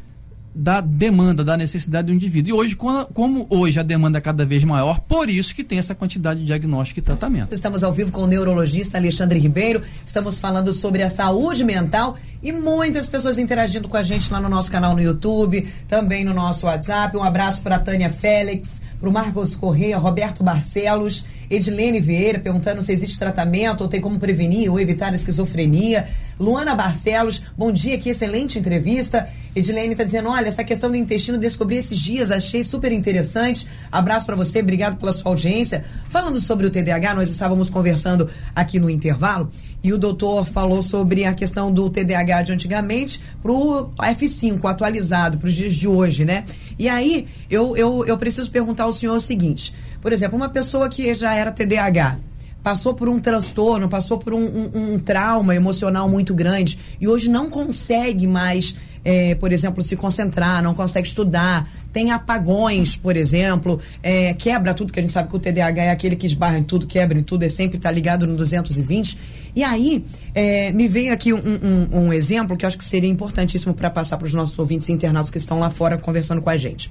da 0.56 0.82
demanda, 0.82 1.44
da 1.44 1.58
necessidade 1.58 2.08
do 2.08 2.14
indivíduo. 2.14 2.50
E 2.50 2.54
hoje, 2.54 2.76
como 2.76 3.48
hoje 3.50 3.80
a 3.80 3.84
demanda 3.84 4.20
é 4.20 4.22
cada 4.22 4.46
vez 4.46 4.64
maior, 4.64 5.00
por 5.02 5.30
isso 5.30 5.56
que 5.56 5.64
tem 5.64 5.80
essa 5.80 5.96
quantidade 5.96 6.42
de 6.42 6.46
diagnóstico 6.46 7.00
e 7.00 7.04
tratamento. 7.04 7.54
Estamos 7.54 7.84
ao 7.84 7.92
vivo 7.92 8.12
com 8.12 8.22
o 8.22 8.28
neurologista 8.28 8.98
Alexandre 8.98 9.40
Ribeiro, 9.40 9.82
estamos 10.06 10.40
falando 10.40 10.74
sobre 10.74 11.02
a 11.02 11.10
saúde 11.10 11.64
mental 11.64 12.18
e 12.42 12.52
muitas 12.52 13.08
pessoas 13.08 13.38
interagindo 13.38 13.88
com 13.88 13.98
a 13.98 14.04
gente 14.04 14.32
lá 14.32 14.40
no 14.40 14.50
nosso 14.50 14.72
canal 14.72 14.94
no 14.94 15.02
YouTube, 15.02 15.68
também 15.88 16.26
no 16.26 16.34
nosso 16.34 16.66
WhatsApp. 16.66 17.16
Um 17.16 17.24
abraço 17.24 17.64
para 17.64 17.80
Tânia 17.80 18.10
Félix, 18.10 18.82
para 19.00 19.10
o 19.10 19.14
Marcos 19.14 19.56
Correia, 19.56 19.98
Roberto 19.98 20.44
Barcelos, 20.44 21.26
Edilene 21.54 22.00
Vieira, 22.00 22.40
perguntando 22.40 22.82
se 22.82 22.92
existe 22.92 23.20
tratamento 23.20 23.82
ou 23.82 23.88
tem 23.88 24.02
como 24.02 24.20
prevenir 24.20 24.72
ou 24.72 24.80
evitar 24.80 25.12
a 25.12 25.16
esquizofrenia. 25.16 26.08
Luana 26.40 26.74
Barcelos, 26.74 27.44
bom 27.56 27.72
dia, 27.72 27.98
que 27.98 28.10
excelente 28.10 28.58
entrevista. 28.58 29.30
Edilene 29.56 29.92
está 29.92 30.04
dizendo: 30.04 30.30
olha, 30.30 30.48
essa 30.48 30.64
questão 30.64 30.90
do 30.90 30.98
intestino 30.98 31.38
descobri 31.38 31.78
esses 31.78 32.00
dias, 32.00 32.32
achei 32.32 32.64
super 32.64 32.92
interessante. 32.92 33.68
Abraço 33.92 34.26
para 34.26 34.36
você, 34.36 34.62
obrigado 34.62 34.98
pela 34.98 35.14
sua 35.14 35.30
audiência. 35.30 35.86
Falando 36.10 36.40
sobre 36.42 36.66
o 36.66 36.72
TDAH, 36.72 37.14
nós 37.14 37.30
estávamos 37.30 37.70
conversando 37.70 38.28
aqui 38.56 38.80
no 38.80 38.90
intervalo 38.90 39.48
e 39.84 39.94
o 39.94 39.98
doutor 39.98 40.46
falou 40.46 40.82
sobre 40.82 41.26
a 41.26 41.34
questão 41.34 41.72
do 41.72 41.90
TDAH 41.90 42.44
de 42.44 42.54
antigamente 42.54 43.22
para 43.42 43.52
o 43.52 43.90
F5 43.98 44.64
atualizado, 44.64 45.38
para 45.38 45.48
os 45.48 45.54
dias 45.54 45.76
de 45.76 45.88
hoje, 45.88 46.26
né? 46.26 46.46
E 46.80 46.90
aí 46.90 47.28
eu, 47.50 47.78
eu, 47.78 48.06
eu 48.06 48.18
preciso 48.18 48.50
perguntar 48.50 48.86
ao 48.86 48.92
senhor 48.92 49.18
o 49.18 49.20
seguinte: 49.20 49.74
por 50.04 50.12
exemplo, 50.12 50.36
uma 50.36 50.50
pessoa 50.50 50.90
que 50.90 51.14
já 51.14 51.34
era 51.34 51.50
TDAH 51.50 52.20
passou 52.62 52.94
por 52.94 53.08
um 53.08 53.20
transtorno, 53.20 53.88
passou 53.88 54.18
por 54.18 54.34
um, 54.34 54.44
um, 54.44 54.94
um 54.94 55.00
trauma 55.00 55.56
emocional 55.56 56.10
muito 56.10 56.36
grande 56.36 56.78
e 57.00 57.08
hoje 57.08 57.30
não 57.30 57.50
consegue 57.50 58.28
mais 58.28 58.76
é, 59.06 59.36
por 59.36 59.52
exemplo, 59.52 59.82
se 59.82 59.96
concentrar, 59.96 60.62
não 60.62 60.74
consegue 60.74 61.08
estudar, 61.08 61.70
tem 61.92 62.12
apagões, 62.12 62.96
por 62.96 63.18
exemplo, 63.18 63.80
é, 64.02 64.34
quebra 64.34 64.74
tudo, 64.74 64.94
que 64.94 65.00
a 65.00 65.02
gente 65.02 65.12
sabe 65.12 65.30
que 65.30 65.36
o 65.36 65.40
TDAH 65.40 65.84
é 65.84 65.92
aquele 65.92 66.16
que 66.16 66.26
esbarra 66.26 66.58
em 66.58 66.64
tudo, 66.64 66.88
quebra 66.88 67.18
em 67.18 67.24
tudo, 67.24 67.44
é 67.44 67.50
sempre 67.50 67.78
está 67.78 67.92
ligado 67.92 68.26
no 68.26 68.36
220. 68.38 69.18
E 69.56 69.64
aí, 69.64 70.04
é, 70.34 70.72
me 70.72 70.88
veio 70.88 71.14
aqui 71.14 71.34
um, 71.34 71.38
um, 71.38 72.00
um, 72.06 72.14
exemplo 72.14 72.56
que 72.56 72.66
eu 72.66 72.68
acho 72.68 72.78
que 72.78 72.86
seria 72.86 73.10
importantíssimo 73.10 73.74
para 73.74 73.90
passar 73.90 74.18
para 74.18 74.26
os 74.26 74.34
nossos 74.34 74.58
ouvintes 74.58 74.90
internados 74.90 75.30
que 75.30 75.38
estão 75.38 75.60
lá 75.60 75.70
fora 75.70 75.98
conversando 75.98 76.42
com 76.42 76.50
a 76.50 76.58
gente. 76.58 76.90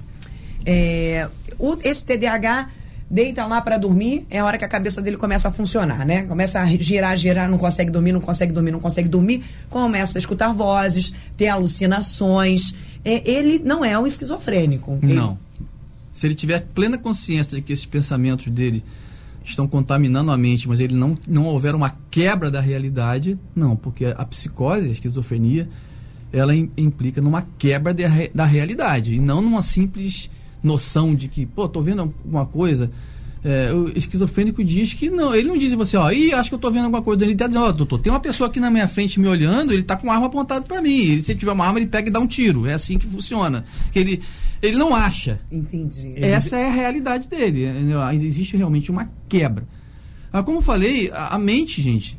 É, 0.65 1.27
o, 1.57 1.77
esse 1.83 2.05
TDAH 2.05 2.69
deita 3.13 3.45
lá 3.45 3.61
para 3.61 3.77
dormir, 3.77 4.25
é 4.27 4.39
a 4.39 4.45
hora 4.45 4.57
que 4.57 4.65
a 4.65 4.67
cabeça 4.67 4.99
dele 4.99 5.17
começa 5.17 5.47
a 5.47 5.51
funcionar, 5.51 6.03
né? 6.03 6.23
Começa 6.23 6.59
a 6.59 6.65
girar, 6.65 7.15
girar, 7.15 7.47
não 7.47 7.59
consegue 7.59 7.91
dormir, 7.91 8.11
não 8.11 8.19
consegue 8.19 8.51
dormir, 8.51 8.71
não 8.71 8.79
consegue 8.79 9.07
dormir, 9.07 9.43
começa 9.69 10.17
a 10.17 10.19
escutar 10.19 10.51
vozes, 10.51 11.13
ter 11.37 11.47
alucinações. 11.47 12.73
É, 13.05 13.29
ele 13.29 13.59
não 13.59 13.85
é 13.85 13.97
um 13.99 14.07
esquizofrênico. 14.07 14.97
Não. 15.03 15.37
Se 16.11 16.25
ele 16.25 16.33
tiver 16.33 16.61
plena 16.73 16.97
consciência 16.97 17.55
de 17.55 17.61
que 17.61 17.71
esses 17.71 17.85
pensamentos 17.85 18.47
dele 18.47 18.83
estão 19.45 19.67
contaminando 19.67 20.31
a 20.31 20.37
mente, 20.37 20.67
mas 20.67 20.79
ele 20.79 20.95
não, 20.95 21.15
não 21.27 21.45
houver 21.45 21.75
uma 21.75 21.95
quebra 22.09 22.49
da 22.49 22.61
realidade, 22.61 23.37
não, 23.55 23.75
porque 23.75 24.05
a 24.05 24.25
psicose, 24.25 24.87
a 24.87 24.91
esquizofrenia, 24.91 25.69
ela 26.31 26.55
implica 26.55 27.21
numa 27.21 27.45
quebra 27.59 27.93
de, 27.93 28.03
da 28.33 28.45
realidade 28.45 29.13
e 29.13 29.19
não 29.19 29.39
numa 29.39 29.61
simples 29.61 30.31
noção 30.63 31.13
de 31.13 31.27
que, 31.27 31.45
pô, 31.45 31.67
tô 31.67 31.81
vendo 31.81 32.01
alguma 32.01 32.45
coisa. 32.45 32.89
É, 33.43 33.73
o 33.73 33.89
esquizofrênico 33.97 34.63
diz 34.63 34.93
que 34.93 35.09
não, 35.09 35.35
ele 35.35 35.49
não 35.49 35.57
diz 35.57 35.73
você, 35.73 35.97
ó, 35.97 36.09
ih, 36.09 36.33
acho 36.33 36.49
que 36.49 36.55
eu 36.55 36.59
tô 36.59 36.71
vendo 36.71 36.85
alguma 36.85 37.01
coisa. 37.01 37.25
Ele 37.25 37.35
tá 37.35 37.45
dizendo, 37.45 37.65
ó, 37.65 37.71
doutor, 37.73 37.99
tem 37.99 38.11
uma 38.11 38.19
pessoa 38.19 38.47
aqui 38.47 38.59
na 38.59 38.71
minha 38.71 38.87
frente 38.87 39.19
me 39.19 39.27
olhando, 39.27 39.73
ele 39.73 39.83
tá 39.83 39.97
com 39.97 40.07
uma 40.07 40.13
arma 40.13 40.27
apontada 40.27 40.65
para 40.65 40.81
mim. 40.81 40.97
Ele, 40.97 41.21
se 41.21 41.35
tiver 41.35 41.51
uma 41.51 41.65
arma, 41.65 41.79
ele 41.79 41.87
pega 41.87 42.07
e 42.07 42.11
dá 42.11 42.21
um 42.21 42.27
tiro. 42.27 42.65
É 42.65 42.73
assim 42.73 42.97
que 42.97 43.05
funciona. 43.05 43.65
Ele, 43.93 44.21
ele 44.61 44.77
não 44.77 44.95
acha. 44.95 45.41
Entendi. 45.51 46.13
Essa 46.15 46.55
é 46.55 46.67
a 46.67 46.71
realidade 46.71 47.27
dele. 47.27 47.65
Existe 48.21 48.55
realmente 48.55 48.89
uma 48.89 49.11
quebra. 49.27 49.67
Ah, 50.31 50.41
como 50.41 50.59
eu 50.59 50.61
falei, 50.61 51.11
a, 51.11 51.35
a 51.35 51.37
mente, 51.37 51.81
gente, 51.81 52.17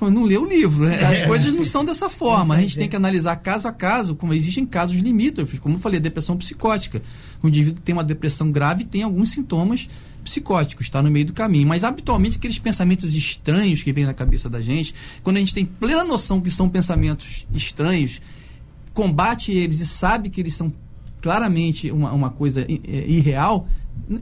não 0.00 0.24
lê 0.24 0.36
o 0.36 0.44
livro. 0.44 0.84
Né? 0.84 0.94
As 1.04 1.18
é. 1.20 1.26
coisas 1.26 1.52
não 1.52 1.64
são 1.64 1.84
dessa 1.84 2.08
forma. 2.08 2.54
A 2.54 2.60
gente 2.60 2.76
tem 2.76 2.88
que 2.88 2.96
analisar 2.96 3.36
caso 3.36 3.68
a 3.68 3.72
caso, 3.72 4.14
como 4.14 4.34
existem 4.34 4.66
casos 4.66 4.96
limítrofes, 4.96 5.58
como 5.58 5.76
eu 5.76 5.78
falei, 5.78 6.00
depressão 6.00 6.36
psicótica. 6.36 7.02
O 7.42 7.48
indivíduo 7.48 7.80
tem 7.82 7.92
uma 7.92 8.04
depressão 8.04 8.50
grave 8.50 8.82
e 8.82 8.86
tem 8.86 9.02
alguns 9.02 9.30
sintomas 9.30 9.88
psicóticos, 10.24 10.86
está 10.86 11.00
no 11.00 11.10
meio 11.10 11.26
do 11.26 11.32
caminho. 11.32 11.66
Mas 11.66 11.84
habitualmente 11.84 12.36
aqueles 12.36 12.58
pensamentos 12.58 13.14
estranhos 13.14 13.82
que 13.82 13.92
vêm 13.92 14.04
na 14.04 14.14
cabeça 14.14 14.50
da 14.50 14.60
gente, 14.60 14.94
quando 15.22 15.36
a 15.36 15.40
gente 15.40 15.54
tem 15.54 15.64
plena 15.64 16.04
noção 16.04 16.40
que 16.40 16.50
são 16.50 16.68
pensamentos 16.68 17.46
estranhos, 17.54 18.20
combate 18.92 19.52
eles 19.52 19.80
e 19.80 19.86
sabe 19.86 20.28
que 20.28 20.40
eles 20.40 20.54
são 20.54 20.72
claramente 21.22 21.90
uma, 21.90 22.12
uma 22.12 22.30
coisa 22.30 22.66
irreal, 22.68 23.68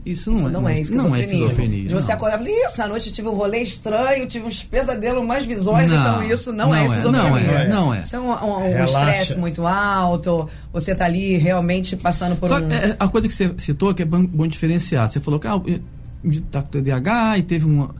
isso 0.05 0.31
não, 0.31 0.37
isso 0.37 0.47
é, 0.47 0.51
não, 0.51 0.69
é, 0.69 0.79
esquizofrenia. 0.79 1.09
Não 1.09 1.15
é 1.15 1.21
esquizofrenia. 1.21 1.85
De 1.85 1.93
você 1.93 2.11
acordar 2.11 2.41
e 2.41 2.45
falar, 2.45 2.65
essa 2.65 2.87
noite 2.87 3.11
tive 3.11 3.27
um 3.27 3.35
rolê 3.35 3.59
estranho, 3.59 4.25
tive 4.25 4.45
uns 4.45 4.63
pesadelos, 4.63 5.23
umas 5.23 5.45
visões, 5.45 5.89
não, 5.91 6.01
então 6.01 6.23
isso 6.23 6.51
não, 6.51 6.65
é 6.65 6.67
não 6.67 6.75
é 6.75 6.85
esquizofrenia. 6.85 7.31
Não 7.31 7.59
é, 7.59 7.67
não 7.67 7.93
é. 7.93 8.01
Isso 8.01 8.15
é 8.15 8.19
um 8.19 8.83
estresse 8.83 9.33
um, 9.33 9.37
um 9.37 9.41
muito 9.41 9.67
alto, 9.67 10.49
você 10.73 10.93
está 10.93 11.05
ali 11.05 11.37
realmente 11.37 11.95
passando 11.95 12.35
por 12.35 12.49
Só, 12.49 12.59
um... 12.59 12.71
É, 12.71 12.95
a 12.99 13.07
coisa 13.07 13.27
que 13.27 13.33
você 13.33 13.53
citou 13.59 13.93
que 13.93 14.01
é 14.01 14.05
bom, 14.05 14.25
bom 14.25 14.47
diferenciar, 14.47 15.07
você 15.07 15.19
falou 15.19 15.39
que 15.39 15.47
ah, 15.47 15.61
está 16.23 16.63
com 16.63 16.69
TDAH 16.69 17.37
e 17.37 17.43
teve 17.43 17.65
uma, 17.65 17.93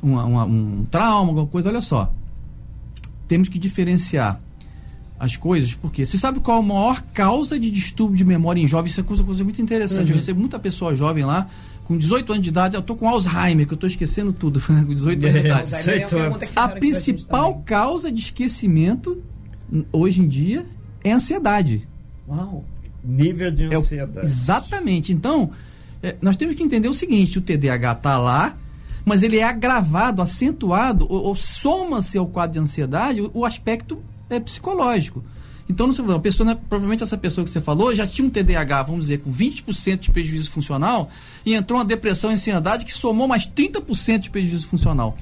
uma, 0.00 0.24
uma, 0.24 0.44
um 0.44 0.86
trauma, 0.88 1.30
alguma 1.30 1.46
coisa, 1.46 1.68
olha 1.68 1.80
só. 1.80 2.12
Temos 3.26 3.48
que 3.48 3.58
diferenciar 3.58 4.40
as 5.18 5.36
coisas, 5.36 5.74
porque 5.74 6.04
você 6.04 6.18
sabe 6.18 6.40
qual 6.40 6.58
a 6.58 6.62
maior 6.62 7.02
causa 7.14 7.58
de 7.58 7.70
distúrbio 7.70 8.16
de 8.16 8.24
memória 8.24 8.60
em 8.60 8.68
jovens? 8.68 8.92
Isso 8.92 9.00
é 9.00 9.04
coisa, 9.04 9.24
coisa 9.24 9.42
muito 9.42 9.60
interessante. 9.62 10.04
Uhum. 10.04 10.10
Eu 10.10 10.16
recebo 10.16 10.40
muita 10.40 10.58
pessoa 10.58 10.94
jovem 10.94 11.24
lá, 11.24 11.48
com 11.84 11.96
18 11.96 12.32
anos 12.32 12.42
de 12.42 12.50
idade, 12.50 12.74
eu 12.74 12.82
tô 12.82 12.96
com 12.96 13.08
Alzheimer, 13.08 13.66
que 13.66 13.72
eu 13.72 13.78
tô 13.78 13.86
esquecendo 13.86 14.32
tudo, 14.32 14.60
com 14.60 14.94
18 14.94 15.26
anos 15.26 15.40
de 15.40 15.46
idade. 15.46 15.74
É, 15.74 16.60
a 16.60 16.68
principal 16.68 17.62
causa 17.64 18.10
de 18.10 18.20
esquecimento 18.20 19.22
hoje 19.92 20.20
em 20.20 20.28
dia 20.28 20.66
é 21.02 21.12
a 21.12 21.16
ansiedade. 21.16 21.88
Uau! 22.28 22.64
Nível 23.02 23.50
de 23.52 23.74
ansiedade. 23.74 24.26
É 24.26 24.28
exatamente. 24.28 25.12
Então, 25.12 25.50
é, 26.02 26.16
nós 26.20 26.36
temos 26.36 26.56
que 26.56 26.62
entender 26.62 26.88
o 26.88 26.94
seguinte: 26.94 27.38
o 27.38 27.40
TDAH 27.40 27.92
está 27.92 28.18
lá, 28.18 28.56
mas 29.04 29.22
ele 29.22 29.38
é 29.38 29.44
agravado, 29.44 30.20
acentuado, 30.20 31.06
ou, 31.08 31.26
ou 31.26 31.36
soma-se 31.36 32.18
ao 32.18 32.26
quadro 32.26 32.54
de 32.54 32.58
ansiedade 32.58 33.20
o, 33.20 33.30
o 33.32 33.44
aspecto 33.44 34.02
é 34.28 34.40
psicológico. 34.40 35.24
Então, 35.68 35.90
uma 35.90 36.20
pessoa, 36.20 36.46
né, 36.46 36.56
provavelmente 36.68 37.02
essa 37.02 37.18
pessoa 37.18 37.44
que 37.44 37.50
você 37.50 37.60
falou 37.60 37.94
já 37.94 38.06
tinha 38.06 38.26
um 38.26 38.30
TDAH, 38.30 38.84
vamos 38.84 39.06
dizer, 39.06 39.18
com 39.18 39.32
20% 39.32 39.98
de 39.98 40.10
prejuízo 40.12 40.50
funcional 40.50 41.10
e 41.44 41.54
entrou 41.54 41.78
uma 41.78 41.84
depressão 41.84 42.30
e 42.30 42.34
ansiedade 42.34 42.84
que 42.84 42.92
somou 42.92 43.26
mais 43.26 43.46
30% 43.46 44.20
de 44.20 44.30
prejuízo 44.30 44.68
funcional. 44.68 45.18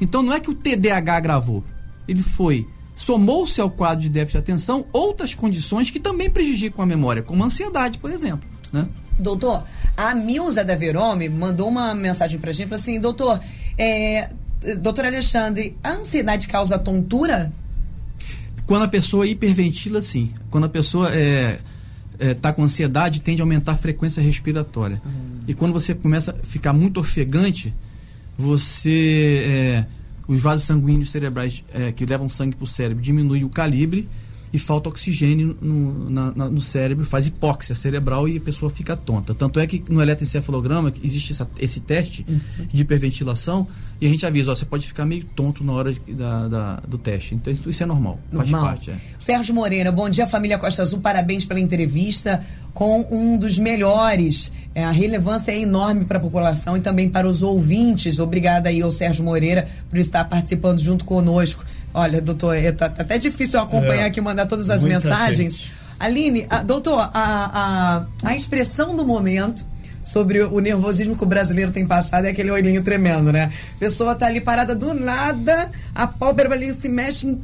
Então, 0.00 0.22
não 0.22 0.32
é 0.32 0.38
que 0.38 0.50
o 0.50 0.54
TDAH 0.54 1.16
agravou, 1.16 1.64
ele 2.06 2.22
foi 2.22 2.66
somou-se 2.94 3.60
ao 3.60 3.70
quadro 3.70 4.02
de 4.02 4.08
déficit 4.08 4.32
de 4.32 4.38
atenção 4.38 4.84
outras 4.92 5.32
condições 5.32 5.88
que 5.88 6.00
também 6.00 6.28
prejudicam 6.28 6.82
a 6.82 6.86
memória, 6.86 7.22
como 7.22 7.44
a 7.44 7.46
ansiedade, 7.46 7.98
por 7.98 8.10
exemplo, 8.10 8.48
né? 8.72 8.88
Doutor, 9.18 9.64
a 9.96 10.14
Milza 10.14 10.64
da 10.64 10.74
Verome 10.74 11.28
mandou 11.28 11.68
uma 11.68 11.94
mensagem 11.94 12.38
pra 12.38 12.52
gente, 12.52 12.68
falou 12.68 12.80
assim, 12.80 13.00
doutor, 13.00 13.40
é, 13.76 14.30
doutor 14.78 15.06
Alexandre, 15.06 15.76
a 15.82 15.92
ansiedade 15.92 16.48
causa 16.48 16.78
tontura? 16.78 17.52
Quando 18.68 18.82
a 18.82 18.88
pessoa 18.88 19.26
hiperventila, 19.26 20.02
sim. 20.02 20.30
Quando 20.50 20.64
a 20.64 20.68
pessoa 20.68 21.08
é, 21.10 21.58
é, 22.18 22.34
tá 22.34 22.52
com 22.52 22.62
ansiedade, 22.62 23.22
tende 23.22 23.40
a 23.40 23.44
aumentar 23.44 23.72
a 23.72 23.76
frequência 23.76 24.22
respiratória. 24.22 25.00
Uhum. 25.06 25.38
E 25.48 25.54
quando 25.54 25.72
você 25.72 25.94
começa 25.94 26.32
a 26.32 26.46
ficar 26.46 26.74
muito 26.74 27.00
ofegante, 27.00 27.72
você. 28.36 29.42
É, 29.46 29.86
os 30.28 30.38
vasos 30.42 30.66
sanguíneos 30.66 31.10
cerebrais 31.10 31.64
é, 31.72 31.90
que 31.92 32.04
levam 32.04 32.28
sangue 32.28 32.54
para 32.54 32.64
o 32.64 32.66
cérebro 32.66 33.02
diminui 33.02 33.42
o 33.42 33.48
calibre 33.48 34.06
e 34.52 34.58
falta 34.58 34.90
oxigênio 34.90 35.56
no, 35.62 36.10
na, 36.10 36.32
na, 36.32 36.48
no 36.50 36.60
cérebro, 36.60 37.06
faz 37.06 37.26
hipóxia 37.26 37.74
cerebral 37.74 38.28
e 38.28 38.36
a 38.36 38.40
pessoa 38.40 38.70
fica 38.70 38.94
tonta. 38.94 39.34
Tanto 39.34 39.58
é 39.58 39.66
que 39.66 39.82
no 39.88 40.02
eletroencefalograma 40.02 40.92
existe 41.02 41.32
essa, 41.32 41.48
esse 41.58 41.80
teste 41.80 42.26
uhum. 42.28 42.66
de 42.70 42.82
hiperventilação 42.82 43.66
e 44.00 44.06
a 44.06 44.08
gente 44.08 44.24
avisa, 44.24 44.52
ó, 44.52 44.54
você 44.54 44.64
pode 44.64 44.86
ficar 44.86 45.04
meio 45.04 45.24
tonto 45.24 45.64
na 45.64 45.72
hora 45.72 45.92
de, 45.92 46.00
da, 46.14 46.46
da, 46.46 46.76
do 46.86 46.96
teste. 46.96 47.34
Então 47.34 47.52
isso 47.52 47.82
é 47.82 47.86
normal, 47.86 48.20
faz 48.32 48.50
normal. 48.50 48.70
parte. 48.70 48.90
É. 48.90 48.96
Sérgio 49.18 49.54
Moreira, 49.54 49.90
bom 49.90 50.08
dia 50.08 50.26
família 50.26 50.56
Costa 50.56 50.82
Azul, 50.82 51.00
parabéns 51.00 51.44
pela 51.44 51.58
entrevista 51.58 52.44
com 52.72 53.04
um 53.10 53.36
dos 53.36 53.58
melhores. 53.58 54.52
É, 54.72 54.84
a 54.84 54.92
relevância 54.92 55.50
é 55.50 55.60
enorme 55.60 56.04
para 56.04 56.18
a 56.18 56.20
população 56.20 56.76
e 56.76 56.80
também 56.80 57.08
para 57.08 57.26
os 57.28 57.42
ouvintes. 57.42 58.20
Obrigada 58.20 58.68
aí 58.68 58.80
ao 58.80 58.92
Sérgio 58.92 59.24
Moreira 59.24 59.66
por 59.90 59.98
estar 59.98 60.24
participando 60.26 60.78
junto 60.78 61.04
conosco. 61.04 61.64
Olha, 61.92 62.20
doutor, 62.20 62.56
é, 62.56 62.70
tá, 62.70 62.88
tá 62.88 63.02
até 63.02 63.18
difícil 63.18 63.58
acompanhar 63.58 64.04
é, 64.04 64.06
aqui, 64.06 64.20
mandar 64.20 64.46
todas 64.46 64.70
as 64.70 64.84
mensagens. 64.84 65.54
Gente. 65.54 65.72
Aline, 65.98 66.46
a, 66.48 66.62
doutor, 66.62 67.00
a, 67.00 67.10
a, 67.12 68.28
a 68.28 68.36
expressão 68.36 68.94
do 68.94 69.04
momento 69.04 69.66
sobre 70.02 70.42
o 70.42 70.60
nervosismo 70.60 71.16
que 71.16 71.22
o 71.22 71.26
brasileiro 71.26 71.70
tem 71.70 71.86
passado 71.86 72.26
é 72.26 72.30
aquele 72.30 72.50
olhinho 72.50 72.82
tremendo, 72.82 73.32
né? 73.32 73.50
A 73.76 73.78
pessoa 73.78 74.14
tá 74.14 74.26
ali 74.26 74.40
parada 74.40 74.74
do 74.74 74.94
nada, 74.94 75.70
a 75.94 76.06
pálpebra 76.06 76.54
ali 76.54 76.72
se 76.72 76.88
mexe 76.88 77.36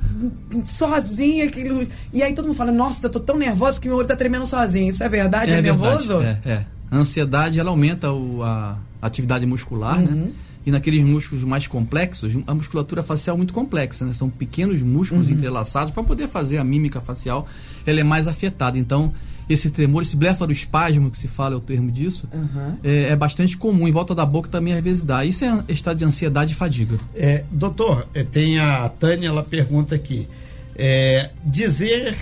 sozinha, 0.64 1.44
aquilo, 1.44 1.86
e 2.12 2.22
aí 2.22 2.32
todo 2.34 2.46
mundo 2.46 2.56
fala, 2.56 2.72
nossa, 2.72 3.06
eu 3.06 3.10
tô 3.10 3.20
tão 3.20 3.38
nervosa 3.38 3.80
que 3.80 3.88
meu 3.88 3.96
olho 3.96 4.06
tá 4.06 4.16
tremendo 4.16 4.46
sozinho. 4.46 4.88
Isso 4.88 5.02
é 5.02 5.08
verdade? 5.08 5.52
É, 5.52 5.58
é 5.58 5.62
nervoso? 5.62 6.20
É, 6.20 6.38
é. 6.44 6.64
A 6.90 6.98
ansiedade, 6.98 7.58
ela 7.58 7.70
aumenta 7.70 8.12
o, 8.12 8.42
a 8.42 8.78
atividade 9.02 9.44
muscular, 9.46 9.98
né? 9.98 10.08
uhum. 10.10 10.24
né? 10.26 10.32
E 10.66 10.70
naqueles 10.70 11.04
músculos 11.04 11.44
mais 11.44 11.66
complexos, 11.66 12.32
a 12.46 12.54
musculatura 12.54 13.02
facial 13.02 13.34
é 13.34 13.36
muito 13.36 13.52
complexa, 13.52 14.06
né? 14.06 14.14
São 14.14 14.30
pequenos 14.30 14.82
músculos 14.82 15.28
uhum. 15.28 15.34
entrelaçados 15.34 15.92
para 15.92 16.02
poder 16.02 16.26
fazer 16.26 16.56
a 16.56 16.64
mímica 16.64 17.02
facial, 17.02 17.46
ela 17.84 18.00
é 18.00 18.04
mais 18.04 18.26
afetada. 18.26 18.78
Então, 18.78 19.12
esse 19.48 19.70
tremor, 19.70 20.02
esse 20.02 20.16
blefaroespasmo 20.16 21.10
que 21.10 21.18
se 21.18 21.28
fala 21.28 21.54
é 21.54 21.56
o 21.56 21.60
termo 21.60 21.90
disso, 21.90 22.28
uhum. 22.32 22.76
é, 22.82 23.10
é, 23.10 23.16
bastante 23.16 23.56
comum. 23.56 23.86
Em 23.86 23.92
volta 23.92 24.14
da 24.14 24.24
boca 24.24 24.48
também 24.48 24.74
às 24.74 24.82
vezes 24.82 25.04
dá. 25.04 25.24
Isso 25.24 25.44
é 25.44 25.64
estado 25.68 25.98
de 25.98 26.04
ansiedade 26.04 26.52
e 26.52 26.54
fadiga. 26.54 26.98
É, 27.14 27.44
doutor, 27.50 28.08
é, 28.14 28.24
tem 28.24 28.58
a 28.58 28.88
Tânia, 28.88 29.28
ela 29.28 29.42
pergunta 29.42 29.94
aqui. 29.94 30.28
É, 30.76 31.30
dizer 31.44 32.16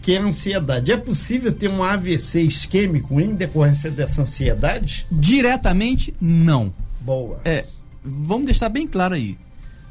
que 0.00 0.14
é 0.14 0.20
ansiedade. 0.20 0.92
É 0.92 0.96
possível 0.96 1.50
ter 1.50 1.68
um 1.68 1.82
AVC 1.82 2.42
isquêmico 2.42 3.18
em 3.20 3.34
decorrência 3.34 3.90
dessa 3.90 4.22
ansiedade? 4.22 5.06
Diretamente, 5.10 6.14
não. 6.20 6.72
Boa. 7.00 7.40
É, 7.44 7.64
vamos 8.04 8.44
deixar 8.44 8.68
bem 8.68 8.86
claro 8.86 9.14
aí. 9.14 9.38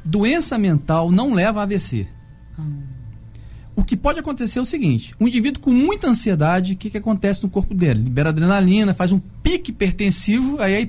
Doença 0.04 0.56
mental 0.56 1.10
não 1.10 1.34
leva 1.34 1.60
a 1.60 1.62
AVC. 1.64 2.06
Hum. 2.58 2.93
O 3.76 3.84
que 3.84 3.96
pode 3.96 4.20
acontecer 4.20 4.58
é 4.58 4.62
o 4.62 4.66
seguinte: 4.66 5.14
um 5.18 5.26
indivíduo 5.26 5.60
com 5.60 5.72
muita 5.72 6.08
ansiedade, 6.08 6.74
o 6.74 6.76
que, 6.76 6.90
que 6.90 6.98
acontece 6.98 7.42
no 7.42 7.50
corpo 7.50 7.74
dele? 7.74 8.04
Libera 8.04 8.28
adrenalina, 8.28 8.94
faz 8.94 9.12
um 9.12 9.20
pique 9.42 9.70
hipertensivo, 9.70 10.60
aí 10.60 10.76
a 10.76 10.80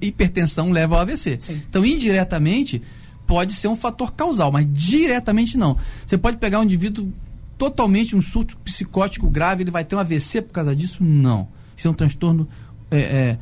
hipertensão 0.00 0.70
leva 0.70 0.96
ao 0.96 1.00
AVC. 1.02 1.38
Sim. 1.40 1.62
Então, 1.68 1.84
indiretamente, 1.84 2.82
pode 3.26 3.52
ser 3.52 3.68
um 3.68 3.76
fator 3.76 4.12
causal, 4.12 4.52
mas 4.52 4.66
diretamente 4.70 5.56
não. 5.56 5.76
Você 6.06 6.18
pode 6.18 6.36
pegar 6.36 6.60
um 6.60 6.64
indivíduo 6.64 7.10
totalmente 7.56 8.14
um 8.14 8.20
surto 8.20 8.56
psicótico 8.58 9.28
grave, 9.28 9.62
ele 9.62 9.70
vai 9.70 9.84
ter 9.84 9.96
um 9.96 9.98
AVC 9.98 10.42
por 10.42 10.52
causa 10.52 10.76
disso? 10.76 11.02
Não. 11.02 11.48
Isso 11.76 11.88
é 11.88 11.90
um 11.90 11.94
transtorno 11.94 12.48
é, 12.90 12.98
é, 12.98 13.38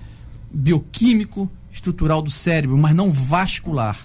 bioquímico, 0.53 1.51
estrutural 1.73 2.23
do 2.23 2.31
cérebro, 2.31 2.79
mas 2.79 2.95
não 2.95 3.13
vascular. 3.13 3.99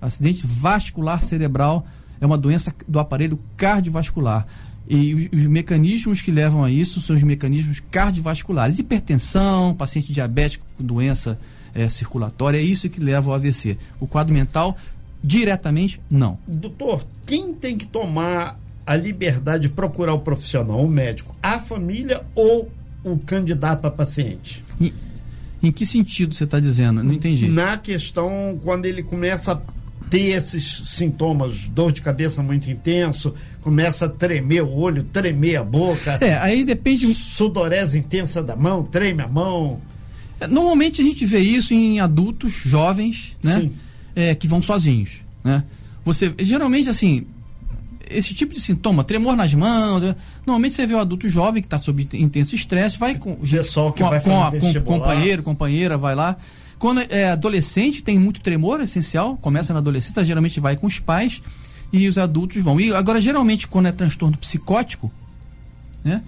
Acidente 0.00 0.46
vascular 0.46 1.22
cerebral 1.22 1.86
é 2.20 2.26
uma 2.26 2.38
doença 2.38 2.74
do 2.86 2.98
aparelho 2.98 3.38
cardiovascular. 3.56 4.46
E 4.88 5.14
os, 5.14 5.40
os, 5.40 5.46
mecanismos 5.46 6.20
que 6.20 6.32
levam 6.32 6.64
a 6.64 6.70
isso 6.70 7.00
são 7.00 7.14
os 7.14 7.22
mecanismos 7.22 7.80
cardiovasculares. 7.90 8.78
Hipertensão, 8.78 9.74
paciente 9.74 10.12
diabético 10.12 10.66
com 10.76 10.84
doença 10.84 11.38
é, 11.74 11.88
circulatória, 11.88 12.58
é 12.58 12.62
isso 12.62 12.88
que 12.90 13.00
leva 13.00 13.30
ao 13.30 13.36
AVC. 13.36 13.78
O 14.00 14.06
quadro 14.06 14.34
mental, 14.34 14.76
diretamente, 15.22 16.00
não. 16.10 16.38
Doutor, 16.46 17.06
quem 17.24 17.54
tem 17.54 17.76
que 17.76 17.86
tomar 17.86 18.58
a 18.84 18.96
liberdade 18.96 19.64
de 19.64 19.68
procurar 19.68 20.14
o 20.14 20.20
profissional, 20.20 20.80
o 20.80 20.88
médico, 20.88 21.36
a 21.40 21.60
família 21.60 22.22
ou 22.34 22.68
o 23.04 23.16
candidato 23.16 23.86
a 23.86 23.90
paciente? 23.90 24.64
Em, 24.80 24.92
em 25.62 25.70
que 25.70 25.86
sentido 25.86 26.34
você 26.34 26.42
está 26.42 26.58
dizendo? 26.58 27.02
Não 27.02 27.12
entendi. 27.12 27.46
Na 27.46 27.76
questão, 27.76 28.58
quando 28.64 28.86
ele 28.86 29.04
começa 29.04 29.62
ter 30.10 30.36
esses 30.36 30.64
sintomas, 30.86 31.68
dor 31.68 31.92
de 31.92 32.02
cabeça 32.02 32.42
muito 32.42 32.68
intenso, 32.68 33.32
começa 33.62 34.06
a 34.06 34.08
tremer 34.08 34.62
o 34.62 34.70
olho, 34.70 35.04
tremer 35.04 35.56
a 35.56 35.64
boca. 35.64 36.18
É, 36.20 36.36
aí 36.38 36.64
depende. 36.64 37.14
Sudorese 37.14 37.98
intensa 37.98 38.42
da 38.42 38.56
mão, 38.56 38.82
treme 38.82 39.22
a 39.22 39.28
mão. 39.28 39.80
É, 40.40 40.48
normalmente 40.48 41.00
a 41.00 41.04
gente 41.04 41.24
vê 41.24 41.38
isso 41.38 41.72
em 41.72 42.00
adultos 42.00 42.52
jovens, 42.52 43.36
né? 43.42 43.60
Sim. 43.60 43.72
É, 44.16 44.34
que 44.34 44.48
vão 44.48 44.60
sozinhos, 44.60 45.20
né? 45.44 45.62
Você, 46.04 46.34
geralmente, 46.40 46.88
assim, 46.88 47.24
esse 48.10 48.34
tipo 48.34 48.52
de 48.52 48.60
sintoma, 48.60 49.04
tremor 49.04 49.36
nas 49.36 49.54
mãos, 49.54 50.02
né? 50.02 50.16
normalmente 50.44 50.74
você 50.74 50.86
vê 50.86 50.94
o 50.94 50.98
adulto 50.98 51.28
jovem 51.28 51.62
que 51.62 51.66
está 51.66 51.78
sob 51.78 52.08
intenso 52.14 52.54
estresse, 52.54 52.98
vai 52.98 53.14
com, 53.14 53.36
Pessoal 53.36 53.92
que 53.92 54.02
com, 54.02 54.08
vai 54.08 54.20
com, 54.20 54.42
a, 54.42 54.50
com 54.50 54.74
companheiro, 54.82 55.42
companheira, 55.42 55.96
vai 55.96 56.16
lá. 56.16 56.36
Quando 56.80 57.02
é 57.10 57.30
adolescente, 57.30 58.02
tem 58.02 58.18
muito 58.18 58.40
tremor 58.40 58.80
essencial, 58.80 59.36
começa 59.36 59.66
Sim. 59.66 59.74
na 59.74 59.80
adolescência, 59.80 60.24
geralmente 60.24 60.58
vai 60.58 60.78
com 60.78 60.86
os 60.86 60.98
pais 60.98 61.42
e 61.92 62.08
os 62.08 62.16
adultos 62.16 62.62
vão. 62.62 62.80
E 62.80 62.90
agora, 62.94 63.20
geralmente, 63.20 63.68
quando 63.68 63.84
é 63.84 63.92
transtorno 63.92 64.38
psicótico, 64.38 65.12
né, 66.02 66.22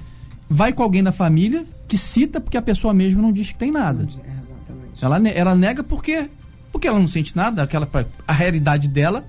vai 0.50 0.74
com 0.74 0.82
alguém 0.82 1.02
da 1.02 1.10
família 1.10 1.64
que 1.88 1.96
cita 1.96 2.38
porque 2.38 2.58
a 2.58 2.62
pessoa 2.62 2.92
mesmo 2.92 3.22
não 3.22 3.32
diz 3.32 3.50
que 3.50 3.58
tem 3.58 3.70
nada. 3.70 4.02
É, 4.02 4.40
exatamente. 4.40 5.02
Ela, 5.02 5.28
ela 5.30 5.54
nega 5.56 5.82
porque, 5.82 6.28
porque 6.70 6.86
ela 6.86 6.98
não 6.98 7.08
sente 7.08 7.34
nada, 7.34 7.62
aquela, 7.62 7.88
a 8.28 8.32
realidade 8.34 8.88
dela 8.88 9.24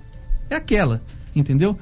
é 0.49 0.55
aquela, 0.55 1.01
entendeu? 1.33 1.79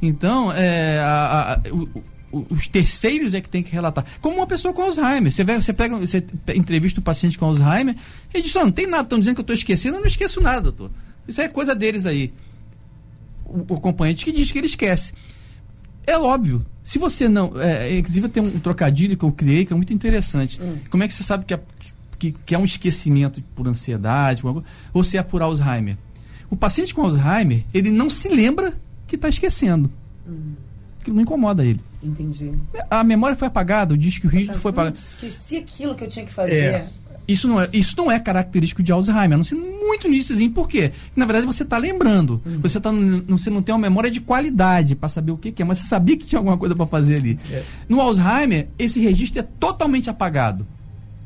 Então, 0.00 0.50
é, 0.50 0.98
a, 1.00 1.52
a, 1.52 1.74
o, 1.74 2.02
os 2.32 2.68
terceiros 2.68 3.34
é 3.34 3.40
que 3.40 3.48
tem 3.48 3.62
que 3.62 3.70
relatar. 3.70 4.04
Como 4.20 4.36
uma 4.36 4.46
pessoa 4.46 4.74
com 4.74 4.82
Alzheimer. 4.82 5.32
Você, 5.32 5.44
vai, 5.44 5.60
você 5.60 5.72
pega, 5.72 5.96
você 5.98 6.24
entrevista 6.54 7.00
um 7.00 7.02
paciente 7.02 7.38
com 7.38 7.46
Alzheimer 7.46 7.96
e 8.34 8.42
diz: 8.42 8.54
oh, 8.56 8.64
não 8.64 8.70
tem 8.70 8.86
nada, 8.86 9.04
estão 9.04 9.18
dizendo 9.18 9.36
que 9.36 9.40
eu 9.40 9.44
estou 9.44 9.56
esquecendo, 9.56 9.96
eu 9.96 10.00
não 10.00 10.06
esqueço 10.06 10.40
nada, 10.40 10.62
doutor. 10.62 10.90
Isso 11.26 11.40
é 11.40 11.48
coisa 11.48 11.74
deles 11.74 12.06
aí. 12.06 12.32
O, 13.44 13.74
o 13.74 13.76
acompanhante 13.76 14.24
que 14.24 14.32
diz 14.32 14.50
que 14.50 14.58
ele 14.58 14.66
esquece. 14.66 15.12
É 16.06 16.18
óbvio. 16.18 16.64
Se 16.82 16.98
você 16.98 17.28
não. 17.28 17.52
É, 17.60 17.98
inclusive, 17.98 18.28
tem 18.28 18.42
um 18.42 18.58
trocadilho 18.58 19.16
que 19.16 19.24
eu 19.24 19.32
criei 19.32 19.64
que 19.64 19.72
é 19.72 19.76
muito 19.76 19.92
interessante. 19.92 20.60
Hum. 20.60 20.78
Como 20.90 21.02
é 21.02 21.08
que 21.08 21.14
você 21.14 21.22
sabe 21.22 21.44
que 21.44 21.54
é, 21.54 21.60
que, 22.18 22.32
que 22.32 22.54
é 22.54 22.58
um 22.58 22.64
esquecimento 22.64 23.42
por 23.54 23.68
ansiedade 23.68 24.42
ou 24.92 25.04
se 25.04 25.16
é 25.16 25.22
por 25.22 25.42
Alzheimer? 25.42 25.96
O 26.50 26.56
paciente 26.56 26.94
com 26.94 27.02
Alzheimer, 27.02 27.64
ele 27.74 27.90
não 27.90 28.08
se 28.08 28.28
lembra 28.28 28.72
que 29.06 29.16
está 29.16 29.28
esquecendo. 29.28 29.90
Hum. 30.26 30.54
Aquilo 31.00 31.16
não 31.16 31.22
incomoda 31.22 31.64
ele. 31.64 31.80
Entendi. 32.02 32.52
A 32.90 33.02
memória 33.02 33.36
foi 33.36 33.48
apagada, 33.48 33.94
o 33.94 33.98
disco 33.98 34.28
rígido 34.28 34.58
foi 34.58 34.70
apagado. 34.70 34.96
Esqueci 34.96 35.56
aquilo 35.56 35.94
que 35.94 36.04
eu 36.04 36.08
tinha 36.08 36.24
que 36.24 36.32
fazer. 36.32 36.56
É. 36.56 36.88
Isso 37.28 37.46
não, 37.46 37.60
é, 37.60 37.68
isso 37.74 37.94
não 37.94 38.10
é 38.10 38.18
característico 38.18 38.82
de 38.82 38.90
Alzheimer, 38.90 39.34
a 39.34 39.36
não 39.36 39.44
ser 39.44 39.56
muito 39.56 40.06
iníciozinho. 40.06 40.50
Por 40.50 40.66
quê? 40.66 40.92
Na 41.14 41.26
verdade, 41.26 41.46
você 41.46 41.62
está 41.62 41.76
lembrando. 41.76 42.40
Uhum. 42.46 42.60
Você, 42.62 42.80
tá, 42.80 42.90
você 43.28 43.50
não 43.50 43.60
tem 43.60 43.74
uma 43.74 43.82
memória 43.82 44.10
de 44.10 44.18
qualidade 44.18 44.94
para 44.94 45.10
saber 45.10 45.32
o 45.32 45.36
que, 45.36 45.52
que, 45.52 45.60
é, 45.60 45.64
mas 45.64 45.78
você 45.78 45.86
sabia 45.88 46.16
que 46.16 46.24
tinha 46.24 46.38
alguma 46.38 46.56
coisa 46.56 46.74
para 46.74 46.86
fazer 46.86 47.16
ali. 47.16 47.38
É. 47.50 47.62
No 47.86 48.00
Alzheimer, 48.00 48.68
esse 48.78 48.98
registro 48.98 49.40
é 49.40 49.42
totalmente 49.42 50.08
apagado. 50.08 50.66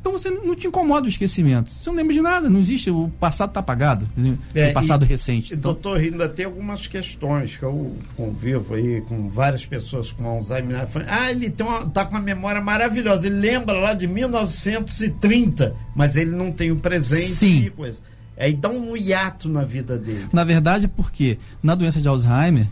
Então 0.02 0.10
você 0.10 0.28
não 0.30 0.56
te 0.56 0.66
incomoda 0.66 1.06
o 1.06 1.08
esquecimento. 1.08 1.70
Você 1.70 1.88
não 1.88 1.96
lembra 1.96 2.12
de 2.12 2.20
nada, 2.20 2.50
não 2.50 2.58
existe. 2.58 2.90
O 2.90 3.08
passado 3.20 3.50
está 3.50 3.60
apagado. 3.60 4.08
É, 4.52 4.70
o 4.70 4.74
passado 4.74 5.04
e, 5.04 5.08
recente. 5.08 5.54
Então... 5.54 5.72
Doutor, 5.72 5.98
ainda 5.98 6.28
tem 6.28 6.44
algumas 6.44 6.88
questões 6.88 7.56
que 7.56 7.62
eu 7.62 7.96
convivo 8.16 8.74
aí 8.74 9.00
com 9.02 9.30
várias 9.30 9.64
pessoas 9.64 10.10
com 10.10 10.26
Alzheimer. 10.26 10.88
Ah, 11.08 11.30
ele 11.30 11.48
tem 11.50 11.64
uma, 11.64 11.86
tá 11.86 12.04
com 12.04 12.16
uma 12.16 12.20
memória 12.20 12.60
maravilhosa. 12.60 13.28
Ele 13.28 13.36
lembra 13.36 13.78
lá 13.78 13.94
de 13.94 14.08
1930, 14.08 15.72
mas 15.94 16.16
ele 16.16 16.32
não 16.32 16.50
tem 16.50 16.72
o 16.72 16.76
presente 16.76 17.36
Sim. 17.36 17.66
e 17.66 17.70
coisa. 17.70 18.00
Aí 18.36 18.54
dá 18.54 18.70
um 18.70 18.96
hiato 18.96 19.48
na 19.48 19.62
vida 19.62 19.96
dele. 19.96 20.26
Na 20.32 20.42
verdade, 20.42 20.88
porque 20.88 21.38
na 21.62 21.76
doença 21.76 22.00
de 22.00 22.08
Alzheimer, 22.08 22.66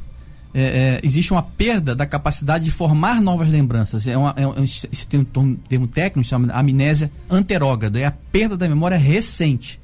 é, 0.52 0.62
é, 0.62 1.00
existe 1.02 1.32
uma 1.32 1.42
perda 1.42 1.94
da 1.94 2.04
capacidade 2.04 2.64
de 2.64 2.70
formar 2.70 3.20
novas 3.20 3.48
lembranças. 3.48 4.06
É, 4.06 4.16
uma, 4.16 4.34
é 4.36 4.46
um, 4.46 4.66
tem 5.08 5.26
um 5.36 5.54
termo 5.54 5.86
técnico 5.86 6.28
chama 6.28 6.52
amnésia 6.52 7.10
anterógrada, 7.28 7.98
é 7.98 8.04
a 8.04 8.10
perda 8.10 8.56
da 8.56 8.68
memória 8.68 8.96
recente. 8.96 9.80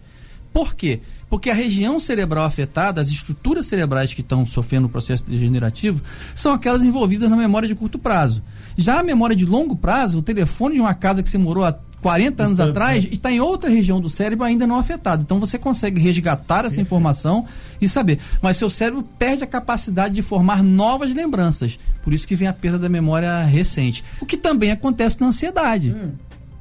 Por 0.52 0.74
quê? 0.74 1.00
Porque 1.28 1.50
a 1.50 1.54
região 1.54 1.98
cerebral 2.00 2.44
afetada, 2.44 3.00
as 3.00 3.08
estruturas 3.08 3.66
cerebrais 3.66 4.14
que 4.14 4.20
estão 4.20 4.46
sofrendo 4.46 4.86
o 4.86 4.90
processo 4.90 5.24
degenerativo, 5.24 6.02
são 6.34 6.52
aquelas 6.52 6.82
envolvidas 6.82 7.28
na 7.28 7.36
memória 7.36 7.68
de 7.68 7.74
curto 7.74 7.98
prazo. 7.98 8.42
Já 8.76 9.00
a 9.00 9.02
memória 9.02 9.34
de 9.34 9.44
longo 9.44 9.74
prazo, 9.76 10.18
o 10.18 10.22
telefone 10.22 10.76
de 10.76 10.80
uma 10.80 10.94
casa 10.94 11.22
que 11.22 11.28
você 11.28 11.38
morou 11.38 11.64
há 11.64 11.72
40 12.06 12.40
anos 12.40 12.58
então, 12.60 12.70
atrás 12.70 13.04
e 13.04 13.14
está 13.14 13.32
em 13.32 13.40
outra 13.40 13.68
região 13.68 14.00
do 14.00 14.08
cérebro 14.08 14.44
ainda 14.44 14.64
não 14.64 14.78
afetada. 14.78 15.22
Então 15.22 15.40
você 15.40 15.58
consegue 15.58 16.00
resgatar 16.00 16.64
essa 16.64 16.80
informação 16.80 17.44
e 17.80 17.88
saber. 17.88 18.20
Mas 18.40 18.58
seu 18.58 18.70
cérebro 18.70 19.02
perde 19.18 19.42
a 19.42 19.46
capacidade 19.46 20.14
de 20.14 20.22
formar 20.22 20.62
novas 20.62 21.12
lembranças. 21.12 21.76
Por 22.04 22.14
isso 22.14 22.24
que 22.24 22.36
vem 22.36 22.46
a 22.46 22.52
perda 22.52 22.78
da 22.78 22.88
memória 22.88 23.42
recente. 23.42 24.04
O 24.20 24.24
que 24.24 24.36
também 24.36 24.70
acontece 24.70 25.20
na 25.20 25.26
ansiedade. 25.26 25.90
Hum. 25.90 26.12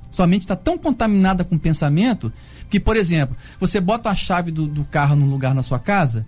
Sua 0.09 0.25
mente 0.25 0.41
está 0.41 0.55
tão 0.55 0.79
contaminada 0.79 1.43
com 1.43 1.59
pensamento 1.59 2.33
que, 2.67 2.79
por 2.79 2.97
exemplo, 2.97 3.37
você 3.59 3.79
bota 3.79 4.09
a 4.09 4.15
chave 4.15 4.49
do, 4.49 4.65
do 4.65 4.83
carro 4.85 5.15
num 5.15 5.29
lugar 5.29 5.53
na 5.53 5.61
sua 5.61 5.77
casa 5.77 6.25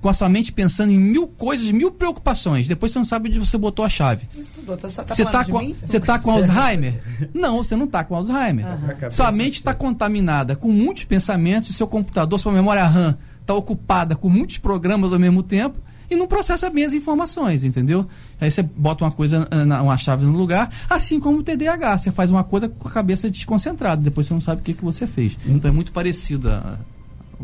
com 0.00 0.08
a 0.08 0.12
sua 0.12 0.28
mente 0.28 0.50
pensando 0.52 0.90
em 0.92 0.98
mil 0.98 1.28
coisas, 1.28 1.70
mil 1.70 1.90
preocupações. 1.90 2.66
Depois 2.66 2.92
você 2.92 2.98
não 2.98 3.04
sabe 3.04 3.28
onde 3.28 3.38
você 3.38 3.58
botou 3.58 3.84
a 3.84 3.88
chave. 3.88 4.26
Estudou, 4.36 4.76
tá, 4.76 4.88
tá 4.88 5.14
você 5.14 5.22
está 5.22 5.44
com, 5.44 5.74
você 5.84 6.00
tá 6.00 6.18
com 6.18 6.30
Alzheimer? 6.30 7.00
Não, 7.34 7.58
você 7.58 7.76
não 7.76 7.84
está 7.84 8.02
com 8.02 8.14
Alzheimer. 8.14 8.66
Uhum. 8.66 9.10
Sua 9.10 9.30
mente 9.30 9.54
está 9.54 9.74
contaminada 9.74 10.56
com 10.56 10.70
muitos 10.70 11.04
pensamentos, 11.04 11.76
seu 11.76 11.86
computador, 11.86 12.38
sua 12.38 12.52
memória 12.52 12.84
RAM 12.84 13.16
está 13.40 13.54
ocupada 13.54 14.14
com 14.14 14.28
muitos 14.28 14.58
programas 14.58 15.12
ao 15.12 15.18
mesmo 15.18 15.42
tempo 15.42 15.78
e 16.10 16.16
não 16.16 16.26
processa 16.26 16.68
bem 16.68 16.84
as 16.84 16.92
informações, 16.92 17.62
entendeu? 17.62 18.06
Aí 18.40 18.50
você 18.50 18.62
bota 18.62 19.04
uma 19.04 19.12
coisa, 19.12 19.48
uma 19.82 19.96
chave 19.96 20.24
no 20.24 20.32
lugar, 20.32 20.70
assim 20.88 21.20
como 21.20 21.38
o 21.38 21.42
TDAH. 21.42 21.98
Você 21.98 22.10
faz 22.10 22.30
uma 22.30 22.42
coisa 22.42 22.68
com 22.68 22.88
a 22.88 22.90
cabeça 22.90 23.30
desconcentrada, 23.30 24.02
depois 24.02 24.26
você 24.26 24.34
não 24.34 24.40
sabe 24.40 24.60
o 24.60 24.64
que, 24.64 24.74
que 24.74 24.84
você 24.84 25.06
fez. 25.06 25.38
Então 25.46 25.70
é 25.70 25.72
muito 25.72 25.92
parecido 25.92 26.50
a, 26.50 26.78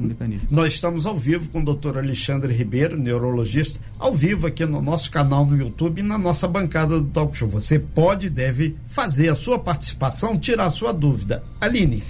mecanismo. 0.01 0.49
Nós 0.51 0.75
estamos 0.75 1.07
ao 1.07 1.17
vivo 1.17 1.49
com 1.51 1.61
o 1.61 1.65
doutor 1.65 1.97
Alexandre 1.99 2.53
Ribeiro, 2.53 2.99
neurologista, 2.99 3.79
ao 3.99 4.15
vivo 4.15 4.47
aqui 4.47 4.65
no 4.65 4.81
nosso 4.83 5.11
canal 5.11 5.47
no 5.47 5.57
YouTube 5.57 6.01
e 6.01 6.03
na 6.03 6.19
nossa 6.19 6.49
bancada 6.49 6.99
do 6.99 7.07
Talk 7.07 7.37
Show. 7.37 7.49
Você 7.49 7.79
pode 7.79 8.27
e 8.27 8.31
deve 8.31 8.77
fazer 8.87 9.29
a 9.29 9.35
sua 9.35 9.59
participação, 9.59 10.39
tirar 10.39 10.67
a 10.67 10.71
sua 10.71 10.93
dúvida. 10.93 11.43
Aline. 11.61 12.03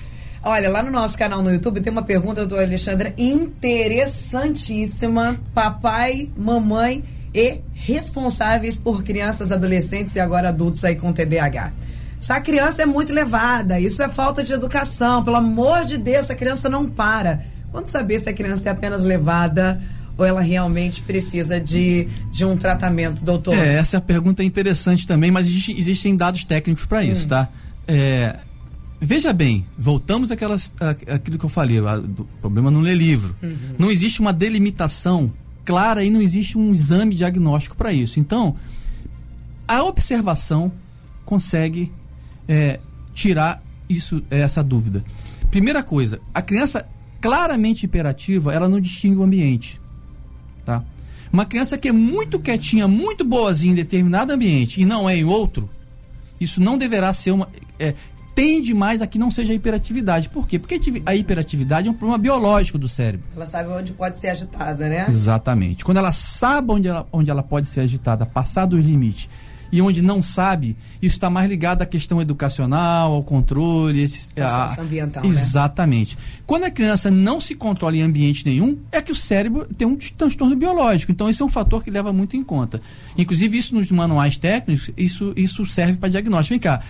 Olha, 0.42 0.68
lá 0.70 0.82
no 0.82 0.90
nosso 0.92 1.18
canal 1.18 1.42
no 1.42 1.50
YouTube 1.50 1.80
tem 1.80 1.92
uma 1.92 2.04
pergunta 2.04 2.46
do 2.46 2.56
Alexandre 2.56 3.12
interessantíssima. 3.18 5.36
Papai, 5.52 6.30
mamãe 6.36 7.02
e 7.34 7.60
responsáveis 7.74 8.78
por 8.78 9.02
crianças, 9.02 9.50
adolescentes 9.50 10.14
e 10.14 10.20
agora 10.20 10.50
adultos 10.50 10.84
aí 10.84 10.94
com 10.94 11.12
TDAH. 11.12 11.72
Essa 12.18 12.40
criança 12.40 12.82
é 12.82 12.86
muito 12.86 13.12
levada, 13.12 13.78
isso 13.78 14.02
é 14.02 14.08
falta 14.08 14.42
de 14.42 14.52
educação. 14.52 15.22
Pelo 15.22 15.36
amor 15.36 15.84
de 15.84 15.98
Deus, 15.98 16.26
essa 16.26 16.34
criança 16.34 16.68
não 16.68 16.88
para. 16.88 17.44
Quando 17.70 17.88
saber 17.88 18.20
se 18.20 18.28
a 18.28 18.32
criança 18.32 18.68
é 18.68 18.72
apenas 18.72 19.02
levada 19.02 19.80
ou 20.16 20.24
ela 20.24 20.40
realmente 20.40 21.02
precisa 21.02 21.60
de, 21.60 22.08
de 22.30 22.44
um 22.44 22.56
tratamento, 22.56 23.24
doutor? 23.24 23.54
É, 23.54 23.74
essa 23.74 23.96
é 23.96 23.98
a 23.98 24.00
pergunta 24.00 24.42
interessante 24.42 25.06
também, 25.06 25.30
mas 25.30 25.46
existe, 25.46 25.78
existem 25.78 26.16
dados 26.16 26.44
técnicos 26.44 26.86
para 26.86 27.04
isso, 27.04 27.26
hum. 27.26 27.28
tá? 27.28 27.48
É, 27.86 28.36
veja 29.00 29.32
bem, 29.32 29.66
voltamos 29.78 30.30
àquelas, 30.30 30.72
à, 30.80 31.14
àquilo 31.14 31.38
que 31.38 31.44
eu 31.44 31.50
falei, 31.50 31.80
o 31.80 32.24
problema 32.40 32.70
não 32.70 32.80
ler 32.80 32.94
livro. 32.94 33.36
Uhum. 33.42 33.56
Não 33.78 33.90
existe 33.90 34.20
uma 34.20 34.32
delimitação 34.32 35.32
clara 35.64 36.02
e 36.02 36.10
não 36.10 36.22
existe 36.22 36.56
um 36.56 36.72
exame 36.72 37.14
diagnóstico 37.14 37.76
para 37.76 37.92
isso. 37.92 38.18
Então, 38.18 38.56
a 39.68 39.82
observação 39.82 40.72
consegue 41.24 41.92
é, 42.48 42.80
tirar 43.12 43.62
isso, 43.88 44.22
essa 44.30 44.62
dúvida. 44.62 45.04
Primeira 45.50 45.82
coisa, 45.82 46.20
a 46.32 46.40
criança 46.40 46.86
claramente 47.26 47.84
hiperativa, 47.84 48.52
ela 48.52 48.68
não 48.68 48.80
distingue 48.80 49.16
o 49.16 49.22
ambiente, 49.22 49.80
tá? 50.64 50.82
Uma 51.32 51.44
criança 51.44 51.76
que 51.76 51.88
é 51.88 51.92
muito 51.92 52.38
quietinha, 52.38 52.86
muito 52.86 53.24
boazinha 53.24 53.72
em 53.72 53.76
determinado 53.76 54.32
ambiente 54.32 54.80
e 54.80 54.84
não 54.84 55.08
é 55.08 55.16
em 55.16 55.24
outro, 55.24 55.68
isso 56.40 56.60
não 56.60 56.78
deverá 56.78 57.12
ser 57.12 57.32
uma. 57.32 57.48
É, 57.78 57.94
tende 58.34 58.74
mais 58.74 59.00
a 59.00 59.06
que 59.06 59.18
não 59.18 59.30
seja 59.30 59.52
a 59.52 59.56
hiperatividade. 59.56 60.28
Por 60.28 60.46
quê? 60.46 60.58
Porque 60.58 60.78
a 61.06 61.14
hiperatividade 61.14 61.88
é 61.88 61.90
um 61.90 61.94
problema 61.94 62.18
biológico 62.18 62.78
do 62.78 62.88
cérebro. 62.88 63.26
Ela 63.34 63.46
sabe 63.46 63.70
onde 63.70 63.92
pode 63.92 64.16
ser 64.18 64.28
agitada, 64.28 64.88
né? 64.88 65.06
Exatamente. 65.08 65.84
Quando 65.84 65.96
ela 65.96 66.12
sabe 66.12 66.72
onde 66.72 66.86
ela, 66.86 67.06
onde 67.10 67.30
ela 67.30 67.42
pode 67.42 67.66
ser 67.66 67.80
agitada, 67.80 68.26
passar 68.26 68.66
dos 68.66 68.84
limites, 68.84 69.28
e 69.70 69.82
onde 69.82 70.02
não 70.02 70.22
sabe, 70.22 70.76
isso 71.02 71.16
está 71.16 71.28
mais 71.28 71.48
ligado 71.48 71.82
à 71.82 71.86
questão 71.86 72.20
educacional, 72.20 73.12
ao 73.12 73.22
controle. 73.22 74.02
Esse, 74.02 74.30
a, 74.40 74.80
ambiental. 74.80 75.22
Né? 75.22 75.28
Exatamente. 75.28 76.16
Né? 76.16 76.22
Quando 76.46 76.64
a 76.64 76.70
criança 76.70 77.10
não 77.10 77.40
se 77.40 77.54
controla 77.54 77.96
em 77.96 78.02
ambiente 78.02 78.44
nenhum, 78.44 78.78
é 78.92 79.00
que 79.02 79.12
o 79.12 79.14
cérebro 79.14 79.66
tem 79.76 79.86
um 79.86 79.96
transtorno 79.96 80.56
biológico. 80.56 81.12
Então, 81.12 81.28
esse 81.28 81.42
é 81.42 81.44
um 81.44 81.48
fator 81.48 81.82
que 81.82 81.90
leva 81.90 82.12
muito 82.12 82.36
em 82.36 82.44
conta. 82.44 82.80
Inclusive, 83.16 83.58
isso 83.58 83.74
nos 83.74 83.90
manuais 83.90 84.36
técnicos, 84.36 84.90
isso, 84.96 85.32
isso 85.36 85.66
serve 85.66 85.98
para 85.98 86.08
diagnóstico. 86.08 86.50
Vem 86.50 86.60
cá. 86.60 86.80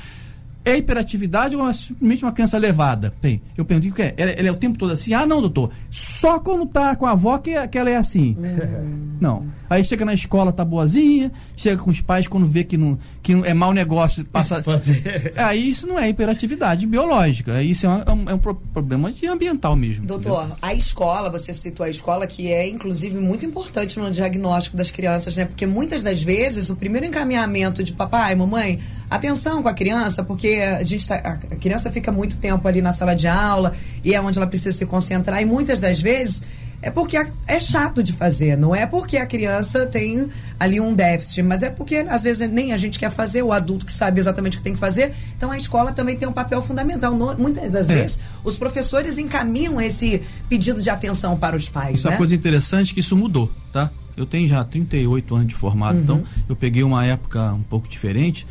É 0.65 0.77
hiperatividade 0.77 1.55
ou 1.55 1.69
é 1.69 1.73
simplesmente 1.73 2.25
uma 2.25 2.33
criança 2.33 2.59
levada? 2.59 3.15
Bem, 3.23 3.41
eu 3.57 3.65
pergunto 3.65 3.89
o 3.89 3.95
que 3.95 4.03
é? 4.03 4.15
Ela, 4.17 4.31
ela, 4.33 4.49
é 4.49 4.51
o 4.51 4.57
tempo 4.57 4.77
todo 4.77 4.91
assim? 4.91 5.15
Ah, 5.15 5.25
não, 5.25 5.41
doutor. 5.41 5.71
Só 5.93 6.41
quando 6.41 6.67
tá 6.67 6.97
com 6.97 7.07
a 7.07 7.13
avó 7.13 7.39
que, 7.39 7.69
que 7.69 7.79
ela 7.79 7.89
é 7.89 7.97
assim. 7.97 8.37
Uhum. 8.37 9.17
Não. 9.21 9.47
Aí 9.69 9.85
chega 9.85 10.05
na 10.05 10.15
escola, 10.15 10.53
tá 10.53 10.65
boazinha, 10.65 11.31
chega 11.57 11.83
com 11.83 11.91
os 11.91 12.01
pais 12.01 12.29
quando 12.29 12.47
vê 12.47 12.65
que 12.65 12.77
não, 12.77 12.99
que 13.23 13.35
não 13.35 13.45
é 13.45 13.55
mau 13.55 13.73
negócio, 13.73 14.25
passa. 14.25 14.63
Fazer. 14.67 15.33
Aí 15.37 15.71
isso 15.71 15.87
não 15.87 15.99
é 15.99 16.09
hiperatividade 16.09 16.87
biológica. 16.87 17.63
Isso 17.63 17.87
é, 17.87 17.89
uma, 17.89 18.31
é 18.31 18.35
um 18.35 18.39
problema 18.39 19.13
de 19.13 19.27
ambiental 19.27 19.77
mesmo. 19.77 20.07
Doutor, 20.07 20.39
entendeu? 20.41 20.57
a 20.63 20.75
escola, 20.75 21.31
você 21.31 21.53
citou 21.53 21.85
a 21.85 21.91
escola, 21.91 22.27
que 22.27 22.51
é 22.51 22.67
inclusive 22.67 23.19
muito 23.19 23.45
importante 23.45 23.99
no 23.99 24.11
diagnóstico 24.11 24.77
das 24.77 24.91
crianças, 24.91 25.37
né? 25.37 25.45
Porque 25.45 25.67
muitas 25.67 26.03
das 26.03 26.23
vezes 26.23 26.71
o 26.71 26.77
primeiro 26.77 27.07
encaminhamento 27.07 27.83
de 27.83 27.93
papai, 27.93 28.35
mamãe, 28.35 28.81
atenção 29.11 29.63
com 29.63 29.69
a 29.69 29.75
criança, 29.75 30.23
porque 30.25 30.59
a 30.79 30.83
gente 30.85 31.07
tá, 31.07 31.17
a 31.17 31.57
criança 31.57 31.91
fica 31.91 32.11
muito 32.11 32.37
tempo 32.39 32.67
ali 32.67 32.81
na 32.83 32.93
sala 32.93 33.15
de 33.15 33.29
aula 33.29 33.75
e 34.05 34.15
é 34.15 34.21
onde 34.21 34.39
ela 34.39 34.47
precisa 34.47 34.77
se 34.77 34.87
concentrar 34.87 35.41
e 35.41 35.45
muitas 35.45 35.81
das 35.81 36.01
vezes 36.01 36.43
é 36.83 36.91
porque 36.91 37.17
é 37.47 37.61
chato 37.61 38.03
de 38.03 38.13
fazer, 38.13 38.57
não 38.57 38.75
é 38.75 38.87
porque 38.87 39.17
a 39.17 39.27
criança 39.27 39.87
tem 39.87 40.29
ali 40.59 40.81
um 40.81 40.95
déficit, 40.95 41.43
mas 41.43 41.63
é 41.63 41.71
porque 41.71 41.97
às 42.09 42.23
vezes 42.23 42.49
nem 42.51 42.73
a 42.73 42.77
gente 42.77 42.99
quer 42.99 43.11
fazer, 43.11 43.43
o 43.43 43.53
adulto 43.53 43.87
que 43.87 43.93
sabe 43.93 44.21
exatamente 44.21 44.57
o 44.57 44.59
que 44.59 44.65
tem 44.65 44.75
que 44.75 44.79
fazer. 44.79 45.13
Então 45.37 45.51
a 45.51 45.59
escola 45.59 45.93
também 45.93 46.17
tem 46.17 46.29
um 46.29 46.33
papel 46.33 46.63
fundamental. 46.63 47.15
muitas 47.39 47.73
das 47.73 47.91
é. 47.91 47.95
vezes 47.95 48.21
os 48.45 48.57
professores 48.57 49.19
encaminham 49.19 49.81
esse 49.81 50.23
pedido 50.49 50.83
de 50.83 50.91
atenção 50.91 51.37
para 51.37 51.57
os 51.57 51.69
pais. 51.69 51.99
Isso 51.99 52.07
né? 52.07 52.13
é 52.13 52.15
uma 52.15 52.19
coisa 52.19 52.35
interessante 52.35 52.95
que 52.95 53.01
isso 53.01 53.17
mudou, 53.17 53.51
tá? 53.73 53.91
Eu 54.17 54.25
tenho 54.25 54.49
já 54.49 54.65
38 54.65 55.35
anos 55.35 55.49
de 55.49 55.55
formado, 55.55 55.99
então 55.99 56.17
uhum. 56.17 56.21
então 56.23 56.47
eu 56.49 56.57
peguei 56.57 56.83
uma 56.83 57.05
época 57.05 57.53
um 57.53 57.63
pouco 57.63 57.89
diferente 57.89 58.47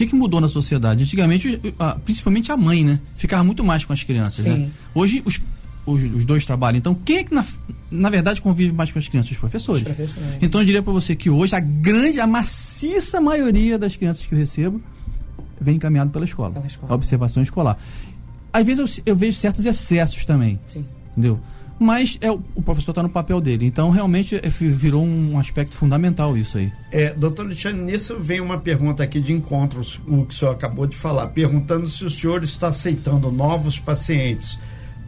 que, 0.00 0.06
que 0.06 0.14
mudou 0.14 0.40
na 0.40 0.48
sociedade? 0.48 1.02
Antigamente, 1.02 1.60
principalmente 2.04 2.50
a 2.50 2.56
mãe, 2.56 2.84
né? 2.84 2.98
Ficava 3.16 3.44
muito 3.44 3.62
mais 3.62 3.84
com 3.84 3.92
as 3.92 4.02
crianças, 4.02 4.44
né? 4.44 4.54
Sim. 4.54 4.60
né? 4.62 4.70
Hoje 4.94 5.22
os, 5.26 5.38
os, 5.90 6.04
os, 6.04 6.24
dois 6.24 6.44
trabalham. 6.44 6.78
Então, 6.78 6.94
quem 6.94 7.18
é 7.18 7.24
que 7.24 7.34
na, 7.34 7.44
na 7.90 8.10
verdade 8.10 8.40
convive 8.40 8.72
mais 8.72 8.90
com 8.92 8.98
as 8.98 9.08
crianças? 9.08 9.32
Os 9.32 9.38
professores. 9.38 9.82
Os 9.82 9.86
professores. 9.86 10.28
Então, 10.40 10.60
eu 10.60 10.64
diria 10.64 10.82
para 10.82 10.92
você 10.92 11.14
que 11.14 11.30
hoje 11.30 11.54
a 11.54 11.60
grande, 11.60 12.20
a 12.20 12.26
maciça 12.26 13.20
maioria 13.20 13.78
das 13.78 13.96
crianças 13.96 14.26
que 14.26 14.34
eu 14.34 14.38
recebo 14.38 14.80
vem 15.60 15.76
encaminhado 15.76 16.10
pela 16.10 16.24
escola. 16.24 16.52
Pela 16.52 16.66
escola. 16.66 16.92
A 16.92 16.94
observação 16.94 17.42
escolar. 17.42 17.78
Às 18.52 18.64
vezes 18.66 18.98
eu, 18.98 19.12
eu 19.12 19.16
vejo 19.16 19.36
certos 19.38 19.66
excessos 19.66 20.24
também. 20.24 20.58
Sim. 20.66 20.84
Entendeu? 21.12 21.40
mas 21.80 22.18
é, 22.20 22.30
o, 22.30 22.38
professor 22.62 22.90
está 22.90 23.02
no 23.02 23.08
papel 23.08 23.40
dele. 23.40 23.64
Então, 23.64 23.88
realmente, 23.88 24.36
é, 24.36 24.48
virou 24.50 25.02
um 25.02 25.38
aspecto 25.38 25.74
fundamental 25.74 26.36
isso 26.36 26.58
aí. 26.58 26.70
É, 26.92 27.14
doutor 27.14 27.46
Alexandre, 27.46 27.80
nisso 27.80 28.20
vem 28.20 28.38
uma 28.38 28.58
pergunta 28.58 29.02
aqui 29.02 29.18
de 29.18 29.32
encontros, 29.32 29.98
o 30.06 30.26
que 30.26 30.34
o 30.34 30.36
senhor 30.36 30.52
acabou 30.52 30.86
de 30.86 30.94
falar, 30.94 31.28
perguntando 31.28 31.86
se 31.86 32.04
o 32.04 32.10
senhor 32.10 32.44
está 32.44 32.68
aceitando 32.68 33.32
novos 33.32 33.78
pacientes, 33.78 34.58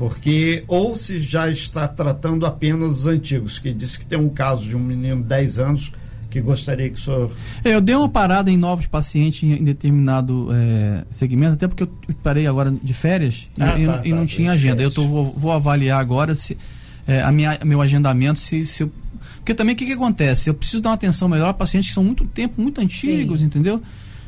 porque 0.03 0.65
ou 0.67 0.97
se 0.97 1.21
já 1.21 1.49
está 1.49 1.87
tratando 1.87 2.45
apenas 2.45 2.91
os 2.91 3.07
antigos, 3.07 3.61
que 3.61 3.73
disse 3.73 4.01
que 4.01 4.05
tem 4.05 4.19
um 4.19 4.29
caso 4.29 4.69
de 4.69 4.75
um 4.75 4.81
menino 4.81 5.23
de 5.23 5.29
10 5.29 5.61
anos 5.61 5.93
que 6.29 6.41
gostaria 6.41 6.91
que 6.91 6.99
o 6.99 7.01
senhor. 7.01 7.31
É, 7.65 7.73
eu 7.73 7.81
dei 7.81 7.95
uma 7.95 8.09
parada 8.09 8.51
em 8.51 8.57
novos 8.57 8.89
pacientes 8.89 9.45
em, 9.45 9.63
determinado 9.63 10.49
é, 10.53 11.05
segmento, 11.13 11.53
até 11.53 11.69
porque 11.69 11.85
eu 11.85 11.89
parei 12.21 12.49
agora 12.49 12.75
de 12.83 12.93
férias 12.93 13.49
ah, 13.61 13.79
e, 13.79 13.87
tá, 13.87 14.03
e, 14.05 14.11
tá, 14.11 14.17
não 14.17 14.27
tinha 14.27 14.51
agenda. 14.51 14.83
Eu 14.83 14.91
tô, 14.91 15.07
vou, 15.07 15.33
vou, 15.37 15.53
avaliar 15.53 16.01
agora 16.01 16.35
se 16.35 16.59
é, 17.07 17.23
a 17.23 17.31
minha, 17.31 17.57
meu 17.65 17.81
agendamento, 17.81 18.41
se, 18.41 18.67
se 18.67 18.83
eu, 18.83 18.91
Porque 19.37 19.55
também 19.55 19.77
o 19.77 19.79
que, 19.79 19.87
que 19.87 19.93
acontece? 19.93 20.51
Eu 20.51 20.55
preciso 20.55 20.83
dar 20.83 20.89
uma 20.89 20.97
atenção 20.97 21.29
melhor 21.29 21.51
a 21.51 21.55
pacientes 21.55 21.91
que 21.91 21.95
são 21.95 22.03
muito 22.03 22.25
tempo, 22.25 22.61
muito 22.61 22.81
antigos, 22.81 23.39
Sim. 23.39 23.47
entendeu? 23.47 23.81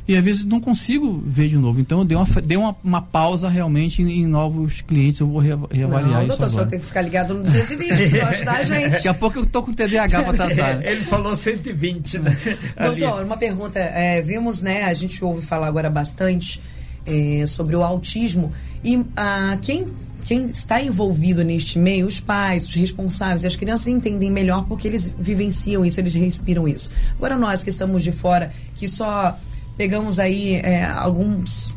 E 0.07 0.17
às 0.17 0.25
vezes 0.25 0.45
não 0.45 0.61
consigo 0.61 1.23
ver 1.25 1.49
de 1.49 1.57
novo. 1.57 1.81
Então 1.81 2.01
eu 2.01 2.05
dei 2.05 2.17
uma, 2.17 2.27
dei 2.43 2.57
uma, 2.57 2.77
uma 2.85 3.03
pausa 3.03 3.49
realmente 3.49 4.03
em, 4.03 4.23
em, 4.23 4.27
novos 4.27 4.83
clientes, 4.83 5.21
eu 5.21 5.27
vou 5.27 5.39
re, 5.39 5.51
reavaliar 5.71 6.13
não, 6.13 6.19
isso. 6.19 6.29
Doutor, 6.29 6.45
agora. 6.45 6.51
só 6.51 6.65
tem 6.67 6.79
que 6.79 6.87
ficar 6.87 7.03
ligado 7.03 7.35
no 7.35 7.43
220, 7.43 8.11
só 8.11 8.27
ajudar 8.29 8.53
a 8.53 8.63
gente. 8.63 8.91
Daqui 8.91 9.09
a 9.09 9.15
pouco 9.15 9.39
eu 9.39 9.47
tô 9.47 9.63
com 9.63 9.73
TDAH 9.73 10.23
para 10.23 10.33
tratar. 10.35 10.77
Né? 10.77 10.83
Ele 10.93 11.05
falou 11.05 11.35
120, 11.35 12.19
né? 12.19 12.39
Doutor, 12.79 13.25
uma 13.25 13.37
pergunta. 13.37 13.79
É, 13.79 14.21
vimos, 14.21 14.63
né? 14.63 14.85
A 14.85 14.95
gente 14.95 15.25
ouve 15.25 15.45
falar 15.45 15.69
agora 15.69 15.89
bastante 15.89 16.61
é, 17.07 17.47
sobre 17.47 17.75
o 17.75 17.83
autismo. 17.83 18.53
E 18.85 19.03
ah, 19.17 19.57
quem 19.63 19.87
quem 20.25 20.47
está 20.47 20.81
envolvido 20.81 21.45
neste 21.45 21.79
meio, 21.79 22.07
os 22.07 22.19
pais, 22.19 22.67
os 22.67 22.75
responsáveis, 22.75 23.45
as 23.45 23.57
crianças 23.57 23.89
entendem 23.89 24.31
melhor 24.31 24.65
porque 24.67 24.89
eles 24.89 25.13
vivenciam 25.19 25.85
isso, 25.85 26.01
eles 26.01 26.15
respiram 26.15 26.67
isso. 26.67 26.91
Agora 27.17 27.37
nós 27.37 27.63
que 27.63 27.69
estamos 27.69 28.03
de 28.03 28.11
fora, 28.11 28.51
que 28.75 28.89
só 28.89 29.39
pegamos 29.77 30.19
aí 30.19 30.57
é, 30.57 30.85
alguns, 30.85 31.77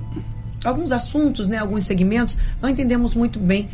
alguns 0.63 0.91
assuntos, 0.91 1.47
né, 1.47 1.57
alguns 1.57 1.83
segmentos, 1.83 2.37
não 2.61 2.69
entendemos 2.69 3.15
muito 3.15 3.39
bem 3.39 3.67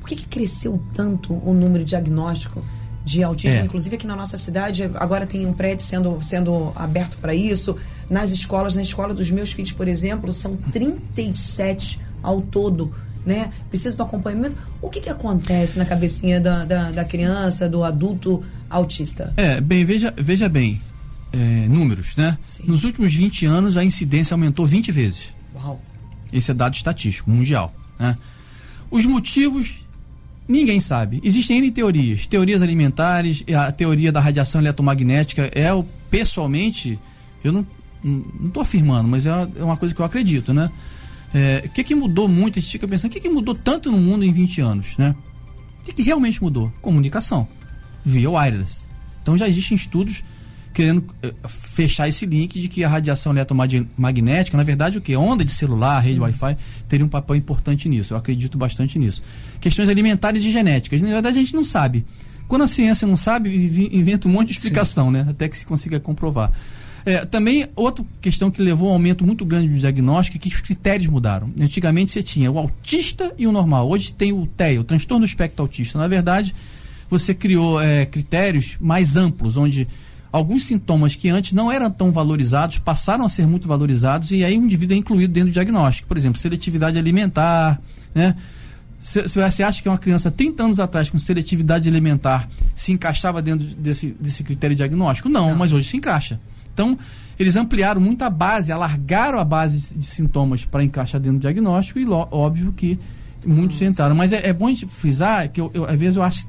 por 0.00 0.08
que, 0.08 0.16
que 0.16 0.26
cresceu 0.26 0.80
tanto 0.94 1.34
o 1.34 1.52
número 1.52 1.84
de 1.84 1.90
diagnóstico 1.90 2.64
de 3.04 3.22
autismo, 3.22 3.60
é. 3.60 3.64
inclusive 3.64 3.96
aqui 3.96 4.06
na 4.06 4.14
nossa 4.14 4.36
cidade, 4.36 4.90
agora 4.94 5.26
tem 5.26 5.46
um 5.46 5.52
prédio 5.52 5.84
sendo, 5.84 6.18
sendo 6.22 6.72
aberto 6.76 7.16
para 7.18 7.34
isso. 7.34 7.74
Nas 8.10 8.30
escolas, 8.30 8.76
na 8.76 8.82
escola 8.82 9.14
dos 9.14 9.30
meus 9.30 9.52
filhos, 9.52 9.72
por 9.72 9.88
exemplo, 9.88 10.30
são 10.30 10.56
37 10.56 11.98
ao 12.22 12.42
todo. 12.42 12.92
Né? 13.24 13.50
Precisa 13.70 13.96
do 13.96 14.02
acompanhamento. 14.02 14.56
O 14.80 14.90
que, 14.90 15.00
que 15.00 15.08
acontece 15.08 15.78
na 15.78 15.86
cabecinha 15.86 16.38
da, 16.40 16.64
da, 16.66 16.90
da 16.90 17.04
criança, 17.04 17.68
do 17.68 17.82
adulto 17.82 18.42
autista? 18.68 19.32
É, 19.36 19.58
bem, 19.60 19.84
veja, 19.84 20.12
veja 20.16 20.48
bem 20.48 20.80
é, 21.32 21.68
números, 21.68 22.16
né? 22.16 22.38
Sim. 22.46 22.64
Nos 22.66 22.84
últimos 22.84 23.14
20 23.14 23.46
anos, 23.46 23.76
a 23.76 23.84
incidência 23.84 24.34
aumentou 24.34 24.66
20 24.66 24.92
vezes. 24.92 25.34
Uau. 25.54 25.80
Esse 26.32 26.50
é 26.50 26.54
dado 26.54 26.74
estatístico, 26.74 27.30
mundial. 27.30 27.74
Né? 27.98 28.14
Os 28.90 29.04
motivos, 29.06 29.84
ninguém 30.46 30.80
sabe. 30.80 31.20
Existem 31.22 31.58
N 31.58 31.70
teorias. 31.70 32.26
Teorias 32.26 32.62
alimentares, 32.62 33.44
a 33.54 33.72
teoria 33.72 34.12
da 34.12 34.20
radiação 34.20 34.60
eletromagnética 34.60 35.50
é, 35.54 35.68
pessoalmente, 36.10 36.98
eu 37.42 37.52
não 37.52 37.66
estou 38.46 38.62
afirmando, 38.62 39.08
mas 39.08 39.26
é 39.26 39.32
uma, 39.32 39.50
é 39.58 39.64
uma, 39.64 39.76
coisa 39.76 39.94
que 39.94 40.00
eu 40.00 40.04
acredito, 40.04 40.54
né? 40.54 40.70
É, 41.34 41.62
o 41.66 41.68
que, 41.70 41.84
que 41.84 41.94
mudou 41.94 42.26
muito? 42.28 42.58
A 42.58 42.62
gente 42.62 42.72
fica 42.72 42.88
pensando, 42.88 43.10
o 43.10 43.14
que, 43.14 43.20
que 43.20 43.28
mudou 43.28 43.54
tanto 43.54 43.90
no 43.90 43.98
mundo 43.98 44.24
em 44.24 44.32
20 44.32 44.60
anos, 44.60 44.96
né? 44.96 45.14
O 45.80 45.84
que, 45.84 45.92
que 45.92 46.02
realmente 46.02 46.42
mudou? 46.42 46.72
Comunicação, 46.80 47.46
via 48.04 48.30
wireless. 48.30 48.86
Então 49.22 49.36
já 49.36 49.46
existem 49.48 49.76
estudos 49.76 50.22
querendo 50.78 51.04
eh, 51.24 51.34
fechar 51.44 52.08
esse 52.08 52.24
link 52.24 52.60
de 52.60 52.68
que 52.68 52.84
a 52.84 52.88
radiação 52.88 53.32
eletromagnética, 53.32 54.56
na 54.56 54.62
verdade, 54.62 54.96
o 54.96 55.00
que? 55.00 55.16
Onda 55.16 55.44
de 55.44 55.50
celular, 55.50 55.98
rede. 55.98 56.20
Wi-Fi, 56.20 56.56
teria 56.88 57.04
um 57.04 57.08
papel 57.08 57.34
importante 57.34 57.88
nisso. 57.88 58.14
Eu 58.14 58.16
acredito 58.16 58.56
bastante 58.56 58.96
nisso. 58.96 59.20
Questões 59.60 59.88
alimentares 59.88 60.44
e 60.44 60.52
genéticas. 60.52 61.00
Na 61.00 61.08
verdade, 61.08 61.36
a 61.36 61.40
gente 61.40 61.52
não 61.52 61.64
sabe. 61.64 62.06
Quando 62.46 62.62
a 62.62 62.68
ciência 62.68 63.08
não 63.08 63.16
sabe, 63.16 63.52
inventa 63.92 64.28
um 64.28 64.30
monte 64.30 64.50
de 64.50 64.54
explicação, 64.54 65.06
Sim. 65.06 65.14
né? 65.14 65.26
Até 65.28 65.48
que 65.48 65.58
se 65.58 65.66
consiga 65.66 65.98
comprovar. 65.98 66.52
É, 67.04 67.24
também, 67.24 67.66
outra 67.74 68.04
questão 68.20 68.48
que 68.48 68.62
levou 68.62 68.88
a 68.88 68.92
um 68.92 68.94
aumento 68.94 69.26
muito 69.26 69.44
grande 69.44 69.68
do 69.68 69.78
diagnóstico 69.80 70.36
é 70.36 70.40
que 70.40 70.48
os 70.48 70.60
critérios 70.60 71.08
mudaram. 71.08 71.50
Antigamente 71.60 72.12
você 72.12 72.22
tinha 72.22 72.52
o 72.52 72.56
autista 72.56 73.34
e 73.36 73.48
o 73.48 73.52
normal. 73.52 73.88
Hoje 73.88 74.12
tem 74.12 74.32
o 74.32 74.46
TEA, 74.46 74.80
o 74.80 74.84
transtorno 74.84 75.26
do 75.26 75.28
espectro 75.28 75.60
autista. 75.60 75.98
Na 75.98 76.06
verdade, 76.06 76.54
você 77.10 77.34
criou 77.34 77.80
é, 77.80 78.06
critérios 78.06 78.76
mais 78.80 79.16
amplos, 79.16 79.56
onde 79.56 79.88
alguns 80.38 80.64
sintomas 80.64 81.14
que 81.14 81.28
antes 81.28 81.52
não 81.52 81.70
eram 81.70 81.90
tão 81.90 82.10
valorizados 82.10 82.78
passaram 82.78 83.24
a 83.24 83.28
ser 83.28 83.46
muito 83.46 83.68
valorizados 83.68 84.30
e 84.30 84.44
aí 84.44 84.58
o 84.58 84.62
indivíduo 84.62 84.94
é 84.94 84.98
incluído 84.98 85.32
dentro 85.32 85.50
do 85.50 85.52
diagnóstico. 85.52 86.08
Por 86.08 86.16
exemplo, 86.16 86.38
seletividade 86.38 86.98
alimentar, 86.98 87.80
né? 88.14 88.34
Se, 89.00 89.28
se 89.28 89.40
você 89.40 89.62
acha 89.62 89.80
que 89.80 89.88
uma 89.88 89.98
criança 89.98 90.30
30 90.30 90.62
anos 90.62 90.80
atrás 90.80 91.08
com 91.08 91.18
seletividade 91.18 91.88
alimentar 91.88 92.48
se 92.74 92.90
encaixava 92.90 93.40
dentro 93.40 93.66
desse, 93.66 94.16
desse 94.18 94.42
critério 94.42 94.74
diagnóstico, 94.74 95.28
não, 95.28 95.50
não. 95.50 95.56
mas 95.56 95.72
hoje 95.72 95.88
se 95.88 95.96
encaixa. 95.96 96.40
Então, 96.74 96.98
eles 97.38 97.54
ampliaram 97.54 98.00
muito 98.00 98.22
a 98.22 98.30
base, 98.30 98.72
alargaram 98.72 99.38
a 99.38 99.44
base 99.44 99.96
de 99.96 100.04
sintomas 100.04 100.64
para 100.64 100.82
encaixar 100.82 101.20
dentro 101.20 101.38
do 101.38 101.42
diagnóstico 101.42 102.00
e 102.00 102.04
lo, 102.04 102.26
óbvio 102.30 102.72
que 102.72 102.98
muitos 103.46 103.80
entraram. 103.80 104.16
Mas 104.16 104.32
é, 104.32 104.48
é 104.48 104.52
bom 104.52 104.66
a 104.66 104.70
gente 104.70 104.86
frisar 104.86 105.48
que 105.48 105.60
eu, 105.60 105.70
eu, 105.72 105.84
às 105.84 105.96
vezes 105.96 106.16
eu 106.16 106.22
acho 106.22 106.48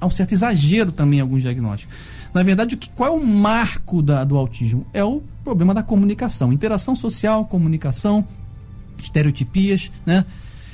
há 0.00 0.06
um 0.06 0.10
certo 0.10 0.32
exagero 0.32 0.92
também 0.92 1.18
em 1.18 1.22
alguns 1.22 1.42
diagnósticos. 1.42 1.94
Na 2.34 2.42
verdade, 2.42 2.74
o 2.74 2.78
que, 2.78 2.90
qual 2.90 3.10
é 3.10 3.16
o 3.16 3.24
marco 3.24 4.02
da, 4.02 4.24
do 4.24 4.36
autismo? 4.36 4.84
É 4.92 5.04
o 5.04 5.22
problema 5.44 5.72
da 5.72 5.84
comunicação, 5.84 6.52
interação 6.52 6.96
social, 6.96 7.44
comunicação, 7.44 8.26
estereotipias, 8.98 9.92
né? 10.04 10.26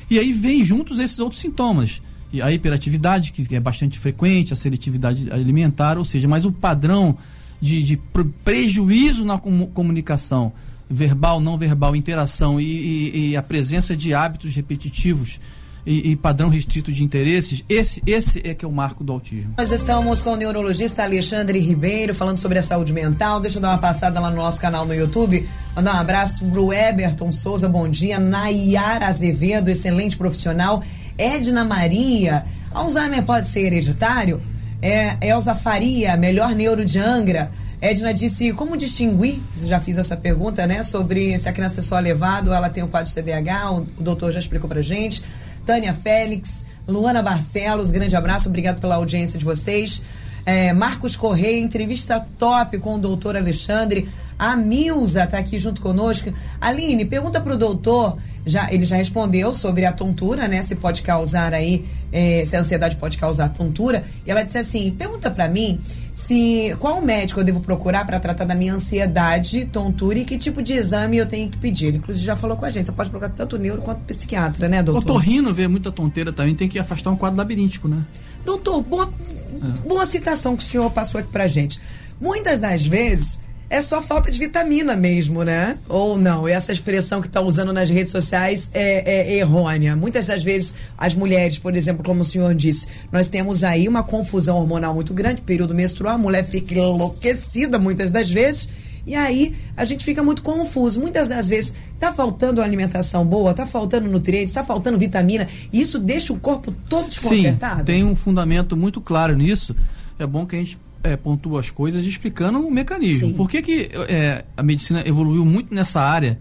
E 0.08 0.18
aí 0.18 0.32
vem 0.32 0.64
juntos 0.64 0.98
esses 0.98 1.18
outros 1.18 1.40
sintomas. 1.40 2.00
E 2.32 2.40
a 2.40 2.50
hiperatividade, 2.50 3.32
que 3.32 3.54
é 3.54 3.60
bastante 3.60 3.98
frequente, 3.98 4.52
a 4.54 4.56
seletividade 4.56 5.30
alimentar, 5.30 5.98
ou 5.98 6.04
seja, 6.04 6.26
mas 6.26 6.46
o 6.46 6.52
padrão 6.52 7.16
de, 7.60 7.82
de 7.82 7.96
prejuízo 8.42 9.24
na 9.24 9.38
comunicação 9.38 10.52
verbal, 10.88 11.40
não 11.40 11.58
verbal, 11.58 11.94
interação 11.94 12.60
e, 12.60 12.64
e, 12.64 13.30
e 13.30 13.36
a 13.36 13.42
presença 13.42 13.96
de 13.96 14.14
hábitos 14.14 14.54
repetitivos 14.54 15.38
e, 15.86 16.10
e, 16.10 16.16
padrão 16.16 16.48
restrito 16.48 16.92
de 16.92 17.02
interesses, 17.02 17.64
esse, 17.68 18.02
esse 18.06 18.40
é 18.44 18.54
que 18.54 18.64
é 18.64 18.68
o 18.68 18.72
marco 18.72 19.02
do 19.02 19.12
autismo. 19.12 19.54
Nós 19.56 19.70
estamos 19.70 20.20
com 20.22 20.32
o 20.32 20.36
neurologista 20.36 21.02
Alexandre 21.02 21.58
Ribeiro 21.58 22.14
falando 22.14 22.36
sobre 22.36 22.58
a 22.58 22.62
saúde 22.62 22.92
mental. 22.92 23.40
Deixa 23.40 23.58
eu 23.58 23.62
dar 23.62 23.70
uma 23.70 23.78
passada 23.78 24.20
lá 24.20 24.30
no 24.30 24.36
nosso 24.36 24.60
canal 24.60 24.84
no 24.84 24.94
YouTube. 24.94 25.48
Mandar 25.74 25.94
um 25.94 25.98
abraço 25.98 26.44
pro 26.46 26.72
Eberton 26.72 27.32
Souza, 27.32 27.68
bom 27.68 27.88
dia. 27.88 28.18
Nayara 28.18 29.06
Azevedo, 29.06 29.68
excelente 29.68 30.16
profissional. 30.16 30.82
Edna 31.16 31.64
Maria, 31.64 32.44
Alzheimer 32.72 33.22
pode 33.22 33.48
ser 33.48 33.66
hereditário? 33.66 34.40
É, 34.82 35.16
Elza 35.20 35.54
Faria, 35.54 36.16
melhor 36.16 36.54
neuro 36.54 36.84
de 36.84 36.98
Angra. 36.98 37.50
Edna 37.80 38.12
disse 38.12 38.52
como 38.52 38.76
distinguir, 38.76 39.40
já 39.64 39.80
fiz 39.80 39.96
essa 39.96 40.16
pergunta, 40.16 40.66
né, 40.66 40.82
sobre 40.82 41.38
se 41.38 41.48
a 41.48 41.52
criança 41.52 41.80
é 41.80 41.82
só 41.82 41.98
levado, 41.98 42.52
ela 42.52 42.68
tem 42.68 42.84
um 42.84 42.88
quadro 42.88 43.08
de 43.08 43.14
TDAH, 43.14 43.72
o 43.72 43.86
doutor 43.98 44.32
já 44.32 44.38
explicou 44.38 44.68
pra 44.68 44.82
gente. 44.82 45.22
Tânia 45.64 45.94
Félix, 45.94 46.64
Luana 46.86 47.22
Barcelos, 47.22 47.90
grande 47.90 48.16
abraço, 48.16 48.48
obrigado 48.48 48.80
pela 48.80 48.96
audiência 48.96 49.38
de 49.38 49.44
vocês. 49.44 50.02
É, 50.44 50.72
Marcos 50.72 51.16
Correia, 51.16 51.60
entrevista 51.60 52.26
top 52.38 52.78
com 52.78 52.96
o 52.96 52.98
doutor 52.98 53.36
Alexandre. 53.36 54.08
A 54.38 54.56
Milza 54.56 55.24
está 55.24 55.38
aqui 55.38 55.58
junto 55.58 55.80
conosco. 55.80 56.32
Aline, 56.60 57.04
pergunta 57.04 57.40
para 57.40 57.52
o 57.52 57.56
doutor, 57.56 58.16
já, 58.46 58.72
ele 58.72 58.86
já 58.86 58.96
respondeu 58.96 59.52
sobre 59.52 59.84
a 59.84 59.92
tontura, 59.92 60.48
né? 60.48 60.62
Se 60.62 60.74
pode 60.74 61.02
causar 61.02 61.52
aí, 61.52 61.84
é, 62.10 62.42
se 62.46 62.56
a 62.56 62.60
ansiedade 62.60 62.96
pode 62.96 63.18
causar 63.18 63.50
tontura. 63.50 64.02
E 64.26 64.30
ela 64.30 64.42
disse 64.42 64.58
assim: 64.58 64.90
pergunta 64.92 65.30
para 65.30 65.46
mim 65.46 65.78
se 66.26 66.76
qual 66.78 67.00
médico 67.00 67.40
eu 67.40 67.44
devo 67.44 67.60
procurar 67.60 68.06
para 68.06 68.20
tratar 68.20 68.44
da 68.44 68.54
minha 68.54 68.74
ansiedade, 68.74 69.66
tontura 69.66 70.18
e 70.18 70.24
que 70.24 70.38
tipo 70.38 70.62
de 70.62 70.74
exame 70.74 71.16
eu 71.16 71.26
tenho 71.26 71.48
que 71.48 71.58
pedir. 71.58 71.86
Ele, 71.86 71.98
inclusive, 71.98 72.24
já 72.24 72.36
falou 72.36 72.56
com 72.56 72.64
a 72.64 72.70
gente. 72.70 72.86
Você 72.86 72.92
pode 72.92 73.10
procurar 73.10 73.32
tanto 73.32 73.58
neuro 73.58 73.82
quanto 73.82 74.00
psiquiatra, 74.00 74.68
né, 74.68 74.82
doutor? 74.82 75.02
O 75.02 75.14
torrino 75.14 75.52
vê 75.52 75.66
muita 75.66 75.90
tonteira 75.90 76.32
também, 76.32 76.54
tem 76.54 76.68
que 76.68 76.78
afastar 76.78 77.10
um 77.10 77.16
quadro 77.16 77.38
labiríntico, 77.38 77.88
né? 77.88 78.04
Doutor, 78.44 78.82
boa, 78.82 79.10
é. 79.52 79.88
boa 79.88 80.06
citação 80.06 80.56
que 80.56 80.62
o 80.62 80.66
senhor 80.66 80.90
passou 80.90 81.20
aqui 81.20 81.30
pra 81.30 81.46
gente. 81.46 81.80
Muitas 82.20 82.58
das 82.58 82.86
vezes 82.86 83.40
é 83.70 83.80
só 83.80 84.02
falta 84.02 84.32
de 84.32 84.38
vitamina 84.38 84.96
mesmo, 84.96 85.44
né? 85.44 85.78
Ou 85.88 86.18
não? 86.18 86.48
Essa 86.48 86.72
expressão 86.72 87.20
que 87.20 87.28
está 87.28 87.40
usando 87.40 87.72
nas 87.72 87.88
redes 87.88 88.10
sociais 88.10 88.68
é, 88.74 89.30
é, 89.30 89.36
errônea. 89.36 89.94
Muitas 89.94 90.26
das 90.26 90.42
vezes, 90.42 90.74
as 90.98 91.14
mulheres, 91.14 91.56
por 91.56 91.76
exemplo, 91.76 92.02
como 92.02 92.22
o 92.22 92.24
senhor 92.24 92.52
disse, 92.52 92.88
nós 93.12 93.28
temos 93.28 93.62
aí 93.62 93.86
uma 93.86 94.02
confusão 94.02 94.58
hormonal 94.58 94.92
muito 94.92 95.14
grande, 95.14 95.40
período 95.40 95.72
menstrual, 95.72 96.16
a 96.16 96.18
mulher 96.18 96.44
fica 96.44 96.74
enlouquecida 96.74 97.78
muitas 97.78 98.10
das 98.10 98.28
vezes. 98.28 98.68
E 99.06 99.14
aí 99.14 99.54
a 99.76 99.84
gente 99.84 100.04
fica 100.04 100.22
muito 100.22 100.42
confuso. 100.42 101.00
Muitas 101.00 101.28
das 101.28 101.48
vezes 101.48 101.72
tá 101.98 102.12
faltando 102.12 102.60
alimentação 102.60 103.24
boa, 103.24 103.54
tá 103.54 103.66
faltando 103.66 104.08
nutrientes, 104.08 104.52
tá 104.52 104.64
faltando 104.64 104.98
vitamina. 104.98 105.46
E 105.72 105.80
isso 105.80 105.98
deixa 106.00 106.32
o 106.32 106.40
corpo 106.40 106.74
todo 106.88 107.08
desconcertado. 107.08 107.78
Sim, 107.78 107.84
tem 107.84 108.04
um 108.04 108.16
fundamento 108.16 108.76
muito 108.76 109.00
claro 109.00 109.36
nisso. 109.36 109.76
É 110.18 110.26
bom 110.26 110.44
que 110.44 110.56
a 110.56 110.58
gente 110.58 110.76
é, 111.02 111.16
pontua 111.16 111.60
as 111.60 111.70
coisas 111.70 112.04
explicando 112.04 112.60
o 112.60 112.70
mecanismo. 112.70 113.28
Sim. 113.28 113.34
Por 113.34 113.48
que, 113.48 113.62
que 113.62 113.90
é, 114.08 114.44
a 114.56 114.62
medicina 114.62 115.02
evoluiu 115.06 115.44
muito 115.44 115.74
nessa 115.74 116.00
área? 116.00 116.38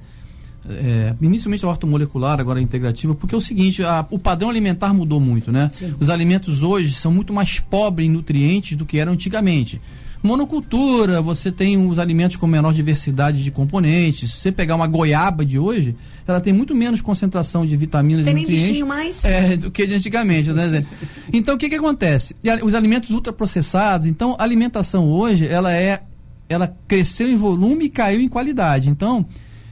É, 0.70 1.16
inicialmente 1.22 1.66
a 1.66 1.70
ortomolecular, 1.70 2.40
agora 2.40 2.60
a 2.60 2.62
integrativa, 2.62 3.16
porque 3.16 3.34
é 3.34 3.38
o 3.38 3.42
seguinte, 3.42 3.84
a, 3.84 4.06
o 4.12 4.20
padrão 4.20 4.50
alimentar 4.50 4.94
mudou 4.94 5.20
muito, 5.20 5.52
né? 5.52 5.70
Sim. 5.74 5.96
Os 6.00 6.10
alimentos 6.10 6.62
hoje 6.62 6.94
são 6.94 7.12
muito 7.12 7.34
mais 7.34 7.60
pobres 7.60 8.08
em 8.08 8.12
nutrientes 8.12 8.76
do 8.76 8.86
que 8.86 9.00
eram 9.00 9.14
antigamente. 9.14 9.82
Monocultura, 10.22 11.22
você 11.22 11.50
tem 11.52 11.78
os 11.88 11.98
alimentos 11.98 12.36
com 12.36 12.46
menor 12.46 12.74
diversidade 12.74 13.42
de 13.42 13.52
componentes. 13.52 14.32
Se 14.32 14.40
você 14.40 14.52
pegar 14.52 14.76
uma 14.76 14.86
goiaba 14.86 15.46
de 15.46 15.58
hoje, 15.58 15.96
ela 16.28 16.42
tem 16.42 16.52
muito 16.52 16.76
menos 16.76 17.02
concentração 17.02 17.66
de 17.66 17.78
vitaminas 17.78 18.26
tem 18.26 18.36
e 18.36 18.40
nutrientes 18.42 18.82
mais? 18.82 19.24
É, 19.24 19.56
do 19.56 19.72
que 19.72 19.86
de 19.86 19.94
antigamente. 19.94 20.52
Né? 20.52 20.86
então, 21.32 21.56
o 21.56 21.58
que, 21.58 21.70
que 21.70 21.76
acontece? 21.76 22.36
Os 22.62 22.76
alimentos 22.76 23.12
ultraprocessados, 23.12 24.08
então, 24.08 24.36
a 24.38 24.44
alimentação 24.44 25.10
hoje, 25.10 25.48
ela 25.48 25.74
é 25.74 26.04
ela 26.50 26.76
cresceu 26.88 27.30
em 27.30 27.36
volume 27.36 27.86
e 27.86 27.90
caiu 27.90 28.20
em 28.20 28.28
qualidade. 28.28 28.90
Então, 28.90 29.26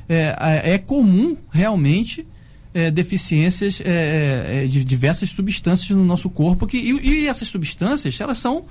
é, 0.07 0.73
é 0.73 0.77
comum 0.77 1.35
realmente 1.49 2.25
é, 2.73 2.91
deficiências 2.91 3.81
é, 3.83 4.63
é 4.63 4.67
de 4.67 4.85
diversas 4.85 5.29
substâncias 5.31 5.89
no 5.89 6.05
nosso 6.05 6.29
corpo 6.29 6.67
que, 6.67 6.77
e, 6.77 7.23
e 7.23 7.27
essas 7.27 7.47
substâncias 7.47 8.21
elas 8.21 8.37
são 8.37 8.65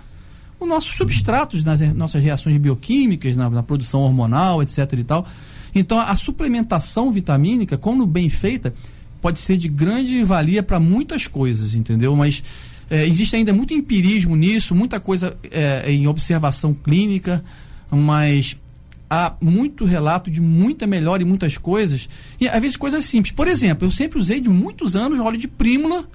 os 0.59 0.69
nossos 0.69 0.95
substratos 0.95 1.63
nas 1.63 1.81
nossas 1.95 2.23
reações 2.23 2.57
bioquímicas, 2.57 3.37
na, 3.37 3.49
na, 3.51 3.63
produção 3.63 4.01
hormonal, 4.01 4.63
etc. 4.63 4.93
e 4.93 5.05
tal. 5.05 5.27
Então, 5.75 6.01
a 6.01 6.17
suplementação 6.17 7.13
vitamínica, 7.13 7.77
quando 7.77 8.07
bem 8.07 8.29
feita, 8.29 8.75
pode 9.21 9.39
ser 9.39 9.57
de 9.59 9.69
grande 9.69 10.23
valia 10.23 10.63
para 10.63 10.81
muitas 10.81 11.27
coisas, 11.27 11.75
entendeu? 11.75 12.17
Mas 12.17 12.43
é, 12.89 13.07
existe 13.07 13.37
ainda 13.37 13.53
muito 13.53 13.75
empirismo 13.75 14.37
nisso, 14.37 14.75
muita 14.75 14.99
coisa 15.01 15.37
é, 15.51 15.91
em 15.91 16.07
observação 16.07 16.73
clínica, 16.73 17.45
mas 17.91 18.57
há 19.11 19.35
muito 19.41 19.85
relato 19.85 20.31
de 20.31 20.41
muita 20.41 20.87
melhora 20.87 21.23
em 21.23 21.27
muitas 21.27 21.59
coisas, 21.59 22.09
e 22.41 22.49
às 22.49 22.61
vezes 22.61 22.77
coisas 22.77 23.05
simples. 23.05 23.33
Por 23.33 23.47
exemplo, 23.49 23.87
eu 23.87 23.91
sempre 23.91 24.19
usei 24.19 24.41
de 24.41 24.49
muitos 24.49 24.97
anos 24.97 25.19
óleo 25.19 25.39
de 25.39 25.49
prímula 25.49 26.09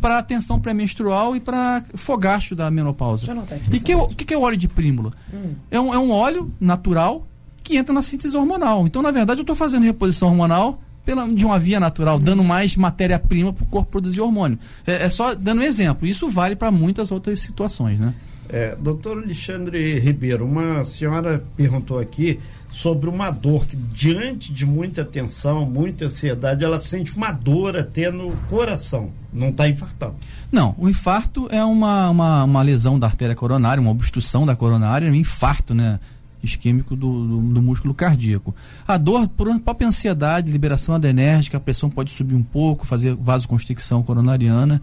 para 0.00 0.18
atenção 0.18 0.60
pré-menstrual 0.60 1.36
e 1.36 1.40
para 1.40 1.84
fogacho 1.94 2.54
da 2.54 2.70
menopausa. 2.70 3.26
E 3.72 3.80
que, 3.80 3.94
o 3.94 4.08
que, 4.08 4.24
que 4.24 4.34
é 4.34 4.38
o 4.38 4.42
óleo 4.42 4.56
de 4.56 4.68
prímula? 4.68 5.12
Hum. 5.32 5.54
É, 5.70 5.80
um, 5.80 5.94
é 5.94 5.98
um 5.98 6.10
óleo 6.10 6.50
natural 6.60 7.26
que 7.62 7.76
entra 7.76 7.92
na 7.92 8.02
síntese 8.02 8.36
hormonal. 8.36 8.86
Então, 8.86 9.02
na 9.02 9.10
verdade, 9.10 9.40
eu 9.40 9.42
estou 9.42 9.56
fazendo 9.56 9.84
reposição 9.84 10.28
hormonal 10.28 10.80
pela, 11.04 11.26
de 11.26 11.44
uma 11.44 11.58
via 11.58 11.80
natural, 11.80 12.18
dando 12.18 12.44
mais 12.44 12.76
matéria-prima 12.76 13.52
para 13.52 13.64
o 13.64 13.66
corpo 13.66 13.90
produzir 13.90 14.20
hormônio. 14.20 14.58
É, 14.86 15.04
é, 15.04 15.10
só 15.10 15.34
dando 15.34 15.60
um 15.60 15.64
exemplo. 15.64 16.06
Isso 16.06 16.28
vale 16.28 16.54
para 16.54 16.70
muitas 16.70 17.10
outras 17.10 17.40
situações, 17.40 17.98
né? 17.98 18.14
É, 18.48 18.74
doutor 18.76 19.18
Alexandre 19.18 19.98
Ribeiro, 19.98 20.44
uma 20.44 20.82
senhora 20.84 21.44
perguntou 21.56 21.98
aqui 21.98 22.38
sobre 22.70 23.08
uma 23.08 23.30
dor 23.30 23.66
que, 23.66 23.76
diante 23.76 24.52
de 24.52 24.66
muita 24.66 25.04
tensão, 25.04 25.64
muita 25.64 26.06
ansiedade, 26.06 26.64
ela 26.64 26.78
sente 26.80 27.16
uma 27.16 27.32
dor 27.32 27.76
até 27.76 28.10
no 28.10 28.32
coração. 28.48 29.10
Não 29.32 29.48
está 29.48 29.68
infartando. 29.68 30.16
Não, 30.50 30.74
o 30.78 30.88
infarto 30.88 31.48
é 31.50 31.62
uma, 31.64 32.10
uma, 32.10 32.44
uma, 32.44 32.62
lesão 32.62 32.98
da 32.98 33.06
artéria 33.06 33.34
coronária, 33.34 33.80
uma 33.80 33.90
obstrução 33.90 34.46
da 34.46 34.56
coronária, 34.56 35.10
um 35.10 35.14
infarto, 35.14 35.74
né? 35.74 35.98
isquêmico 36.42 36.94
do, 36.94 37.26
do, 37.26 37.54
do, 37.54 37.62
músculo 37.62 37.92
cardíaco. 37.92 38.54
A 38.86 38.96
dor, 38.96 39.26
por 39.28 39.48
própria 39.60 39.88
ansiedade, 39.88 40.52
liberação 40.52 40.94
adrenérgica, 40.94 41.56
a 41.56 41.60
pressão 41.60 41.90
pode 41.90 42.10
subir 42.10 42.34
um 42.34 42.42
pouco, 42.42 42.86
fazer 42.86 43.14
vasoconstricção 43.14 44.02
coronariana 44.02 44.80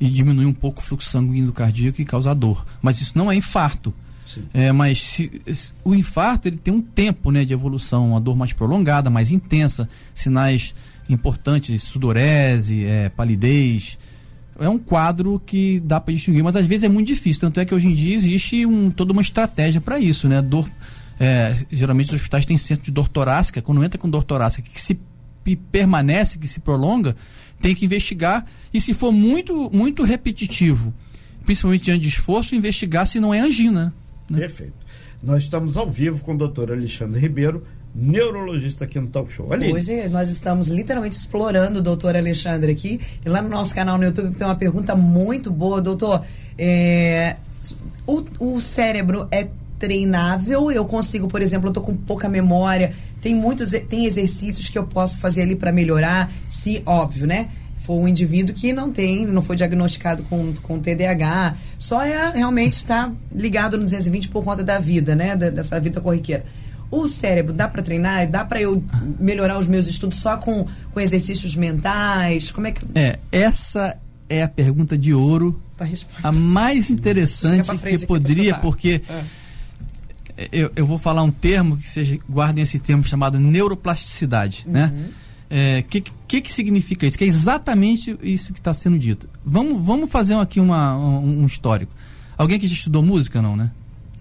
e 0.00 0.08
diminuir 0.08 0.46
um 0.46 0.52
pouco 0.52 0.80
o 0.80 0.82
fluxo 0.82 1.08
sanguíneo 1.08 1.46
do 1.46 1.52
cardíaco 1.52 2.00
e 2.00 2.04
causar 2.04 2.34
dor. 2.34 2.64
Mas 2.80 3.00
isso 3.00 3.16
não 3.16 3.30
é 3.30 3.36
infarto. 3.36 3.92
É, 4.52 4.72
mas 4.72 5.02
se, 5.02 5.42
se, 5.54 5.72
o 5.84 5.94
infarto 5.94 6.48
ele 6.48 6.56
tem 6.56 6.72
um 6.74 6.82
tempo 6.82 7.30
né, 7.30 7.44
de 7.44 7.52
evolução, 7.52 8.10
uma 8.10 8.20
dor 8.20 8.36
mais 8.36 8.52
prolongada, 8.52 9.08
mais 9.08 9.30
intensa, 9.30 9.88
sinais 10.14 10.74
importantes, 11.08 11.82
sudorese, 11.82 12.84
é, 12.84 13.08
palidez. 13.08 13.98
É 14.58 14.68
um 14.68 14.78
quadro 14.78 15.40
que 15.44 15.80
dá 15.80 16.00
para 16.00 16.14
distinguir, 16.14 16.42
mas 16.42 16.56
às 16.56 16.66
vezes 16.66 16.84
é 16.84 16.88
muito 16.88 17.06
difícil. 17.06 17.40
Tanto 17.42 17.60
é 17.60 17.64
que 17.64 17.74
hoje 17.74 17.88
em 17.88 17.92
dia 17.92 18.14
existe 18.14 18.64
um, 18.66 18.90
toda 18.90 19.12
uma 19.12 19.22
estratégia 19.22 19.80
para 19.80 19.98
isso, 19.98 20.28
né? 20.28 20.40
Dor, 20.40 20.68
é, 21.20 21.56
geralmente 21.70 22.08
os 22.08 22.14
hospitais 22.14 22.46
têm 22.46 22.56
centro 22.56 22.84
de 22.84 22.90
dor 22.90 23.08
torácica. 23.08 23.60
Quando 23.60 23.84
entra 23.84 23.98
com 23.98 24.08
dor 24.08 24.24
torácica 24.24 24.68
que 24.68 24.80
se 24.80 24.98
permanece, 25.70 26.38
que 26.38 26.48
se 26.48 26.60
prolonga, 26.60 27.14
tem 27.60 27.74
que 27.74 27.84
investigar 27.84 28.44
e 28.72 28.80
se 28.80 28.92
for 28.92 29.12
muito 29.12 29.70
muito 29.72 30.02
repetitivo, 30.02 30.92
principalmente 31.44 31.84
diante 31.84 32.02
de 32.02 32.08
esforço, 32.08 32.54
investigar 32.54 33.06
se 33.06 33.20
não 33.20 33.32
é 33.32 33.40
angina. 33.40 33.94
Né? 34.30 34.40
Perfeito. 34.40 34.74
Nós 35.22 35.44
estamos 35.44 35.76
ao 35.76 35.88
vivo 35.88 36.22
com 36.22 36.34
o 36.34 36.36
doutor 36.36 36.70
Alexandre 36.70 37.20
Ribeiro, 37.20 37.64
neurologista 37.94 38.84
aqui 38.84 39.00
no 39.00 39.06
Talk 39.06 39.32
Show. 39.32 39.52
Ali. 39.52 39.72
Hoje 39.72 40.08
nós 40.08 40.30
estamos 40.30 40.68
literalmente 40.68 41.16
explorando 41.16 41.78
o 41.78 41.82
doutor 41.82 42.14
Alexandre 42.14 42.72
aqui. 42.72 43.00
E 43.24 43.28
lá 43.28 43.40
no 43.40 43.48
nosso 43.48 43.74
canal 43.74 43.96
no 43.96 44.04
YouTube 44.04 44.34
tem 44.34 44.46
uma 44.46 44.54
pergunta 44.54 44.94
muito 44.94 45.50
boa, 45.50 45.80
doutor. 45.80 46.22
É, 46.58 47.36
o, 48.06 48.24
o 48.38 48.60
cérebro 48.60 49.26
é 49.30 49.48
treinável? 49.78 50.70
Eu 50.70 50.84
consigo, 50.84 51.28
por 51.28 51.42
exemplo, 51.42 51.68
eu 51.68 51.72
tô 51.72 51.80
com 51.80 51.96
pouca 51.96 52.28
memória, 52.28 52.92
tem 53.20 53.34
muitos 53.34 53.70
tem 53.88 54.06
exercícios 54.06 54.68
que 54.68 54.78
eu 54.78 54.84
posso 54.84 55.18
fazer 55.18 55.42
ali 55.42 55.56
para 55.56 55.72
melhorar, 55.72 56.30
se 56.48 56.82
óbvio, 56.86 57.26
né? 57.26 57.48
For 57.86 57.94
um 57.94 58.08
indivíduo 58.08 58.52
que 58.52 58.72
não 58.72 58.90
tem, 58.90 59.24
não 59.24 59.40
foi 59.40 59.54
diagnosticado 59.54 60.24
com, 60.24 60.52
com 60.60 60.80
TDAH, 60.80 61.54
só 61.78 62.02
é 62.02 62.32
realmente 62.32 62.72
estar 62.72 63.12
ligado 63.32 63.76
no 63.78 63.84
220 63.84 64.28
por 64.28 64.42
conta 64.42 64.64
da 64.64 64.80
vida, 64.80 65.14
né? 65.14 65.36
Da, 65.36 65.50
dessa 65.50 65.78
vida 65.78 66.00
corriqueira. 66.00 66.44
O 66.90 67.06
cérebro 67.06 67.52
dá 67.52 67.68
para 67.68 67.82
treinar? 67.82 68.28
Dá 68.28 68.44
para 68.44 68.60
eu 68.60 68.82
melhorar 69.20 69.56
os 69.56 69.68
meus 69.68 69.86
estudos 69.86 70.18
só 70.18 70.36
com, 70.36 70.66
com 70.90 70.98
exercícios 70.98 71.54
mentais? 71.54 72.50
Como 72.50 72.66
é 72.66 72.72
que. 72.72 72.84
É, 72.92 73.20
essa 73.30 73.96
é 74.28 74.42
a 74.42 74.48
pergunta 74.48 74.98
de 74.98 75.14
ouro. 75.14 75.62
Tá 75.76 75.86
a, 76.24 76.32
mais 76.32 76.90
interessante 76.90 77.70
que 77.78 78.04
poderia, 78.04 78.56
porque. 78.56 79.00
É. 79.08 79.24
Eu, 80.50 80.72
eu 80.74 80.84
vou 80.84 80.98
falar 80.98 81.22
um 81.22 81.30
termo 81.30 81.76
que 81.76 81.88
seja, 81.88 82.18
guardem 82.28 82.64
esse 82.64 82.80
termo 82.80 83.04
chamado 83.04 83.38
neuroplasticidade, 83.38 84.64
né? 84.66 84.90
uhum. 84.92 85.02
né? 85.02 85.08
O 85.48 85.54
é, 85.54 85.82
que, 85.82 86.00
que, 86.00 86.40
que 86.40 86.52
significa 86.52 87.06
isso? 87.06 87.16
Que 87.16 87.24
é 87.24 87.26
exatamente 87.26 88.18
isso 88.22 88.52
que 88.52 88.58
está 88.58 88.74
sendo 88.74 88.98
dito. 88.98 89.28
Vamos, 89.44 89.84
vamos 89.84 90.10
fazer 90.10 90.34
aqui 90.34 90.58
uma, 90.58 90.96
um, 90.96 91.42
um 91.42 91.46
histórico. 91.46 91.92
Alguém 92.36 92.58
que 92.58 92.66
já 92.66 92.74
estudou 92.74 93.02
música, 93.02 93.40
não, 93.40 93.56
né? 93.56 93.70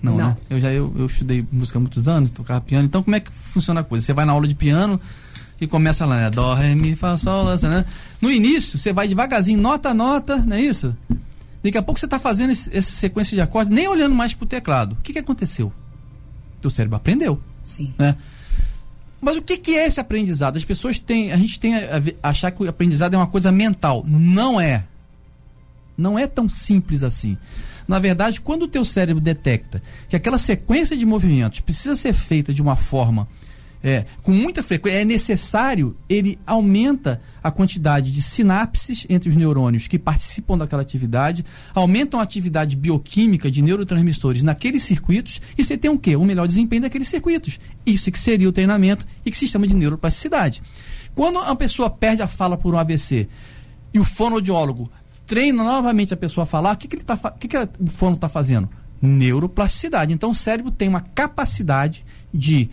Não, 0.02 0.18
não. 0.18 0.28
né? 0.30 0.38
Eu 0.50 0.62
já 0.62 0.72
eu, 0.72 0.94
eu 0.98 1.06
estudei 1.08 1.46
música 1.52 1.80
há 1.80 1.82
muitos 1.82 2.08
anos, 2.08 2.30
tocava 2.30 2.62
piano. 2.62 2.86
Então, 2.86 3.02
como 3.02 3.16
é 3.16 3.20
que 3.20 3.32
funciona 3.32 3.82
a 3.82 3.84
coisa? 3.84 4.06
Você 4.06 4.14
vai 4.14 4.26
na 4.26 4.34
aula 4.34 4.48
de 4.48 4.54
piano 4.54 5.02
e 5.60 5.66
começa 5.66 6.06
lá, 6.06 6.18
né? 6.18 6.30
Dó, 6.30 6.54
ré, 6.54 6.76
mi, 6.76 6.96
fá, 6.96 7.18
sol, 7.18 7.44
lá, 7.44 7.56
né? 7.58 7.86
No 8.22 8.32
início, 8.32 8.78
você 8.78 8.94
vai 8.94 9.08
devagarzinho, 9.08 9.60
nota 9.60 9.90
a 9.90 9.94
nota, 9.94 10.38
não 10.38 10.56
é 10.56 10.62
isso? 10.62 10.96
Daqui 11.64 11.78
a 11.78 11.82
pouco 11.82 12.00
você 12.00 12.06
está 12.06 12.20
fazendo 12.20 12.52
essa 12.52 12.82
sequência 12.82 13.36
de 13.36 13.42
acordes, 13.42 13.74
nem 13.74 13.88
olhando 13.88 14.14
mais 14.14 14.36
para 14.36 14.44
o 14.44 14.48
teclado. 14.48 14.94
O 14.94 14.96
que, 14.98 15.14
que 15.14 15.20
aconteceu? 15.20 15.74
Teu 16.62 16.70
cérebro 16.70 16.98
aprendeu. 16.98 17.42
Sim. 17.64 17.94
Né? 17.98 18.16
Mas 19.26 19.38
o 19.38 19.42
que, 19.42 19.58
que 19.58 19.76
é 19.76 19.88
esse 19.88 20.00
aprendizado? 20.00 20.56
As 20.56 20.64
pessoas 20.64 21.00
têm. 21.00 21.32
A 21.32 21.38
gente 21.38 21.60
tem 21.60 21.74
a, 21.74 21.80
a, 22.22 22.30
achar 22.30 22.52
que 22.52 22.64
o 22.64 22.70
aprendizado 22.70 23.16
é 23.16 23.18
uma 23.18 23.26
coisa 23.26 23.52
mental. 23.52 24.06
Não 24.08 24.62
é. 24.62 24.86
Não 25.98 26.20
é 26.20 26.28
tão 26.28 26.48
simples 26.48 27.02
assim. 27.02 27.36
Na 27.88 27.98
verdade, 27.98 28.40
quando 28.40 28.64
o 28.64 28.68
teu 28.68 28.86
cérebro 28.86 29.20
detecta 29.20 29.82
que 30.08 30.16
aquela 30.16 30.38
sequência 30.38 30.96
de 30.96 31.08
movimentos 31.08 31.60
precisa 31.60 31.96
ser 31.96 32.14
feita 32.14 32.54
de 32.54 32.62
uma 32.62 32.76
forma 32.76 33.28
é, 33.86 34.04
com 34.24 34.32
muita 34.32 34.64
frequência, 34.64 35.02
é 35.02 35.06
necessário, 35.06 35.96
ele 36.10 36.40
aumenta 36.44 37.22
a 37.44 37.52
quantidade 37.52 38.12
de 38.12 38.20
sinapses 38.20 39.06
entre 39.08 39.30
os 39.30 39.36
neurônios 39.36 39.88
que 39.88 40.00
participam 40.00 40.58
daquela 40.58 40.82
atividade, 40.82 41.46
aumentam 41.72 42.20
a 42.20 42.24
atividade 42.24 42.76
bioquímica 42.76 43.52
de 43.52 43.62
neurotransmissores 43.62 44.42
naqueles 44.42 44.82
circuitos 44.82 45.40
e 45.56 45.64
você 45.64 45.78
tem 45.78 45.92
o 45.92 46.00
quê? 46.00 46.16
O 46.16 46.26
melhor 46.26 46.48
desempenho 46.48 46.82
daqueles 46.82 47.08
circuitos. 47.08 47.60
Isso 47.86 48.12
que 48.12 48.18
seria 48.18 48.50
o 48.50 48.52
treinamento 48.52 49.06
e 49.24 49.30
que 49.30 49.38
se 49.38 49.48
chama 49.48 49.68
de 49.68 49.76
neuroplasticidade. 49.76 50.64
Quando 51.14 51.38
a 51.38 51.56
pessoa 51.56 51.88
perde 51.88 52.24
a 52.24 52.28
fala 52.28 52.58
por 52.58 52.74
um 52.74 52.80
AVC 52.80 53.30
e 53.94 54.00
o 54.00 54.04
fonoaudiólogo 54.04 54.90
treina 55.28 55.64
novamente 55.64 56.12
a 56.12 56.18
pessoa 56.18 56.42
a 56.42 56.48
falar, 56.48 56.74
o 56.74 56.78
que, 56.78 56.88
que, 56.88 56.96
ele 56.96 57.04
tá, 57.04 57.16
que, 57.40 57.48
que 57.48 57.56
o 57.56 57.70
fono 57.96 58.16
está 58.16 58.28
fazendo? 58.28 58.68
Neuroplasticidade. 59.00 60.12
Então 60.12 60.32
o 60.32 60.36
cérebro 60.36 60.72
tem 60.72 60.90
uma 60.90 61.02
capacidade 61.02 62.04
de 62.34 62.68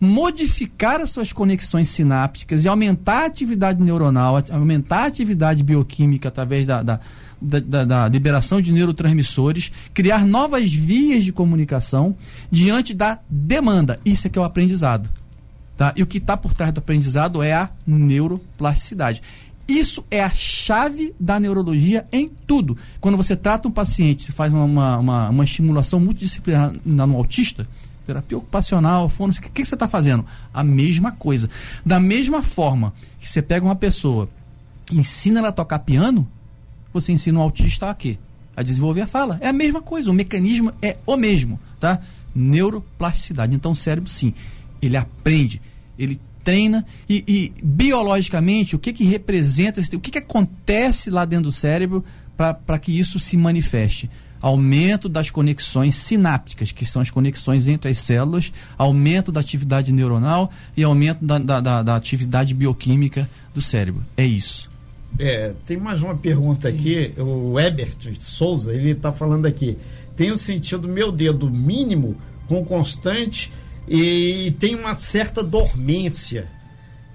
modificar 0.00 1.00
as 1.00 1.10
suas 1.10 1.32
conexões 1.32 1.88
sinápticas 1.88 2.64
e 2.64 2.68
aumentar 2.68 3.22
a 3.22 3.26
atividade 3.26 3.82
neuronal, 3.82 4.42
aumentar 4.50 5.04
a 5.04 5.06
atividade 5.06 5.62
bioquímica 5.62 6.28
através 6.28 6.66
da, 6.66 6.82
da, 6.82 7.00
da, 7.40 7.84
da 7.84 8.08
liberação 8.08 8.60
de 8.60 8.72
neurotransmissores, 8.72 9.72
criar 9.92 10.24
novas 10.24 10.72
vias 10.72 11.24
de 11.24 11.32
comunicação 11.32 12.16
diante 12.50 12.94
da 12.94 13.18
demanda. 13.28 13.98
Isso 14.04 14.26
é 14.26 14.30
que 14.30 14.38
é 14.38 14.42
o 14.42 14.44
aprendizado. 14.44 15.10
Tá? 15.76 15.92
E 15.96 16.02
o 16.02 16.06
que 16.06 16.18
está 16.18 16.36
por 16.36 16.52
trás 16.54 16.72
do 16.72 16.78
aprendizado 16.78 17.42
é 17.42 17.52
a 17.52 17.70
neuroplasticidade. 17.86 19.22
Isso 19.68 20.02
é 20.10 20.22
a 20.24 20.30
chave 20.30 21.14
da 21.20 21.38
neurologia 21.38 22.06
em 22.10 22.30
tudo. 22.46 22.76
Quando 23.00 23.18
você 23.18 23.36
trata 23.36 23.68
um 23.68 23.70
paciente, 23.70 24.32
faz 24.32 24.50
uma, 24.50 24.64
uma, 24.64 24.98
uma, 24.98 25.28
uma 25.28 25.44
estimulação 25.44 26.00
multidisciplinar 26.00 26.72
no 26.86 27.16
autista, 27.16 27.68
terapia 28.08 28.38
ocupacional, 28.38 29.06
fono, 29.10 29.34
o 29.34 29.40
que, 29.40 29.50
que 29.50 29.64
você 29.66 29.74
está 29.74 29.86
fazendo? 29.86 30.24
A 30.52 30.64
mesma 30.64 31.12
coisa. 31.12 31.48
Da 31.84 32.00
mesma 32.00 32.42
forma 32.42 32.94
que 33.20 33.28
você 33.28 33.42
pega 33.42 33.66
uma 33.66 33.76
pessoa, 33.76 34.30
ensina 34.90 35.40
ela 35.40 35.48
a 35.48 35.52
tocar 35.52 35.80
piano, 35.80 36.26
você 36.90 37.12
ensina 37.12 37.38
um 37.38 37.42
autista 37.42 37.90
a 37.90 37.94
quê? 37.94 38.18
A 38.56 38.62
desenvolver 38.62 39.02
a 39.02 39.06
fala. 39.06 39.36
É 39.42 39.48
a 39.48 39.52
mesma 39.52 39.82
coisa, 39.82 40.10
o 40.10 40.14
mecanismo 40.14 40.72
é 40.80 40.96
o 41.06 41.18
mesmo, 41.18 41.60
tá? 41.78 42.00
Neuroplasticidade. 42.34 43.54
Então 43.54 43.72
o 43.72 43.76
cérebro, 43.76 44.08
sim, 44.08 44.32
ele 44.80 44.96
aprende, 44.96 45.60
ele 45.98 46.18
treina 46.42 46.86
e, 47.06 47.22
e 47.28 47.52
biologicamente 47.62 48.74
o 48.74 48.78
que 48.78 48.90
que 48.90 49.04
representa, 49.04 49.82
o 49.94 50.00
que 50.00 50.10
que 50.10 50.18
acontece 50.18 51.10
lá 51.10 51.26
dentro 51.26 51.44
do 51.44 51.52
cérebro 51.52 52.02
para 52.38 52.78
que 52.78 52.98
isso 52.98 53.20
se 53.20 53.36
manifeste? 53.36 54.08
Aumento 54.40 55.08
das 55.08 55.30
conexões 55.30 55.94
sinápticas, 55.94 56.72
que 56.72 56.84
são 56.84 57.02
as 57.02 57.10
conexões 57.10 57.68
entre 57.68 57.90
as 57.90 57.98
células, 57.98 58.52
aumento 58.76 59.32
da 59.32 59.40
atividade 59.40 59.92
neuronal 59.92 60.50
e 60.76 60.82
aumento 60.82 61.24
da, 61.24 61.38
da, 61.38 61.60
da, 61.60 61.82
da 61.82 61.96
atividade 61.96 62.54
bioquímica 62.54 63.28
do 63.54 63.60
cérebro. 63.60 64.04
É 64.16 64.24
isso. 64.24 64.70
É, 65.18 65.54
tem 65.64 65.76
mais 65.76 66.02
uma 66.02 66.14
pergunta 66.14 66.70
Sim. 66.70 66.76
aqui. 66.76 67.14
O 67.20 67.58
Ebert 67.58 67.96
Souza, 68.20 68.74
ele 68.74 68.90
está 68.90 69.12
falando 69.12 69.46
aqui. 69.46 69.78
Tem 70.14 70.30
o 70.30 70.38
sentido 70.38 70.88
meu 70.88 71.10
dedo 71.10 71.50
mínimo 71.50 72.16
com 72.46 72.64
constante 72.64 73.52
e 73.86 74.54
tem 74.58 74.74
uma 74.74 74.98
certa 74.98 75.42
dormência 75.42 76.48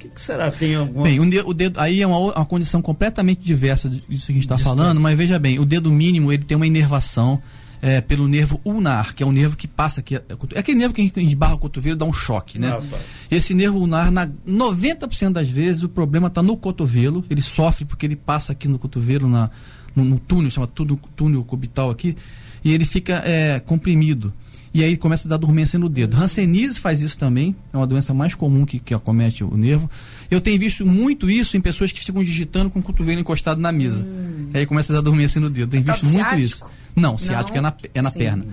que, 0.04 0.10
que, 0.10 0.22
será? 0.22 0.52
Tem 0.52 0.76
alguma. 0.76 1.04
Bem, 1.04 1.20
o 1.20 1.54
dedo, 1.54 1.78
o 1.78 1.82
aí 1.82 2.02
é 2.02 2.08
uma, 2.08 2.18
uma, 2.18 2.46
condição 2.46 2.82
completamente 2.82 3.42
diversa 3.42 3.90
disso 3.90 4.26
que 4.26 4.32
a 4.32 4.36
gente 4.36 4.40
está 4.40 4.58
falando, 4.58 5.00
mas 5.00 5.18
veja 5.18 5.40
bem, 5.40 5.60
o 5.60 5.66
dedo 5.66 5.92
mínimo 5.92 6.32
ele 6.32 6.44
tem 6.44 6.58
uma 6.58 6.68
inervação 6.68 7.42
é, 7.82 8.02
pelo 8.02 8.28
nervo 8.28 8.60
ulnar, 8.66 9.14
que 9.14 9.24
é 9.24 9.26
um 9.26 9.32
nervo 9.32 9.56
que 9.56 9.68
passa 9.68 10.02
aqui. 10.02 10.16
É, 10.16 10.22
é 10.54 10.60
aquele 10.60 10.78
nervo 10.78 10.94
que 10.94 11.02
a 11.02 11.04
gente 11.04 11.20
esbarra 11.26 11.56
o 11.56 11.58
cotovelo 11.58 11.96
dá 11.96 12.06
um 12.06 12.14
choque, 12.14 12.60
né? 12.60 12.70
Ah, 12.70 12.82
tá. 12.90 12.98
Esse 13.32 13.54
nervo 13.54 13.80
ulnar, 13.80 14.12
na 14.12 14.28
90% 14.28 15.32
das 15.32 15.50
vezes, 15.50 15.84
o 15.84 15.90
problema 15.90 16.28
está 16.28 16.42
no 16.44 16.58
cotovelo, 16.58 17.24
ele 17.30 17.42
sofre 17.42 17.86
porque 17.86 18.06
ele 18.06 18.16
passa 18.16 18.52
aqui 18.52 18.68
no 18.68 18.78
cotovelo, 18.78 19.30
na, 19.30 19.50
no, 19.96 20.04
no 20.04 20.20
túnel, 20.20 20.52
chama 20.52 20.68
túnel, 20.68 21.00
túnel 21.16 21.44
cubital 21.44 21.90
aqui, 21.90 22.16
e 22.64 22.74
ele 22.74 22.86
fica 22.86 23.22
é, 23.26 23.60
comprimido 23.60 24.34
e 24.74 24.84
aí 24.84 24.98
começa 24.98 25.28
a 25.28 25.30
dar 25.30 25.38
dormência 25.38 25.78
no 25.78 25.88
dedo. 25.88 26.18
Hanseníase 26.18 26.80
faz 26.80 27.00
isso 27.00 27.18
também, 27.18 27.56
é 27.72 27.78
uma 27.78 27.86
doença 27.86 28.14
mais 28.14 28.34
comum 28.34 28.66
que, 28.66 28.80
que 28.80 28.94
acomete 28.94 29.44
o 29.44 29.56
nervo. 29.56 29.90
Eu 30.32 30.42
tenho 30.42 30.60
visto 30.60 30.86
muito 30.86 31.30
isso 31.30 31.56
em 31.56 31.62
pessoas 31.62 31.92
que 31.92 32.00
ficam 32.00 32.24
digitando 32.24 32.70
com 32.70 32.80
o 32.80 32.84
cotovelo 32.84 33.20
encostado 33.20 33.62
na 33.62 33.72
mesa. 33.72 34.06
Hum. 34.06 34.50
Aí 34.54 34.66
começa 34.66 34.92
a 34.92 34.96
dar 34.96 35.02
dormência 35.02 35.40
no 35.40 35.50
dedo. 35.50 35.70
Tenho 35.70 35.84
visto 35.84 36.06
muito 36.06 36.36
isso. 36.36 36.64
Não, 36.96 37.18
ciático 37.18 37.60
Não? 37.60 37.60
é 37.60 37.62
na, 37.62 37.76
é 37.94 38.02
na 38.02 38.12
perna. 38.12 38.46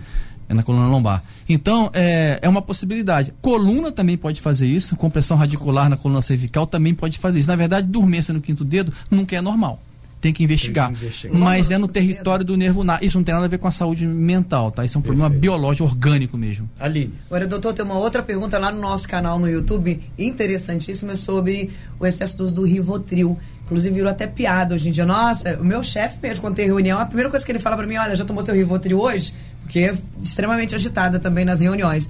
É 0.48 0.54
na 0.54 0.62
coluna 0.62 0.88
lombar. 0.88 1.22
Então, 1.48 1.90
é, 1.94 2.40
é 2.42 2.48
uma 2.48 2.60
possibilidade. 2.60 3.32
Coluna 3.40 3.92
também 3.92 4.16
pode 4.16 4.40
fazer 4.40 4.66
isso. 4.66 4.96
Compressão 4.96 5.36
radicular 5.36 5.88
na 5.88 5.96
coluna 5.96 6.20
cervical 6.20 6.66
também 6.66 6.92
pode 6.92 7.18
fazer 7.18 7.38
isso. 7.38 7.48
Na 7.48 7.56
verdade, 7.56 7.86
dormência 7.86 8.34
no 8.34 8.40
quinto 8.40 8.64
dedo 8.64 8.92
nunca 9.10 9.36
é 9.36 9.40
normal 9.40 9.80
tem 10.20 10.32
que 10.32 10.44
investigar. 10.44 10.88
Tem 10.88 10.96
que 10.96 11.04
investigar. 11.04 11.38
Mas 11.38 11.70
é 11.70 11.78
no 11.78 11.88
território 11.88 12.44
do 12.44 12.56
nervo 12.56 12.84
na 12.84 12.98
Isso 13.00 13.16
não 13.16 13.24
tem 13.24 13.32
nada 13.34 13.46
a 13.46 13.48
ver 13.48 13.58
com 13.58 13.66
a 13.66 13.70
saúde 13.70 14.06
mental, 14.06 14.70
tá? 14.70 14.84
Isso 14.84 14.96
é 14.96 14.98
um 14.98 15.02
Perfeito. 15.02 15.20
problema 15.20 15.40
biológico, 15.40 15.88
orgânico 15.88 16.36
mesmo. 16.36 16.68
Ali. 16.78 17.12
Agora, 17.26 17.46
doutor, 17.46 17.72
tem 17.72 17.84
uma 17.84 17.98
outra 17.98 18.22
pergunta 18.22 18.58
lá 18.58 18.70
no 18.70 18.80
nosso 18.80 19.08
canal 19.08 19.38
no 19.38 19.48
YouTube, 19.48 20.00
interessantíssima, 20.18 21.16
sobre 21.16 21.70
o 21.98 22.06
excesso 22.06 22.36
do 22.36 22.44
uso 22.44 22.54
do 22.56 22.64
Rivotril. 22.64 23.38
Inclusive, 23.64 23.94
virou 23.94 24.10
até 24.10 24.26
piada 24.26 24.74
hoje 24.74 24.88
em 24.88 24.92
dia. 24.92 25.06
Nossa, 25.06 25.56
o 25.58 25.64
meu 25.64 25.82
chefe 25.82 26.18
mesmo, 26.20 26.42
quando 26.42 26.56
tem 26.56 26.66
reunião, 26.66 26.98
a 26.98 27.06
primeira 27.06 27.30
coisa 27.30 27.46
que 27.46 27.52
ele 27.52 27.60
fala 27.60 27.76
para 27.76 27.86
mim, 27.86 27.96
olha, 27.96 28.16
já 28.16 28.24
tomou 28.24 28.42
seu 28.42 28.54
Rivotril 28.54 29.00
hoje? 29.00 29.32
Porque 29.60 29.78
é 29.78 29.94
extremamente 30.20 30.74
agitada 30.74 31.18
também 31.18 31.44
nas 31.44 31.60
reuniões. 31.60 32.08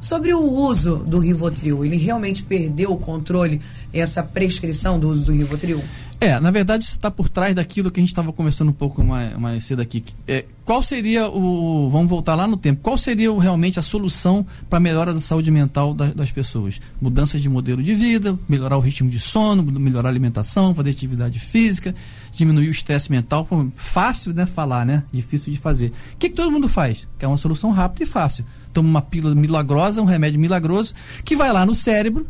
Sobre 0.00 0.32
o 0.32 0.40
uso 0.40 0.96
do 0.98 1.18
Rivotril, 1.18 1.84
ele 1.84 1.96
realmente 1.96 2.42
perdeu 2.42 2.92
o 2.92 2.96
controle, 2.96 3.60
essa 3.92 4.22
prescrição 4.22 4.98
do 4.98 5.10
uso 5.10 5.26
do 5.26 5.32
Rivotril? 5.32 5.82
É, 6.20 6.38
na 6.38 6.50
verdade 6.50 6.84
isso 6.84 6.92
está 6.92 7.10
por 7.10 7.30
trás 7.30 7.54
daquilo 7.54 7.90
que 7.90 7.98
a 7.98 8.02
gente 8.02 8.10
estava 8.10 8.30
conversando 8.30 8.68
um 8.68 8.74
pouco 8.74 9.02
mais, 9.02 9.34
mais 9.38 9.64
cedo 9.64 9.80
aqui. 9.80 10.04
É, 10.28 10.44
qual 10.66 10.82
seria 10.82 11.28
o. 11.28 11.88
Vamos 11.88 12.10
voltar 12.10 12.34
lá 12.34 12.46
no 12.46 12.58
tempo. 12.58 12.82
Qual 12.82 12.98
seria 12.98 13.32
realmente 13.40 13.78
a 13.78 13.82
solução 13.82 14.46
para 14.68 14.76
a 14.76 14.80
melhora 14.80 15.14
da 15.14 15.20
saúde 15.20 15.50
mental 15.50 15.94
das, 15.94 16.12
das 16.12 16.30
pessoas? 16.30 16.78
Mudança 17.00 17.40
de 17.40 17.48
modelo 17.48 17.82
de 17.82 17.94
vida, 17.94 18.38
melhorar 18.46 18.76
o 18.76 18.80
ritmo 18.80 19.08
de 19.08 19.18
sono, 19.18 19.62
melhorar 19.62 20.10
a 20.10 20.12
alimentação, 20.12 20.74
fazer 20.74 20.90
atividade 20.90 21.40
física, 21.40 21.94
diminuir 22.32 22.68
o 22.68 22.70
estresse 22.70 23.10
mental. 23.10 23.48
Fácil, 23.74 24.34
né? 24.34 24.44
Falar, 24.44 24.84
né? 24.84 25.02
Difícil 25.10 25.50
de 25.50 25.58
fazer. 25.58 25.90
O 26.14 26.18
que, 26.18 26.28
que 26.28 26.36
todo 26.36 26.52
mundo 26.52 26.68
faz? 26.68 27.08
Que 27.18 27.24
é 27.24 27.28
uma 27.28 27.38
solução 27.38 27.70
rápida 27.70 28.04
e 28.04 28.06
fácil. 28.06 28.44
Toma 28.74 28.88
uma 28.88 29.02
pílula 29.02 29.34
milagrosa, 29.34 30.02
um 30.02 30.04
remédio 30.04 30.38
milagroso, 30.38 30.92
que 31.24 31.34
vai 31.34 31.50
lá 31.50 31.64
no 31.64 31.74
cérebro, 31.74 32.28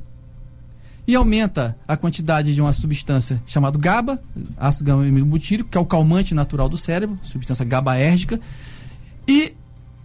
e 1.10 1.16
aumenta 1.16 1.76
a 1.88 1.96
quantidade 1.96 2.54
de 2.54 2.60
uma 2.60 2.72
substância 2.72 3.42
chamada 3.44 3.76
GABA, 3.76 4.22
ácido 4.56 4.84
gama 4.84 5.24
butírico, 5.24 5.68
que 5.68 5.76
é 5.76 5.80
o 5.80 5.84
calmante 5.84 6.36
natural 6.36 6.68
do 6.68 6.78
cérebro, 6.78 7.18
substância 7.24 7.64
GABAérgica, 7.64 8.40
e 9.26 9.52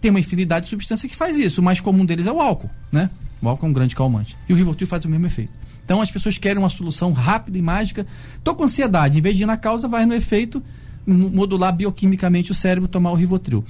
tem 0.00 0.10
uma 0.10 0.18
infinidade 0.18 0.64
de 0.64 0.70
substâncias 0.70 1.08
que 1.08 1.16
faz 1.16 1.36
isso. 1.36 1.60
O 1.60 1.64
mais 1.64 1.80
comum 1.80 2.04
deles 2.04 2.26
é 2.26 2.32
o 2.32 2.40
álcool, 2.40 2.68
né? 2.90 3.08
O 3.40 3.48
álcool 3.48 3.66
é 3.66 3.68
um 3.68 3.72
grande 3.72 3.94
calmante. 3.94 4.36
E 4.48 4.52
o 4.52 4.56
Rivotril 4.56 4.88
faz 4.88 5.04
o 5.04 5.08
mesmo 5.08 5.24
efeito. 5.26 5.52
Então 5.84 6.02
as 6.02 6.10
pessoas 6.10 6.38
querem 6.38 6.58
uma 6.58 6.68
solução 6.68 7.12
rápida 7.12 7.56
e 7.56 7.62
mágica. 7.62 8.04
Tô 8.42 8.56
com 8.56 8.64
ansiedade, 8.64 9.16
em 9.16 9.22
vez 9.22 9.36
de 9.36 9.44
ir 9.44 9.46
na 9.46 9.56
causa, 9.56 9.86
vai 9.86 10.04
no 10.06 10.12
efeito, 10.12 10.60
modular 11.06 11.72
bioquimicamente 11.72 12.50
o 12.50 12.54
cérebro, 12.54 12.88
tomar 12.88 13.12
o 13.12 13.14
Rivotril. 13.14 13.64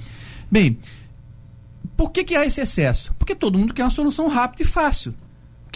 Bem, 0.49 0.79
por 1.95 2.09
que, 2.09 2.23
que 2.23 2.35
há 2.35 2.47
esse 2.47 2.61
excesso? 2.61 3.13
Porque 3.19 3.35
todo 3.35 3.59
mundo 3.59 3.75
quer 3.75 3.83
uma 3.83 3.91
solução 3.91 4.27
rápida 4.27 4.63
e 4.63 4.65
fácil. 4.65 5.13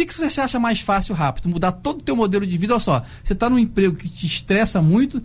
O 0.02 0.04
que, 0.04 0.14
que 0.16 0.20
você 0.20 0.42
acha 0.42 0.60
mais 0.60 0.80
fácil 0.80 1.14
rápido? 1.14 1.48
Mudar 1.48 1.72
todo 1.74 2.00
o 2.00 2.04
teu 2.04 2.16
modelo 2.16 2.44
de 2.44 2.58
vida? 2.58 2.74
Olha 2.74 2.80
só, 2.80 3.04
você 3.24 3.34
está 3.34 3.48
num 3.48 3.60
emprego 3.60 3.96
que 3.96 4.10
te 4.10 4.26
estressa 4.26 4.82
muito, 4.82 5.22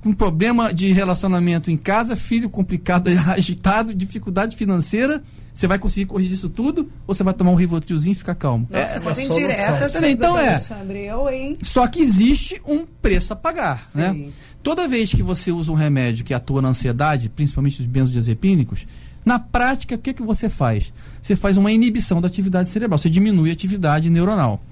com 0.00 0.12
problema 0.12 0.72
de 0.72 0.92
relacionamento 0.92 1.68
em 1.68 1.76
casa, 1.76 2.14
filho 2.14 2.48
complicado, 2.48 3.08
agitado, 3.26 3.92
dificuldade 3.92 4.56
financeira. 4.56 5.20
Você 5.52 5.66
vai 5.66 5.80
conseguir 5.80 6.06
corrigir 6.06 6.34
isso 6.34 6.48
tudo 6.48 6.90
ou 7.08 7.14
você 7.14 7.24
vai 7.24 7.34
tomar 7.34 7.50
um 7.50 7.56
Rivotrilzinho 7.56 8.12
e 8.12 8.14
ficar 8.14 8.36
calmo? 8.36 8.68
Nossa, 8.70 8.94
é, 8.94 9.00
quando 9.00 9.20
indireta, 9.20 10.08
então 10.08 10.38
é. 10.38 10.60
Eu, 10.94 11.28
hein? 11.28 11.58
Só 11.60 11.84
que 11.88 12.00
existe 12.00 12.62
um 12.64 12.86
preço 12.86 13.32
a 13.32 13.36
pagar, 13.36 13.82
Sim. 13.88 13.98
né? 13.98 14.28
Toda 14.62 14.86
vez 14.86 15.12
que 15.12 15.24
você 15.24 15.50
usa 15.50 15.72
um 15.72 15.74
remédio 15.74 16.24
que 16.24 16.32
atua 16.32 16.62
na 16.62 16.68
ansiedade, 16.68 17.28
principalmente 17.28 17.80
os 17.80 17.86
benzodiazepínicos, 17.86 18.86
na 19.24 19.38
prática, 19.38 19.94
o 19.94 19.98
que, 19.98 20.14
que 20.14 20.22
você 20.22 20.48
faz? 20.48 20.92
Você 21.22 21.36
faz 21.36 21.56
uma 21.56 21.70
inibição 21.70 22.20
da 22.20 22.26
atividade 22.26 22.68
cerebral, 22.68 22.98
você 22.98 23.10
diminui 23.10 23.50
a 23.50 23.52
atividade 23.52 24.08
neuronal. 24.08 24.62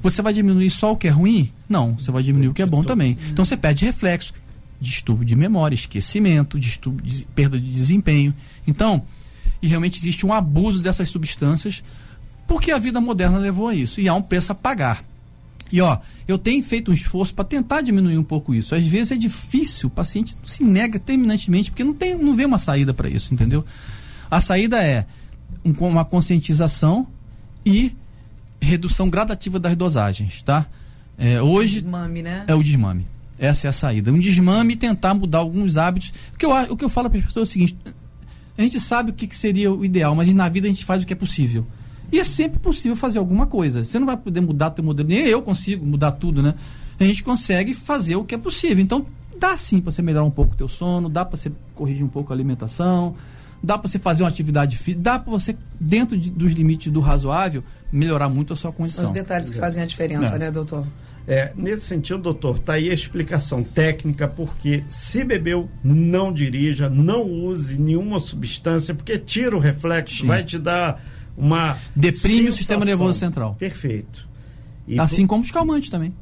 Você 0.00 0.22
vai 0.22 0.32
diminuir 0.32 0.70
só 0.70 0.92
o 0.92 0.96
que 0.96 1.08
é 1.08 1.10
ruim? 1.10 1.52
Não, 1.68 1.94
você 1.94 2.10
vai 2.10 2.22
diminuir 2.22 2.48
o 2.48 2.54
que 2.54 2.62
é 2.62 2.66
bom 2.66 2.82
também. 2.84 3.18
Então 3.30 3.44
você 3.44 3.56
perde 3.56 3.84
reflexo, 3.84 4.32
distúrbio 4.80 5.24
de 5.24 5.34
memória, 5.34 5.74
esquecimento, 5.74 6.58
distúrbio 6.58 7.04
de 7.04 7.26
perda 7.34 7.60
de 7.60 7.68
desempenho. 7.70 8.32
Então, 8.66 9.02
e 9.60 9.66
realmente 9.66 9.98
existe 9.98 10.24
um 10.24 10.32
abuso 10.32 10.80
dessas 10.80 11.08
substâncias 11.08 11.82
porque 12.46 12.70
a 12.70 12.78
vida 12.78 13.00
moderna 13.00 13.38
levou 13.38 13.68
a 13.68 13.74
isso 13.74 14.00
e 14.00 14.08
há 14.08 14.14
um 14.14 14.22
preço 14.22 14.52
a 14.52 14.54
pagar. 14.54 15.04
E 15.70 15.82
ó, 15.82 15.98
eu 16.26 16.38
tenho 16.38 16.62
feito 16.64 16.90
um 16.90 16.94
esforço 16.94 17.34
para 17.34 17.44
tentar 17.44 17.82
diminuir 17.82 18.16
um 18.16 18.24
pouco 18.24 18.54
isso. 18.54 18.74
Às 18.74 18.86
vezes 18.86 19.12
é 19.12 19.16
difícil, 19.16 19.88
o 19.88 19.90
paciente 19.90 20.34
se 20.42 20.64
nega 20.64 20.98
terminantemente 20.98 21.70
porque 21.70 21.84
não 21.84 21.92
tem, 21.92 22.14
não 22.14 22.34
vê 22.34 22.46
uma 22.46 22.58
saída 22.58 22.94
para 22.94 23.08
isso, 23.08 23.34
entendeu? 23.34 23.64
A 24.30 24.40
saída 24.40 24.82
é 24.82 25.06
um, 25.64 25.72
uma 25.86 26.04
conscientização 26.04 27.06
e 27.64 27.94
redução 28.60 29.08
gradativa 29.08 29.58
das 29.58 29.76
dosagens, 29.76 30.42
tá? 30.42 30.66
É, 31.16 31.40
hoje 31.42 31.74
desmame, 31.74 32.22
né? 32.22 32.44
é 32.46 32.54
o 32.54 32.62
desmame. 32.62 33.06
Essa 33.38 33.68
é 33.68 33.70
a 33.70 33.72
saída. 33.72 34.12
Um 34.12 34.18
desmame 34.18 34.74
e 34.74 34.76
tentar 34.76 35.14
mudar 35.14 35.38
alguns 35.38 35.76
hábitos. 35.76 36.12
O 36.34 36.38
que 36.38 36.44
eu, 36.44 36.50
o 36.50 36.76
que 36.76 36.84
eu 36.84 36.88
falo 36.88 37.08
para 37.08 37.18
as 37.18 37.26
pessoas 37.26 37.48
é 37.48 37.50
o 37.50 37.52
seguinte: 37.52 37.78
a 38.56 38.62
gente 38.62 38.80
sabe 38.80 39.10
o 39.10 39.14
que, 39.14 39.26
que 39.26 39.36
seria 39.36 39.72
o 39.72 39.84
ideal, 39.84 40.14
mas 40.14 40.32
na 40.34 40.48
vida 40.48 40.66
a 40.66 40.70
gente 40.70 40.84
faz 40.84 41.02
o 41.02 41.06
que 41.06 41.12
é 41.12 41.16
possível. 41.16 41.66
E 42.10 42.18
é 42.18 42.24
sempre 42.24 42.58
possível 42.58 42.96
fazer 42.96 43.18
alguma 43.18 43.46
coisa. 43.46 43.84
Você 43.84 43.98
não 43.98 44.06
vai 44.06 44.16
poder 44.16 44.40
mudar 44.40 44.70
teu 44.70 44.82
modelo, 44.82 45.08
nem 45.08 45.26
eu 45.26 45.42
consigo 45.42 45.84
mudar 45.84 46.12
tudo, 46.12 46.42
né? 46.42 46.54
A 46.98 47.04
gente 47.04 47.22
consegue 47.22 47.74
fazer 47.74 48.16
o 48.16 48.24
que 48.24 48.34
é 48.34 48.38
possível. 48.38 48.82
Então, 48.82 49.06
dá 49.38 49.56
sim 49.56 49.80
para 49.80 49.92
você 49.92 50.02
melhorar 50.02 50.24
um 50.24 50.30
pouco 50.30 50.54
o 50.54 50.56
teu 50.56 50.68
sono, 50.68 51.08
dá 51.08 51.24
para 51.24 51.36
você 51.36 51.52
corrigir 51.74 52.04
um 52.04 52.08
pouco 52.08 52.32
a 52.32 52.36
alimentação, 52.36 53.14
dá 53.62 53.78
para 53.78 53.88
você 53.88 53.98
fazer 53.98 54.22
uma 54.22 54.28
atividade 54.28 54.76
física, 54.76 55.02
dá 55.02 55.18
para 55.18 55.30
você, 55.30 55.56
dentro 55.78 56.16
de, 56.16 56.30
dos 56.30 56.52
limites 56.52 56.92
do 56.92 57.00
razoável, 57.00 57.62
melhorar 57.92 58.28
muito 58.28 58.52
a 58.52 58.56
sua 58.56 58.72
condição. 58.72 59.04
São 59.04 59.06
os 59.06 59.10
detalhes 59.10 59.50
que 59.50 59.58
fazem 59.58 59.82
a 59.82 59.86
diferença, 59.86 60.36
é. 60.36 60.38
né, 60.38 60.50
doutor? 60.50 60.86
É, 61.26 61.52
nesse 61.54 61.84
sentido, 61.84 62.18
doutor, 62.18 62.58
tá 62.58 62.74
aí 62.74 62.90
a 62.90 62.94
explicação 62.94 63.62
técnica, 63.62 64.26
porque 64.26 64.82
se 64.88 65.22
bebeu, 65.24 65.68
não 65.84 66.32
dirija, 66.32 66.88
não 66.88 67.22
use 67.22 67.78
nenhuma 67.78 68.18
substância, 68.18 68.94
porque 68.94 69.18
tira 69.18 69.54
o 69.54 69.58
reflexo, 69.58 70.22
Sim. 70.22 70.26
vai 70.26 70.42
te 70.42 70.58
dar 70.58 71.02
uma. 71.36 71.76
Deprime 71.94 72.12
sensação. 72.12 72.50
o 72.50 72.52
sistema 72.54 72.84
nervoso 72.86 73.18
central. 73.18 73.56
Perfeito. 73.56 74.26
E 74.86 74.98
assim 74.98 75.26
por... 75.26 75.34
como 75.34 75.42
os 75.42 75.50
calmantes 75.50 75.90
também. 75.90 76.14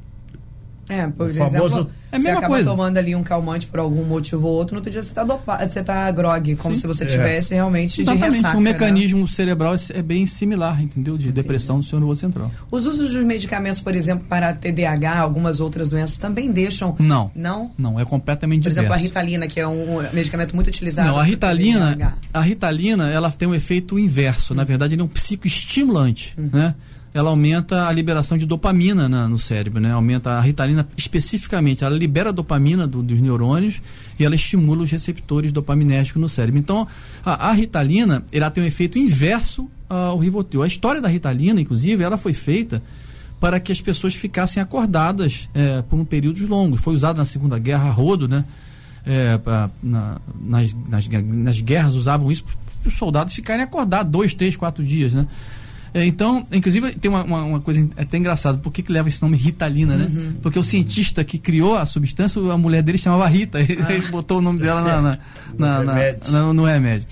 É, 0.88 1.06
por 1.08 1.26
o 1.26 1.30
exemplo, 1.30 1.50
famoso... 1.50 1.90
é 2.12 2.16
a 2.16 2.18
mesma 2.18 2.30
você 2.30 2.36
acaba 2.38 2.54
coisa. 2.54 2.70
tomando 2.70 2.96
ali 2.98 3.14
um 3.14 3.22
calmante 3.22 3.66
por 3.66 3.80
algum 3.80 4.04
motivo 4.04 4.46
ou 4.46 4.54
outro, 4.54 4.74
no 4.74 4.78
outro 4.78 4.90
dia 4.90 5.02
você 5.02 5.08
está 5.08 5.24
dopado, 5.24 5.70
você 5.70 5.82
tá 5.82 6.10
grog, 6.10 6.54
como 6.56 6.74
Sim. 6.74 6.80
se 6.80 6.86
você 6.86 7.04
é. 7.04 7.06
tivesse 7.06 7.54
realmente 7.54 8.00
Exatamente. 8.00 8.30
de 8.30 8.36
ressaca. 8.36 8.56
O 8.56 8.60
né? 8.60 8.72
mecanismo 8.72 9.20
né? 9.20 9.26
cerebral 9.26 9.74
é 9.92 10.02
bem 10.02 10.26
similar, 10.26 10.80
entendeu? 10.82 11.16
De 11.16 11.24
Entendi. 11.24 11.42
depressão 11.42 11.80
do 11.80 11.84
seu 11.84 11.98
nervoso 11.98 12.20
central. 12.20 12.50
Os 12.70 12.86
usos 12.86 13.12
dos 13.12 13.24
medicamentos, 13.24 13.80
por 13.80 13.94
exemplo, 13.94 14.26
para 14.28 14.54
TDAH, 14.54 15.18
algumas 15.18 15.60
outras 15.60 15.90
doenças, 15.90 16.18
também 16.18 16.52
deixam... 16.52 16.94
Não. 16.98 17.30
Não? 17.34 17.72
Não, 17.76 17.98
é 17.98 18.04
completamente 18.04 18.62
Por 18.62 18.68
diverso. 18.68 18.80
exemplo, 18.80 18.94
a 18.94 18.96
Ritalina, 18.96 19.46
que 19.46 19.58
é 19.58 19.66
um 19.66 20.02
medicamento 20.12 20.54
muito 20.54 20.68
utilizado... 20.68 21.08
Não, 21.08 21.18
a 21.18 21.22
Ritalina, 21.22 22.16
a 22.32 22.40
Ritalina, 22.40 23.10
ela 23.10 23.30
tem 23.30 23.48
um 23.48 23.54
efeito 23.54 23.98
inverso. 23.98 24.54
Na 24.54 24.64
verdade, 24.64 24.94
ele 24.94 25.02
é 25.02 25.04
um 25.04 25.08
psicoestimulante, 25.08 26.34
uhum. 26.38 26.50
né? 26.52 26.74
Ela 27.16 27.30
aumenta 27.30 27.88
a 27.88 27.92
liberação 27.92 28.36
de 28.36 28.44
dopamina 28.44 29.08
na, 29.08 29.26
no 29.26 29.38
cérebro, 29.38 29.80
né? 29.80 29.90
Aumenta 29.90 30.32
a 30.32 30.40
ritalina 30.40 30.86
especificamente, 30.98 31.82
ela 31.82 31.96
libera 31.96 32.28
a 32.28 32.32
dopamina 32.32 32.86
do, 32.86 33.02
dos 33.02 33.18
neurônios 33.22 33.80
e 34.18 34.24
ela 34.24 34.34
estimula 34.34 34.82
os 34.82 34.90
receptores 34.90 35.50
dopaminérgicos 35.50 36.20
no 36.20 36.28
cérebro. 36.28 36.60
Então, 36.60 36.86
a, 37.24 37.48
a 37.48 37.52
ritalina, 37.52 38.22
ela 38.30 38.50
tem 38.50 38.62
um 38.62 38.66
efeito 38.66 38.98
inverso 38.98 39.66
ao 39.88 40.18
Rivotril. 40.18 40.62
A 40.62 40.66
história 40.66 41.00
da 41.00 41.08
ritalina, 41.08 41.58
inclusive, 41.58 42.04
ela 42.04 42.18
foi 42.18 42.34
feita 42.34 42.82
para 43.40 43.58
que 43.58 43.72
as 43.72 43.80
pessoas 43.80 44.14
ficassem 44.14 44.62
acordadas 44.62 45.48
é, 45.54 45.80
por 45.80 45.98
um 45.98 46.04
períodos 46.04 46.46
longos. 46.46 46.82
Foi 46.82 46.94
usado 46.94 47.16
na 47.16 47.24
Segunda 47.24 47.58
Guerra 47.58 47.88
a 47.88 47.92
rodo, 47.92 48.28
né? 48.28 48.44
É, 49.06 49.38
pra, 49.38 49.70
na, 49.82 50.20
nas, 50.38 50.76
nas, 50.86 51.08
nas 51.08 51.60
guerras 51.60 51.94
usavam 51.94 52.30
isso 52.30 52.44
para 52.44 52.88
os 52.90 52.98
soldados 52.98 53.34
ficarem 53.34 53.62
acordados 53.62 54.12
dois, 54.12 54.34
três, 54.34 54.54
quatro 54.54 54.84
dias, 54.84 55.14
né? 55.14 55.26
É, 55.96 56.04
então, 56.04 56.44
inclusive, 56.52 56.92
tem 56.92 57.10
uma, 57.10 57.24
uma, 57.24 57.42
uma, 57.42 57.60
coisa 57.60 57.88
até 57.96 58.18
engraçada. 58.18 58.58
Por 58.58 58.70
que, 58.70 58.82
que 58.82 58.92
leva 58.92 59.08
esse 59.08 59.22
nome 59.22 59.34
Ritalina, 59.34 59.96
né? 59.96 60.04
Uhum. 60.04 60.34
Porque 60.42 60.58
o 60.58 60.62
cientista 60.62 61.24
que 61.24 61.38
criou 61.38 61.74
a 61.74 61.86
substância, 61.86 62.38
a 62.52 62.58
mulher 62.58 62.82
dele 62.82 62.98
chamava 62.98 63.26
Rita. 63.26 63.58
Ah. 63.86 63.92
Ele 63.92 64.06
botou 64.08 64.38
o 64.38 64.40
nome 64.42 64.58
dela 64.58 64.82
na, 64.82 65.00
na, 65.00 65.18
na, 65.58 65.82
no, 65.82 65.92
remédio. 65.92 66.32
Na, 66.32 66.52
no 66.52 66.64
remédio. 66.64 67.08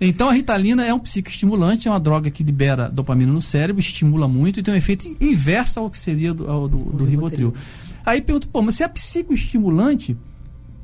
Então 0.00 0.28
a 0.28 0.32
ritalina 0.32 0.84
é 0.84 0.92
um 0.92 0.98
psicoestimulante, 0.98 1.86
é 1.86 1.90
uma 1.90 2.00
droga 2.00 2.30
que 2.30 2.42
libera 2.42 2.88
dopamina 2.88 3.32
no 3.32 3.40
cérebro, 3.40 3.80
estimula 3.80 4.26
muito 4.26 4.58
e 4.58 4.62
tem 4.62 4.72
um 4.72 4.76
efeito 4.76 5.08
inverso 5.20 5.80
ao 5.80 5.90
que 5.90 5.98
seria 5.98 6.32
do, 6.32 6.50
ao, 6.50 6.68
do, 6.68 6.78
do 6.78 7.04
Rivotril. 7.04 7.54
Aí 8.04 8.20
pergunto, 8.20 8.48
pô, 8.48 8.62
mas 8.62 8.76
se 8.76 8.82
é 8.82 8.88
psicoestimulante, 8.88 10.16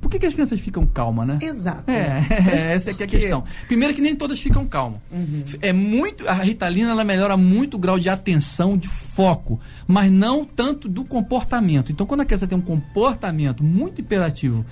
por 0.01 0.11
que, 0.11 0.19
que 0.19 0.27
as 0.27 0.33
crianças 0.33 0.59
ficam 0.61 0.87
calmas, 0.87 1.27
né? 1.27 1.39
Exato. 1.43 1.91
É, 1.91 2.27
é 2.71 2.73
essa 2.75 2.91
aqui 2.91 3.03
é 3.03 3.07
a 3.07 3.09
questão. 3.09 3.45
Primeiro 3.67 3.95
que 3.95 4.01
nem 4.01 4.17
todas 4.17 4.41
ficam 4.41 4.67
calmas. 4.67 5.01
Uhum. 5.13 5.45
É 5.61 5.73
muito, 5.73 6.27
a 6.29 6.33
Ritalina 6.33 6.91
ela 6.91 7.05
melhora 7.05 7.37
muito 7.37 7.75
o 7.75 7.79
grau 7.79 7.99
de 7.99 8.09
atenção, 8.09 8.79
de 8.79 8.89
foco, 8.89 9.61
mas 9.87 10.11
não 10.11 10.45
tanto 10.45 10.89
do 10.89 11.05
comportamento. 11.05 11.93
Então, 11.93 12.07
quando 12.07 12.23
a 12.23 12.25
criança 12.25 12.47
tem 12.47 12.57
um 12.57 12.63
comportamento 12.63 13.63
muito 13.63 14.01
imperativo 14.01 14.65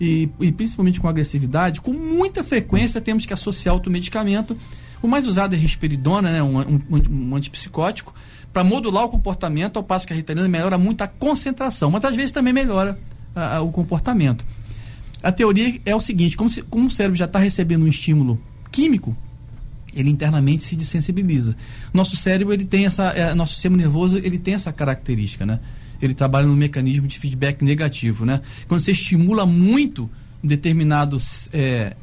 e, 0.00 0.28
e 0.40 0.52
principalmente 0.52 1.00
com 1.00 1.08
agressividade, 1.08 1.80
com 1.80 1.92
muita 1.92 2.44
frequência 2.44 3.00
temos 3.00 3.26
que 3.26 3.32
associar 3.32 3.74
outro 3.74 3.90
medicamento. 3.90 4.56
O 5.02 5.08
mais 5.08 5.26
usado 5.26 5.54
é 5.54 5.58
risperidona, 5.58 6.30
né, 6.30 6.42
um, 6.42 6.58
um, 6.58 6.80
um 7.10 7.36
antipsicótico, 7.36 8.14
para 8.52 8.64
modular 8.64 9.04
o 9.04 9.08
comportamento, 9.08 9.76
ao 9.76 9.82
passo 9.82 10.06
que 10.06 10.12
a 10.12 10.16
Ritalina 10.16 10.48
melhora 10.48 10.78
muito 10.78 11.02
a 11.02 11.06
concentração, 11.06 11.90
mas 11.90 12.04
às 12.04 12.16
vezes 12.16 12.32
também 12.32 12.52
melhora 12.52 12.98
a, 13.34 13.56
a, 13.56 13.60
o 13.60 13.70
comportamento. 13.70 14.44
A 15.26 15.32
teoria 15.32 15.80
é 15.84 15.92
o 15.92 15.98
seguinte: 15.98 16.36
como, 16.36 16.48
se, 16.48 16.62
como 16.62 16.86
o 16.86 16.90
cérebro 16.90 17.18
já 17.18 17.24
está 17.24 17.40
recebendo 17.40 17.82
um 17.82 17.88
estímulo 17.88 18.40
químico, 18.70 19.16
ele 19.92 20.08
internamente 20.08 20.62
se 20.62 20.76
desensibiliza. 20.76 21.56
Nosso 21.92 22.14
cérebro 22.14 22.54
ele 22.54 22.64
tem 22.64 22.86
essa, 22.86 23.06
é, 23.08 23.34
nosso 23.34 23.54
sistema 23.54 23.76
nervoso 23.76 24.18
ele 24.18 24.38
tem 24.38 24.54
essa 24.54 24.72
característica, 24.72 25.44
né? 25.44 25.58
Ele 26.00 26.14
trabalha 26.14 26.46
no 26.46 26.54
mecanismo 26.54 27.08
de 27.08 27.18
feedback 27.18 27.64
negativo, 27.64 28.24
né? 28.24 28.40
Quando 28.68 28.80
você 28.82 28.92
estimula 28.92 29.44
muito 29.44 30.08
um 30.44 30.46
determinado 30.46 31.18
é, 31.52 31.96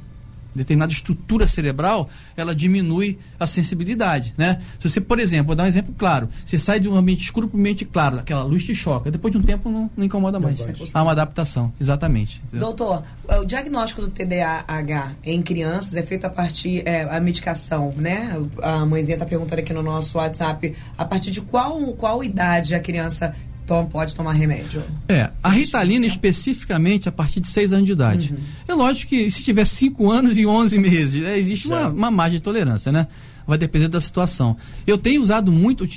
determinada 0.55 0.91
estrutura 0.91 1.47
cerebral, 1.47 2.09
ela 2.35 2.55
diminui 2.55 3.17
a 3.39 3.47
sensibilidade, 3.47 4.33
né? 4.37 4.61
Se 4.79 4.89
você, 4.89 5.01
por 5.01 5.19
exemplo, 5.19 5.47
vou 5.47 5.55
dar 5.55 5.63
um 5.63 5.67
exemplo 5.67 5.93
claro, 5.97 6.29
você 6.45 6.57
sai 6.59 6.79
de 6.79 6.87
um 6.87 6.95
ambiente 6.95 7.23
escuro 7.23 7.47
para 7.47 7.57
um 7.57 7.59
ambiente 7.59 7.85
claro, 7.85 8.19
aquela 8.19 8.43
luz 8.43 8.65
te 8.65 8.75
choca, 8.75 9.11
depois 9.11 9.31
de 9.31 9.37
um 9.37 9.41
tempo 9.41 9.69
não, 9.69 9.89
não 9.95 10.05
incomoda 10.05 10.39
mais. 10.39 10.65
Há 10.93 11.03
uma 11.03 11.11
adaptação, 11.11 11.73
exatamente. 11.79 12.41
Doutor, 12.53 13.03
o 13.27 13.45
diagnóstico 13.45 14.01
do 14.01 14.09
TDAH 14.09 15.13
em 15.23 15.41
crianças 15.41 15.95
é 15.95 16.03
feito 16.03 16.25
a 16.25 16.29
partir, 16.29 16.83
é, 16.85 17.03
a 17.03 17.19
medicação, 17.19 17.93
né? 17.97 18.37
A 18.61 18.85
mãezinha 18.85 19.15
está 19.15 19.25
perguntando 19.25 19.61
aqui 19.61 19.73
no 19.73 19.83
nosso 19.83 20.17
WhatsApp, 20.17 20.75
a 20.97 21.05
partir 21.05 21.31
de 21.31 21.41
qual, 21.41 21.79
qual 21.93 22.23
idade 22.23 22.75
a 22.75 22.79
criança 22.79 23.35
Tom, 23.65 23.85
pode 23.85 24.15
tomar 24.15 24.33
remédio. 24.33 24.83
É, 25.07 25.29
a 25.41 25.49
Ritalina 25.49 26.05
especificamente 26.05 27.09
a 27.09 27.11
partir 27.11 27.39
de 27.39 27.47
6 27.47 27.73
anos 27.73 27.85
de 27.85 27.91
idade. 27.91 28.33
Uhum. 28.33 28.39
É 28.67 28.73
lógico 28.73 29.09
que 29.09 29.29
se 29.31 29.43
tiver 29.43 29.65
5 29.65 30.11
anos 30.11 30.37
e 30.37 30.45
11 30.45 30.77
meses, 30.79 31.23
é, 31.23 31.37
existe 31.37 31.67
uma, 31.67 31.87
uma 31.87 32.11
margem 32.11 32.39
de 32.39 32.43
tolerância, 32.43 32.91
né? 32.91 33.07
Vai 33.45 33.57
depender 33.57 33.87
da 33.87 33.99
situação. 33.99 34.55
Eu 34.87 34.97
tenho 34.97 35.21
usado 35.21 35.51
muito 35.51 35.87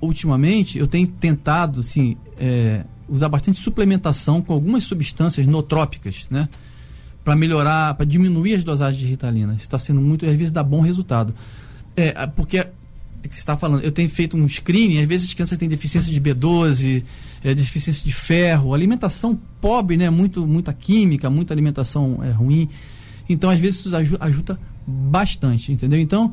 ultimamente, 0.00 0.78
eu 0.78 0.86
tenho 0.86 1.06
tentado, 1.06 1.80
assim, 1.80 2.16
é, 2.38 2.84
usar 3.08 3.28
bastante 3.28 3.60
suplementação 3.60 4.40
com 4.40 4.52
algumas 4.52 4.84
substâncias 4.84 5.46
notrópicas, 5.46 6.26
né? 6.30 6.48
para 7.26 7.34
melhorar, 7.34 7.92
para 7.94 8.06
diminuir 8.06 8.54
as 8.54 8.62
dosagens 8.62 9.00
de 9.02 9.08
Ritalina. 9.08 9.54
Isso 9.54 9.62
está 9.62 9.80
sendo 9.80 10.00
muito, 10.00 10.24
às 10.24 10.36
vezes 10.36 10.52
dá 10.52 10.62
bom 10.62 10.80
resultado. 10.80 11.34
É, 11.96 12.24
porque 12.28 12.64
que 13.28 13.36
está 13.36 13.56
falando, 13.56 13.82
eu 13.82 13.92
tenho 13.92 14.08
feito 14.08 14.36
um 14.36 14.48
screening, 14.48 15.00
às 15.00 15.08
vezes 15.08 15.28
as 15.28 15.34
crianças 15.34 15.58
têm 15.58 15.68
deficiência 15.68 16.12
de 16.12 16.20
B12, 16.20 17.02
é, 17.44 17.54
deficiência 17.54 18.04
de 18.04 18.14
ferro, 18.14 18.74
alimentação 18.74 19.38
pobre, 19.60 19.96
né? 19.96 20.10
Muito, 20.10 20.46
muita 20.46 20.72
química, 20.72 21.30
muita 21.30 21.54
alimentação 21.54 22.20
é, 22.22 22.30
ruim. 22.30 22.68
Então, 23.28 23.50
às 23.50 23.60
vezes, 23.60 23.80
isso 23.80 23.96
ajuda, 23.96 24.24
ajuda 24.24 24.60
bastante, 24.86 25.72
entendeu? 25.72 25.98
Então, 25.98 26.32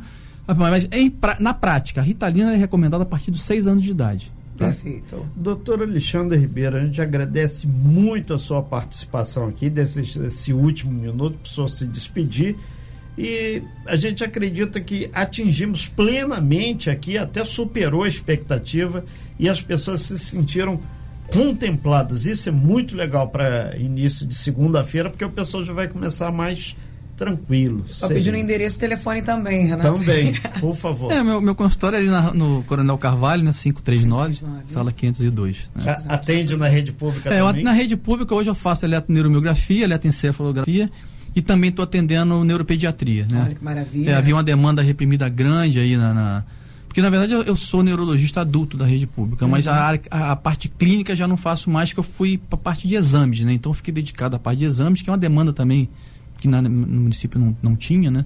mas 0.55 0.87
em, 0.91 1.13
na 1.39 1.53
prática, 1.53 2.01
a 2.01 2.03
Ritalina 2.03 2.53
é 2.53 2.57
recomendada 2.57 3.03
a 3.03 3.05
partir 3.05 3.31
dos 3.31 3.43
6 3.43 3.67
anos 3.67 3.83
de 3.83 3.91
idade. 3.91 4.31
Tá? 4.57 4.65
Perfeito. 4.65 5.25
Doutor 5.35 5.81
Alexandre 5.81 6.37
Ribeiro, 6.37 6.77
a 6.77 6.79
gente 6.81 7.01
agradece 7.01 7.65
muito 7.65 8.33
a 8.33 8.39
sua 8.39 8.61
participação 8.61 9.47
aqui, 9.47 9.69
desse, 9.69 10.01
desse 10.19 10.53
último 10.53 10.91
minuto, 10.91 11.37
para 11.37 11.49
o 11.49 11.53
senhor 11.53 11.67
se 11.69 11.85
despedir. 11.85 12.55
E 13.17 13.61
a 13.85 13.95
gente 13.95 14.23
acredita 14.23 14.81
que 14.81 15.09
atingimos 15.13 15.87
plenamente 15.87 16.89
aqui, 16.89 17.17
até 17.17 17.45
superou 17.45 18.03
a 18.03 18.07
expectativa 18.07 19.05
e 19.37 19.47
as 19.47 19.61
pessoas 19.61 20.01
se 20.01 20.17
sentiram 20.17 20.79
contempladas. 21.27 22.25
Isso 22.25 22.49
é 22.49 22.51
muito 22.51 22.95
legal 22.95 23.29
para 23.29 23.77
início 23.77 24.25
de 24.25 24.35
segunda-feira, 24.35 25.09
porque 25.09 25.25
o 25.25 25.29
pessoal 25.29 25.63
já 25.63 25.73
vai 25.73 25.87
começar 25.87 26.31
mais 26.31 26.75
tranquilo. 27.15 27.85
Só 27.91 28.07
pedindo 28.07 28.35
endereço 28.35 28.77
e 28.77 28.79
telefone 28.79 29.21
também, 29.21 29.67
Renato. 29.67 29.93
Também, 29.93 30.33
por 30.59 30.75
favor. 30.75 31.11
É, 31.11 31.21
meu, 31.21 31.39
meu 31.39 31.53
consultório 31.53 31.97
é 31.97 31.99
ali 31.99 32.09
na, 32.09 32.33
no 32.33 32.63
Coronel 32.63 32.97
Carvalho, 32.97 33.43
né, 33.43 33.51
539, 33.51 34.33
539 34.35 34.73
sala 34.73 34.91
502. 34.91 35.69
Né? 35.75 35.95
Atende 36.09 36.57
na 36.57 36.67
rede 36.67 36.91
pública 36.91 37.31
é, 37.31 37.39
também? 37.39 37.63
na 37.63 37.71
rede 37.71 37.95
pública 37.95 38.33
hoje 38.33 38.49
eu 38.49 38.55
faço 38.55 38.85
eletroneurografia, 38.85 39.83
eletroencefalografia 39.83 40.89
e 41.35 41.41
também 41.41 41.69
estou 41.69 41.83
atendendo 41.83 42.43
neuropediatria. 42.43 43.25
Né? 43.25 43.41
Olha 43.45 43.55
que 43.55 43.63
maravilha. 43.63 44.11
É, 44.11 44.15
havia 44.15 44.35
uma 44.35 44.43
demanda 44.43 44.81
reprimida 44.81 45.27
grande 45.29 45.79
aí 45.79 45.97
na, 45.97 46.13
na... 46.13 46.43
Porque, 46.87 47.01
na 47.01 47.09
verdade, 47.09 47.33
eu, 47.33 47.41
eu, 47.41 47.55
sou 47.55 47.81
neurologista 47.81 48.41
adulto 48.41 48.77
da 48.77 48.85
rede 48.85 49.07
pública, 49.07 49.45
uhum. 49.45 49.51
mas 49.51 49.67
a, 49.67 49.97
a, 50.11 50.31
a, 50.31 50.35
parte 50.35 50.69
clínica 50.69 51.15
já 51.15 51.27
não 51.27 51.35
faço 51.35 51.69
mais, 51.69 51.91
que 51.91 51.99
eu 51.99 52.03
fui 52.03 52.37
para 52.37 52.55
a 52.55 52.61
parte 52.61 52.87
de 52.87 52.93
exames, 52.93 53.39
né? 53.39 53.51
Então, 53.53 53.71
eu 53.71 53.73
fiquei 53.73 53.91
dedicado 53.91 54.35
à 54.35 54.39
parte 54.39 54.59
de 54.59 54.65
exames, 54.65 55.01
que 55.01 55.09
é 55.09 55.11
uma 55.11 55.17
demanda 55.17 55.51
também 55.51 55.89
que 56.39 56.47
na, 56.47 56.61
no 56.61 56.69
município 56.69 57.39
não, 57.39 57.57
não 57.63 57.75
tinha, 57.75 58.11
né? 58.11 58.25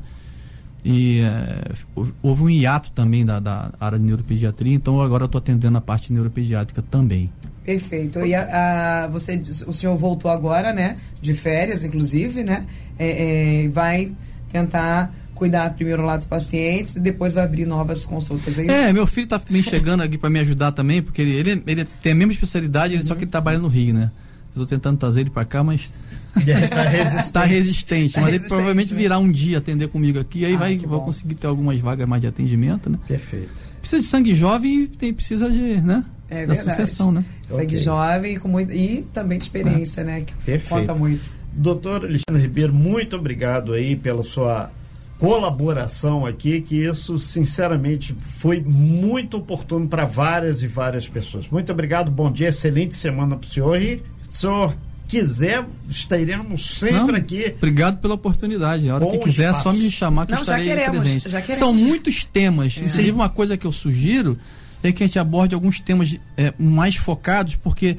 E 0.84 1.22
é, 1.22 1.74
houve 2.22 2.44
um 2.44 2.50
hiato 2.50 2.92
também 2.92 3.26
da, 3.26 3.40
da 3.40 3.72
área 3.80 4.00
de 4.00 4.06
neuropediatria, 4.06 4.74
então 4.74 5.02
agora 5.02 5.24
eu 5.24 5.26
estou 5.26 5.40
atendendo 5.40 5.78
a 5.78 5.82
parte 5.82 6.14
neuropediátrica 6.14 6.82
também. 6.82 7.30
Perfeito. 7.66 8.20
E 8.26 8.34
a, 8.34 9.04
a, 9.04 9.08
você, 9.08 9.40
o 9.68 9.74
senhor 9.74 9.98
voltou 9.98 10.32
agora, 10.32 10.72
né? 10.72 10.96
De 11.22 11.34
férias, 11.34 11.84
inclusive, 11.84 12.42
né? 12.42 12.66
É, 12.98 13.64
é, 13.64 13.68
vai 13.68 14.14
tentar 14.50 15.14
cuidar 15.36 15.70
primeiro 15.74 16.04
lá 16.04 16.16
dos 16.16 16.26
pacientes 16.26 16.96
e 16.96 17.00
depois 17.00 17.34
vai 17.34 17.44
abrir 17.44 17.66
novas 17.66 18.06
consultas. 18.06 18.58
É, 18.58 18.90
é 18.90 18.94
meu 18.94 19.06
filho 19.06 19.26
está 19.26 19.42
me 19.50 19.62
chegando 19.62 20.02
aqui 20.02 20.18
para 20.18 20.30
me 20.30 20.40
ajudar 20.40 20.72
também, 20.72 21.02
porque 21.02 21.22
ele, 21.22 21.32
ele, 21.32 21.64
ele, 21.68 21.86
tem 22.02 22.14
a 22.14 22.16
mesma 22.16 22.32
especialidade, 22.32 22.96
uhum. 22.96 23.04
só 23.04 23.16
que 23.16 23.26
ele 23.26 23.32
trabalha 23.32 23.60
no 23.60 23.68
Rio, 23.68 23.94
né? 23.94 24.12
Estou 24.50 24.66
tentando 24.66 24.98
trazer 24.98 25.22
ele 25.22 25.30
para 25.30 25.44
cá, 25.44 25.62
mas 25.64 25.90
Está 26.38 26.82
resistente. 26.84 27.34
tá 27.34 27.44
resistente. 27.44 28.14
Tá 28.14 28.22
mas 28.22 28.32
resistente, 28.32 28.36
ele 28.36 28.48
provavelmente 28.50 28.94
né? 28.94 29.00
virá 29.00 29.18
um 29.20 29.32
dia 29.32 29.58
atender 29.58 29.88
comigo 29.88 30.20
aqui, 30.20 30.46
aí 30.46 30.56
ah, 30.56 30.58
vai, 30.58 30.78
vou 30.78 31.02
conseguir 31.02 31.36
ter 31.36 31.48
algumas 31.48 31.80
vagas 31.80 32.08
mais 32.08 32.22
de 32.22 32.28
atendimento, 32.28 32.90
né? 32.90 33.00
Perfeito. 33.08 33.52
Precisa 33.80 34.02
de 34.02 34.08
sangue 34.08 34.36
jovem 34.36 34.84
e 34.84 34.88
tem, 34.88 35.14
precisa 35.14 35.50
de, 35.50 35.82
né? 35.82 36.04
É 36.30 36.46
da 36.46 36.54
verdade. 36.54 36.76
sucessão, 36.76 37.12
né? 37.12 37.24
Sangue 37.46 37.76
okay. 37.76 37.78
jovem 37.80 38.38
com 38.38 38.48
muito, 38.48 38.74
e 38.74 39.08
também 39.14 39.38
de 39.38 39.46
experiência, 39.46 40.04
ah, 40.04 40.06
né? 40.06 40.22
Que 40.22 40.34
perfeito. 40.34 40.68
conta 40.68 40.94
muito. 40.94 41.30
Doutor 41.54 42.06
Alexandre 42.06 42.42
Ribeiro, 42.42 42.74
muito 42.74 43.16
obrigado 43.16 43.74
aí 43.74 43.96
pela 43.96 44.24
sua 44.24 44.72
colaboração 45.18 46.26
aqui, 46.26 46.62
que 46.62 46.76
isso, 46.76 47.18
sinceramente, 47.18 48.16
foi 48.20 48.62
muito 48.62 49.38
oportuno 49.38 49.88
para 49.88 50.06
várias 50.06 50.62
e 50.62 50.68
várias 50.68 51.08
pessoas. 51.08 51.50
Muito 51.50 51.72
obrigado, 51.72 52.12
bom 52.12 52.32
dia, 52.32 52.50
excelente 52.50 52.96
semana 52.96 53.36
para 53.36 53.48
o 53.48 53.50
senhor 53.50 53.82
e 53.82 54.04
senhor 54.30 54.76
quiser, 55.08 55.66
estaremos 55.90 56.80
sempre 56.80 57.14
Não, 57.14 57.16
aqui. 57.16 57.54
Obrigado 57.58 58.00
pela 58.00 58.14
oportunidade. 58.14 58.90
A 58.90 58.96
hora 58.96 59.06
que 59.08 59.18
quiser, 59.20 59.52
espaço. 59.52 59.70
é 59.70 59.74
só 59.74 59.78
me 59.78 59.92
chamar 59.92 60.26
que 60.26 60.32
Não, 60.34 60.40
eu 60.40 60.44
estarei 60.44 60.66
já 60.66 60.76
queremos, 60.76 61.04
presente. 61.04 61.30
Já 61.30 61.42
queremos. 61.42 61.60
São 61.60 61.74
muitos 61.74 62.24
temas. 62.24 62.78
É. 62.78 62.80
Inclusive, 62.82 63.12
uma 63.12 63.30
coisa 63.30 63.58
que 63.58 63.66
eu 63.66 63.72
sugiro 63.72 64.38
é 64.84 64.92
que 64.92 65.04
a 65.04 65.08
gente 65.08 65.18
aborde 65.18 65.56
alguns 65.56 65.80
temas 65.80 66.16
é, 66.36 66.54
mais 66.60 66.96
focados, 66.96 67.56
porque 67.56 67.98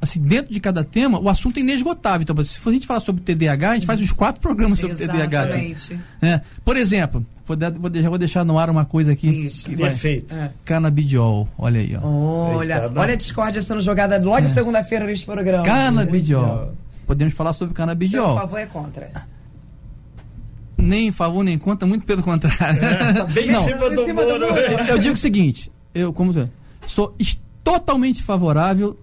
assim, 0.00 0.20
dentro 0.20 0.52
de 0.52 0.60
cada 0.60 0.84
tema, 0.84 1.18
o 1.20 1.28
assunto 1.28 1.58
é 1.58 1.60
inesgotável. 1.60 2.22
Então, 2.22 2.44
se 2.44 2.58
for 2.58 2.70
a 2.70 2.72
gente 2.72 2.86
falar 2.86 3.00
sobre 3.00 3.22
TDAH, 3.22 3.70
a 3.70 3.74
gente 3.74 3.86
faz 3.86 4.00
os 4.00 4.12
quatro 4.12 4.40
programas 4.40 4.78
sobre 4.78 4.92
Exatamente. 4.92 5.28
TDAH. 5.28 5.44
Exatamente. 5.46 5.98
É, 6.22 6.40
por 6.64 6.76
exemplo, 6.76 7.26
vou, 7.56 7.80
vou, 7.80 7.90
deixar, 7.90 8.08
vou 8.08 8.18
deixar 8.18 8.44
no 8.44 8.58
ar 8.58 8.70
uma 8.70 8.84
coisa 8.84 9.12
aqui. 9.12 9.46
Isso, 9.46 9.68
que 9.68 9.76
perfeito. 9.76 10.34
Vai, 10.34 10.44
é. 10.44 10.50
Canabidiol, 10.64 11.48
olha 11.58 11.80
aí. 11.80 11.96
Ó. 12.00 12.56
Olha, 12.56 12.84
Eita, 12.84 13.00
olha 13.00 13.12
a 13.12 13.16
discórdia 13.16 13.62
sendo 13.62 13.80
jogada 13.80 14.18
logo 14.18 14.44
é. 14.44 14.48
segunda-feira 14.48 15.06
neste 15.06 15.26
programa. 15.26 15.64
Canabidiol. 15.64 16.72
Podemos 17.06 17.34
falar 17.34 17.52
sobre 17.52 17.74
canabidiol. 17.74 18.34
Por 18.34 18.40
favor, 18.42 18.58
é 18.58 18.66
contra 18.66 19.10
nem 20.78 21.08
em 21.08 21.12
favor 21.12 21.42
nem 21.42 21.58
contra, 21.58 21.86
muito 21.86 22.06
pelo 22.06 22.22
contrário. 22.22 22.82
É, 22.82 23.12
tá 23.12 23.24
bem 23.26 23.50
Não, 23.50 23.60
em 23.60 23.64
cima, 23.64 23.90
do, 23.90 24.04
cima 24.04 24.22
do 24.22 24.32
muro. 24.32 24.44
Eu, 24.44 24.78
eu 24.86 24.98
digo 24.98 25.14
o 25.14 25.16
seguinte, 25.16 25.70
eu 25.94 26.12
como 26.12 26.32
sou 26.86 27.14
totalmente 27.64 28.22
favorável 28.22 28.98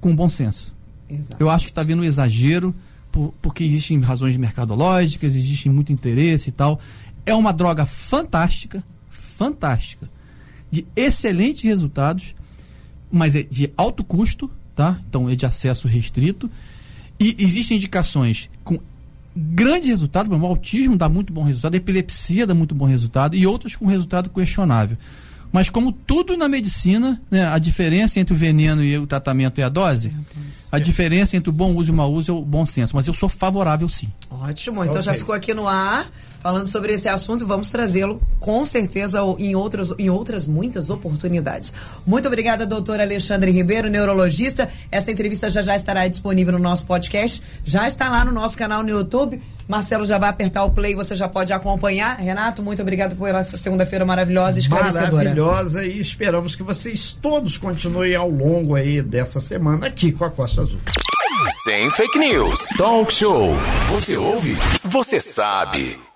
com 0.00 0.14
bom 0.16 0.28
senso. 0.28 0.74
Exato. 1.08 1.36
Eu 1.38 1.48
acho 1.48 1.66
que 1.66 1.70
está 1.70 1.82
vindo 1.82 2.00
um 2.00 2.04
exagero, 2.04 2.74
por, 3.12 3.32
porque 3.40 3.62
existem 3.62 4.00
razões 4.00 4.36
mercadológicas, 4.36 5.34
existe 5.34 5.68
muito 5.68 5.92
interesse 5.92 6.48
e 6.48 6.52
tal. 6.52 6.80
É 7.28 7.34
uma 7.34 7.52
droga 7.52 7.84
fantástica, 7.84 8.82
fantástica, 9.08 10.08
de 10.70 10.86
excelentes 10.96 11.62
resultados, 11.62 12.34
mas 13.10 13.34
é 13.34 13.42
de 13.42 13.72
alto 13.76 14.04
custo, 14.04 14.50
tá? 14.74 14.98
Então 15.08 15.28
é 15.28 15.34
de 15.34 15.46
acesso 15.46 15.88
restrito. 15.88 16.50
E 17.20 17.36
existem 17.38 17.76
indicações 17.76 18.48
com 18.62 18.78
grandes 19.36 19.88
resultados, 19.88 20.36
o 20.36 20.46
autismo 20.46 20.96
dá 20.96 21.08
muito 21.08 21.32
bom 21.32 21.42
resultado, 21.42 21.74
a 21.74 21.76
epilepsia 21.76 22.46
dá 22.46 22.54
muito 22.54 22.74
bom 22.74 22.84
resultado 22.84 23.36
e 23.36 23.46
outras 23.46 23.76
com 23.76 23.86
resultado 23.86 24.30
questionável. 24.30 24.96
Mas 25.50 25.70
como 25.70 25.92
tudo 25.92 26.36
na 26.36 26.48
medicina, 26.48 27.20
né, 27.30 27.46
a 27.46 27.58
diferença 27.58 28.20
entre 28.20 28.34
o 28.34 28.36
veneno 28.36 28.84
e 28.84 28.98
o 28.98 29.06
tratamento 29.06 29.58
é 29.60 29.64
a 29.64 29.68
dose. 29.68 30.12
A 30.70 30.78
diferença 30.78 31.36
entre 31.36 31.48
o 31.48 31.52
bom 31.52 31.74
uso 31.74 31.90
e 31.90 31.92
o 31.92 31.96
mau 31.96 32.12
uso 32.12 32.30
é 32.30 32.34
o 32.34 32.42
bom 32.42 32.66
senso. 32.66 32.94
Mas 32.94 33.06
eu 33.06 33.14
sou 33.14 33.30
favorável 33.30 33.88
sim. 33.88 34.12
Ótimo. 34.30 34.82
Então 34.82 34.92
okay. 34.92 35.02
já 35.02 35.14
ficou 35.14 35.34
aqui 35.34 35.54
no 35.54 35.66
ar 35.66 36.06
falando 36.40 36.66
sobre 36.66 36.92
esse 36.92 37.08
assunto. 37.08 37.46
Vamos 37.46 37.68
trazê-lo 37.68 38.20
com 38.40 38.64
certeza 38.64 39.20
em 39.38 39.54
outras, 39.54 39.94
em 39.98 40.10
outras 40.10 40.46
muitas 40.46 40.90
oportunidades. 40.90 41.72
Muito 42.06 42.26
obrigada, 42.26 42.66
doutor 42.66 43.00
Alexandre 43.00 43.50
Ribeiro, 43.50 43.88
neurologista. 43.88 44.68
Essa 44.90 45.10
entrevista 45.10 45.50
já 45.50 45.62
já 45.62 45.76
estará 45.76 46.06
disponível 46.06 46.52
no 46.52 46.58
nosso 46.58 46.86
podcast. 46.86 47.42
Já 47.64 47.86
está 47.86 48.08
lá 48.08 48.24
no 48.24 48.32
nosso 48.32 48.56
canal 48.56 48.82
no 48.82 48.90
YouTube. 48.90 49.40
Marcelo 49.68 50.06
já 50.06 50.16
vai 50.16 50.30
apertar 50.30 50.64
o 50.64 50.70
play, 50.70 50.94
você 50.94 51.14
já 51.14 51.28
pode 51.28 51.52
acompanhar. 51.52 52.16
Renato, 52.16 52.62
muito 52.62 52.80
obrigado 52.80 53.14
por 53.14 53.28
essa 53.28 53.56
segunda-feira 53.58 54.04
maravilhosa 54.04 54.58
e 54.58 54.62
esclarecedora. 54.62 55.12
Maravilhosa 55.12 55.84
e 55.84 56.00
esperamos 56.00 56.56
que 56.56 56.62
vocês 56.62 57.12
todos 57.12 57.58
continuem 57.58 58.14
ao 58.14 58.30
longo 58.30 58.74
aí 58.74 59.02
dessa 59.02 59.40
semana 59.40 59.86
aqui 59.86 60.10
com 60.10 60.24
a 60.24 60.30
Costa 60.30 60.62
Azul. 60.62 60.80
Sem 61.50 61.90
fake 61.90 62.18
news. 62.18 62.70
Talk 62.78 63.12
show. 63.12 63.54
Você 63.90 64.16
ouve? 64.16 64.56
Você 64.84 65.20
sabe. 65.20 66.07